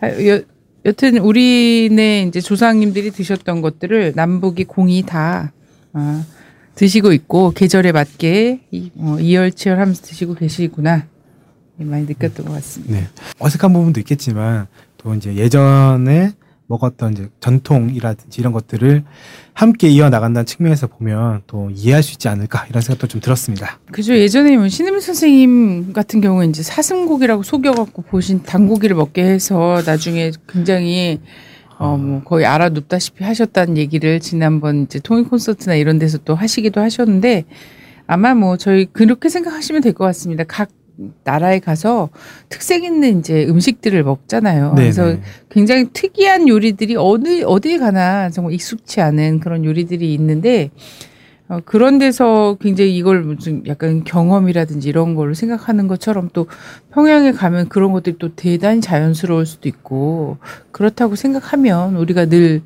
아, 0.00 0.08
여, 0.26 0.42
여튼 0.84 1.16
우리네 1.16 2.24
이제 2.28 2.40
조상님들이 2.42 3.10
드셨던 3.12 3.62
것들을 3.62 4.12
남북이 4.14 4.64
공이 4.64 5.04
다 5.06 5.52
아, 5.94 6.24
드시고 6.74 7.12
있고 7.12 7.52
계절에 7.52 7.92
맞게 7.92 8.60
이, 8.70 8.90
어, 8.98 9.16
이열치열하면서 9.18 10.02
드시고 10.02 10.34
계시구나 10.34 10.96
예, 10.98 11.11
많이 11.84 12.04
느꼈던 12.06 12.46
것 12.46 12.52
같습니다. 12.54 12.94
네. 12.94 13.06
어색한 13.38 13.72
부분도 13.72 14.00
있겠지만 14.00 14.66
또 14.98 15.14
이제 15.14 15.34
예전에 15.34 16.32
먹었던 16.68 17.12
이제 17.12 17.28
전통이라든지 17.40 18.40
이런 18.40 18.52
것들을 18.52 19.04
함께 19.52 19.88
이어 19.88 20.08
나간다는 20.08 20.46
측면에서 20.46 20.86
보면 20.86 21.42
또 21.46 21.68
이해할 21.70 22.02
수 22.02 22.12
있지 22.12 22.28
않을까 22.28 22.64
이런 22.70 22.80
생각도 22.80 23.08
좀 23.08 23.20
들었습니다. 23.20 23.78
그죠 23.90 24.14
예전에 24.14 24.56
뭐 24.56 24.68
신임 24.68 24.98
선생님 24.98 25.92
같은 25.92 26.20
경우에 26.22 26.46
이제 26.46 26.62
사슴고기라고 26.62 27.42
속여갖고 27.42 28.02
보신 28.02 28.42
단고기를 28.42 28.96
먹게 28.96 29.22
해서 29.24 29.82
나중에 29.84 30.32
굉장히 30.48 31.20
어 31.78 31.96
뭐 31.98 32.22
거의 32.22 32.46
알아눕다시피 32.46 33.24
하셨다는 33.24 33.76
얘기를 33.76 34.20
지난번 34.20 34.84
이제 34.84 34.98
통일 35.00 35.24
콘서트나 35.28 35.74
이런 35.74 35.98
데서 35.98 36.16
또 36.18 36.34
하시기도 36.34 36.80
하셨는데 36.80 37.44
아마 38.06 38.34
뭐 38.34 38.56
저희 38.56 38.86
그렇게 38.86 39.28
생각하시면 39.28 39.82
될 39.82 39.92
것 39.92 40.04
같습니다. 40.04 40.44
각 40.46 40.68
나라에 41.24 41.58
가서 41.58 42.10
특색 42.48 42.84
있는 42.84 43.18
이제 43.18 43.46
음식들을 43.46 44.02
먹잖아요. 44.04 44.74
네, 44.74 44.82
그래서 44.82 45.06
네. 45.06 45.20
굉장히 45.50 45.88
특이한 45.92 46.48
요리들이 46.48 46.96
어디 46.96 47.42
어디에 47.42 47.78
가나 47.78 48.30
정말 48.30 48.52
익숙치 48.54 49.00
않은 49.00 49.40
그런 49.40 49.64
요리들이 49.64 50.12
있는데 50.14 50.70
어, 51.48 51.60
그런 51.64 51.98
데서 51.98 52.56
굉장히 52.60 52.96
이걸 52.96 53.22
무슨 53.22 53.66
약간 53.66 54.04
경험이라든지 54.04 54.88
이런 54.88 55.14
걸로 55.14 55.34
생각하는 55.34 55.88
것처럼 55.88 56.30
또 56.32 56.46
평양에 56.92 57.32
가면 57.32 57.68
그런 57.68 57.92
것들이 57.92 58.16
또 58.18 58.34
대단히 58.34 58.80
자연스러울 58.80 59.44
수도 59.44 59.68
있고 59.68 60.38
그렇다고 60.70 61.16
생각하면 61.16 61.96
우리가 61.96 62.26
늘 62.26 62.62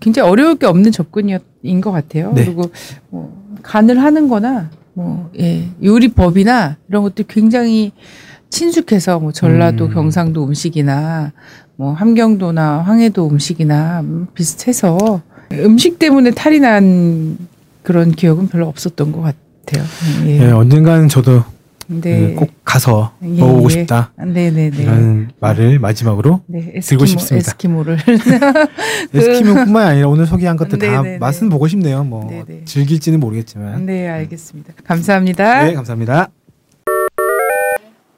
굉장히 0.00 0.28
어려울 0.30 0.56
게 0.56 0.66
없는 0.66 0.92
접근인 0.92 1.40
것 1.82 1.90
같아요. 1.90 2.32
네. 2.32 2.44
그리고 2.44 2.70
뭐 3.10 3.36
간을 3.62 4.00
하는 4.00 4.28
거나 4.28 4.70
뭐, 4.94 5.30
예, 5.38 5.68
요리법이나 5.82 6.76
이런 6.88 7.02
것들 7.02 7.26
굉장히 7.28 7.92
친숙해서 8.50 9.18
뭐 9.18 9.32
전라도 9.32 9.86
음. 9.86 9.94
경상도 9.94 10.44
음식이나 10.44 11.32
뭐 11.76 11.92
함경도나 11.92 12.82
황해도 12.82 13.28
음식이나 13.28 14.00
음, 14.00 14.28
비슷해서 14.32 15.20
음식 15.52 15.98
때문에 15.98 16.30
탈이 16.30 16.60
난 16.60 17.36
그런 17.82 18.12
기억은 18.12 18.48
별로 18.48 18.68
없었던 18.68 19.12
것 19.12 19.20
같아요. 19.20 19.84
예. 20.26 20.46
예, 20.46 20.50
언젠가는 20.50 21.08
저도 21.08 21.42
네. 21.86 22.34
그꼭 22.34 22.50
가서 22.64 23.14
예, 23.22 23.26
먹어보고 23.26 23.70
예. 23.70 23.70
싶다 23.70 24.12
네네네. 24.16 24.76
이런 24.76 25.30
말을 25.40 25.78
마지막으로 25.78 26.42
네, 26.46 26.60
들고 26.60 26.78
에스키모, 26.78 27.06
싶습니다. 27.06 27.48
에스키모를. 27.48 27.98
에스키모뿐만 29.14 29.86
아니라 29.86 30.08
오늘 30.08 30.26
소개한 30.26 30.56
것들 30.56 30.78
다 30.78 30.86
네네네. 30.86 31.18
맛은 31.18 31.48
보고 31.48 31.68
싶네요. 31.68 32.04
뭐 32.04 32.28
네네. 32.28 32.64
즐길지는 32.64 33.20
모르겠지만 33.20 33.86
네, 33.86 34.08
알겠습니다. 34.08 34.74
감사합니다. 34.84 35.64
네 35.64 35.74
감사합니다. 35.74 36.28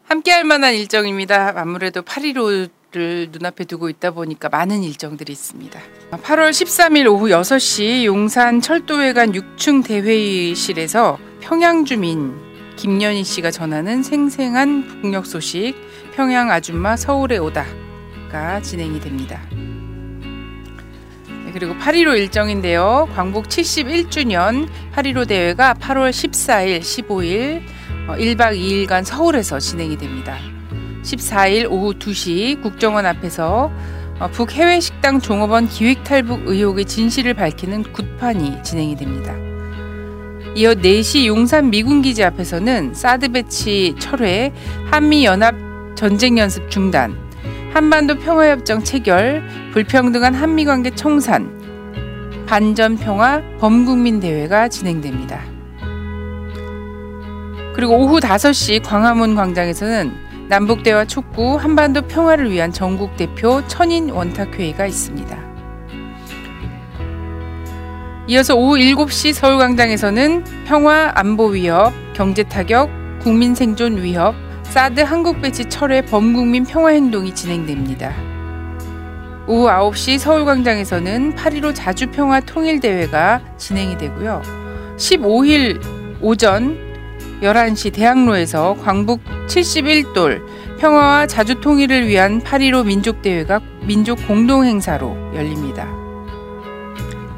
함께할 0.04 0.44
만한 0.44 0.74
일정입니다. 0.74 1.52
아무래도 1.56 2.02
8.15 2.02 2.70
를 2.92 3.28
눈앞에 3.30 3.64
두고 3.64 3.90
있다 3.90 4.12
보니까 4.12 4.48
많은 4.48 4.82
일정들이 4.82 5.30
있습니다. 5.32 5.78
8월 6.12 6.50
13일 6.50 7.06
오후 7.12 7.26
6시 7.26 8.04
용산 8.04 8.62
철도회관 8.62 9.32
6층 9.32 9.84
대회의실에서 9.84 11.18
평양 11.40 11.84
주민 11.84 12.45
김연희 12.76 13.24
씨가 13.24 13.50
전하는 13.50 14.02
생생한 14.02 15.00
북녘 15.02 15.26
소식 15.26 15.74
평양 16.14 16.50
아줌마 16.50 16.96
서울에 16.96 17.38
오다가 17.38 18.60
진행이 18.62 19.00
됩니다. 19.00 19.40
네, 19.50 21.52
그리고 21.52 21.74
8.15 21.74 22.18
일정인데요. 22.18 23.08
광복 23.14 23.48
71주년 23.48 24.68
8.15 24.94 25.28
대회가 25.28 25.74
8월 25.74 26.10
14일, 26.10 26.80
15일 26.80 27.62
어, 28.08 28.16
1박 28.16 28.56
2일간 28.56 29.04
서울에서 29.04 29.58
진행이 29.58 29.96
됩니다. 29.96 30.36
14일 31.02 31.70
오후 31.70 31.94
2시 31.94 32.62
국정원 32.62 33.06
앞에서 33.06 33.70
어, 34.18 34.28
북해외 34.28 34.80
식당 34.80 35.20
종업원 35.20 35.68
기획 35.68 36.04
탈북 36.04 36.46
의혹의 36.46 36.84
진실을 36.84 37.34
밝히는 37.34 37.92
굿판이 37.92 38.62
진행이 38.62 38.96
됩니다. 38.96 39.34
이어 40.56 40.72
4시 40.72 41.26
용산 41.26 41.68
미군기지 41.68 42.24
앞에서는 42.24 42.94
사드 42.94 43.28
배치 43.28 43.94
철회, 43.98 44.54
한미 44.90 45.26
연합 45.26 45.54
전쟁 45.94 46.38
연습 46.38 46.70
중단, 46.70 47.14
한반도 47.74 48.14
평화협정 48.14 48.82
체결, 48.82 49.46
불평등한 49.74 50.32
한미 50.32 50.64
관계 50.64 50.88
청산, 50.94 51.52
반전 52.46 52.96
평화 52.96 53.42
범국민 53.58 54.18
대회가 54.18 54.68
진행됩니다. 54.68 55.42
그리고 57.74 57.98
오후 57.98 58.18
5시 58.18 58.82
광화문 58.82 59.34
광장에서는 59.34 60.48
남북대화 60.48 61.04
촉구 61.04 61.56
한반도 61.56 62.00
평화를 62.00 62.50
위한 62.50 62.72
전국 62.72 63.14
대표 63.18 63.60
천인 63.68 64.08
원탁회의가 64.08 64.86
있습니다. 64.86 65.45
이어서 68.28 68.56
오후 68.56 68.76
7시 68.76 69.32
서울광장에서는 69.32 70.64
평화 70.66 71.12
안보 71.14 71.46
위협, 71.46 71.92
경제 72.12 72.42
타격, 72.42 72.90
국민 73.20 73.54
생존 73.54 74.02
위협, 74.02 74.34
사드 74.64 75.00
한국 75.00 75.40
배치 75.40 75.64
철회 75.66 76.04
범국민 76.04 76.64
평화 76.64 76.90
행동이 76.90 77.32
진행됩니다. 77.32 78.12
오후 79.46 79.68
9시 79.68 80.18
서울광장에서는 80.18 81.36
8.15 81.36 81.72
자주평화 81.72 82.40
통일대회가 82.40 83.42
진행이 83.58 83.96
되고요. 83.96 84.42
15일 84.96 85.80
오전 86.20 86.76
11시 87.42 87.92
대학로에서 87.92 88.76
광복 88.82 89.20
71돌 89.46 90.42
평화와 90.80 91.28
자주 91.28 91.60
통일을 91.60 92.08
위한 92.08 92.40
8.15 92.40 92.86
민족대회가 92.86 93.60
민족 93.82 94.18
공동행사로 94.26 95.16
열립니다. 95.36 96.05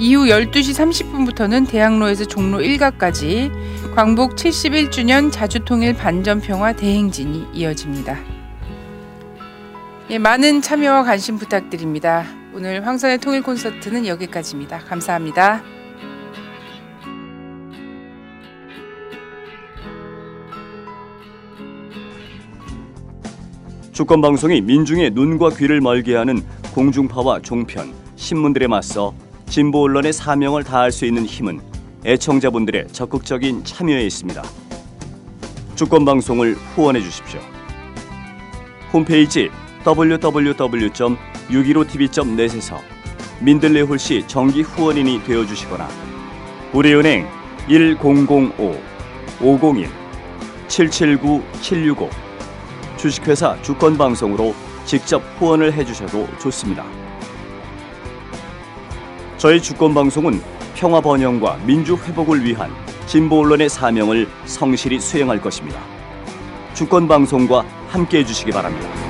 이후 0.00 0.26
12시 0.26 0.76
30분부터는 1.10 1.68
대학로에서 1.68 2.24
종로 2.24 2.58
1가까지 2.58 3.50
광복 3.96 4.36
71주년 4.36 5.32
자주통일 5.32 5.94
반전평화 5.94 6.74
대행진이 6.74 7.48
이어집니다. 7.52 8.16
예, 10.10 10.18
많은 10.18 10.62
참여와 10.62 11.02
관심 11.02 11.36
부탁드립니다. 11.36 12.24
오늘 12.54 12.86
황선의 12.86 13.18
통일 13.18 13.42
콘서트는 13.42 14.06
여기까지입니다. 14.06 14.78
감사합니다. 14.78 15.62
주권 23.92 24.20
방송이 24.20 24.60
민중의 24.60 25.10
눈과 25.10 25.50
귀를 25.50 25.80
멀게 25.80 26.14
하는 26.14 26.40
공중파와 26.72 27.40
종편, 27.42 27.92
신문들에 28.14 28.68
맞서 28.68 29.12
진보 29.48 29.82
언론의 29.82 30.12
사명을 30.12 30.62
다할 30.62 30.92
수 30.92 31.06
있는 31.06 31.24
힘은 31.24 31.60
애청자분들의 32.04 32.88
적극적인 32.88 33.64
참여에 33.64 34.02
있습니다. 34.02 34.42
주권 35.74 36.04
방송을 36.04 36.54
후원해 36.54 37.00
주십시오. 37.00 37.40
홈페이지 38.92 39.48
www.615tv.net에서 39.86 42.76
민들레 43.40 43.82
홀씨 43.82 44.24
정기 44.26 44.62
후원인이 44.62 45.22
되어 45.24 45.46
주시거나 45.46 45.88
우리은행 46.72 47.28
1005 47.68 48.76
501 49.40 49.88
779-765 50.68 52.10
주식회사 52.96 53.60
주권방송으로 53.62 54.54
직접 54.84 55.22
후원을 55.38 55.72
해주셔도 55.72 56.26
좋습니다. 56.38 57.07
저희 59.38 59.62
주권방송은 59.62 60.42
평화 60.74 61.00
번영과 61.00 61.58
민주 61.64 61.96
회복을 61.96 62.44
위한 62.44 62.72
진보 63.06 63.38
언론의 63.38 63.68
사명을 63.68 64.28
성실히 64.46 64.98
수행할 64.98 65.40
것입니다. 65.40 65.80
주권방송과 66.74 67.64
함께 67.86 68.18
해 68.18 68.24
주시기 68.24 68.50
바랍니다. 68.50 69.07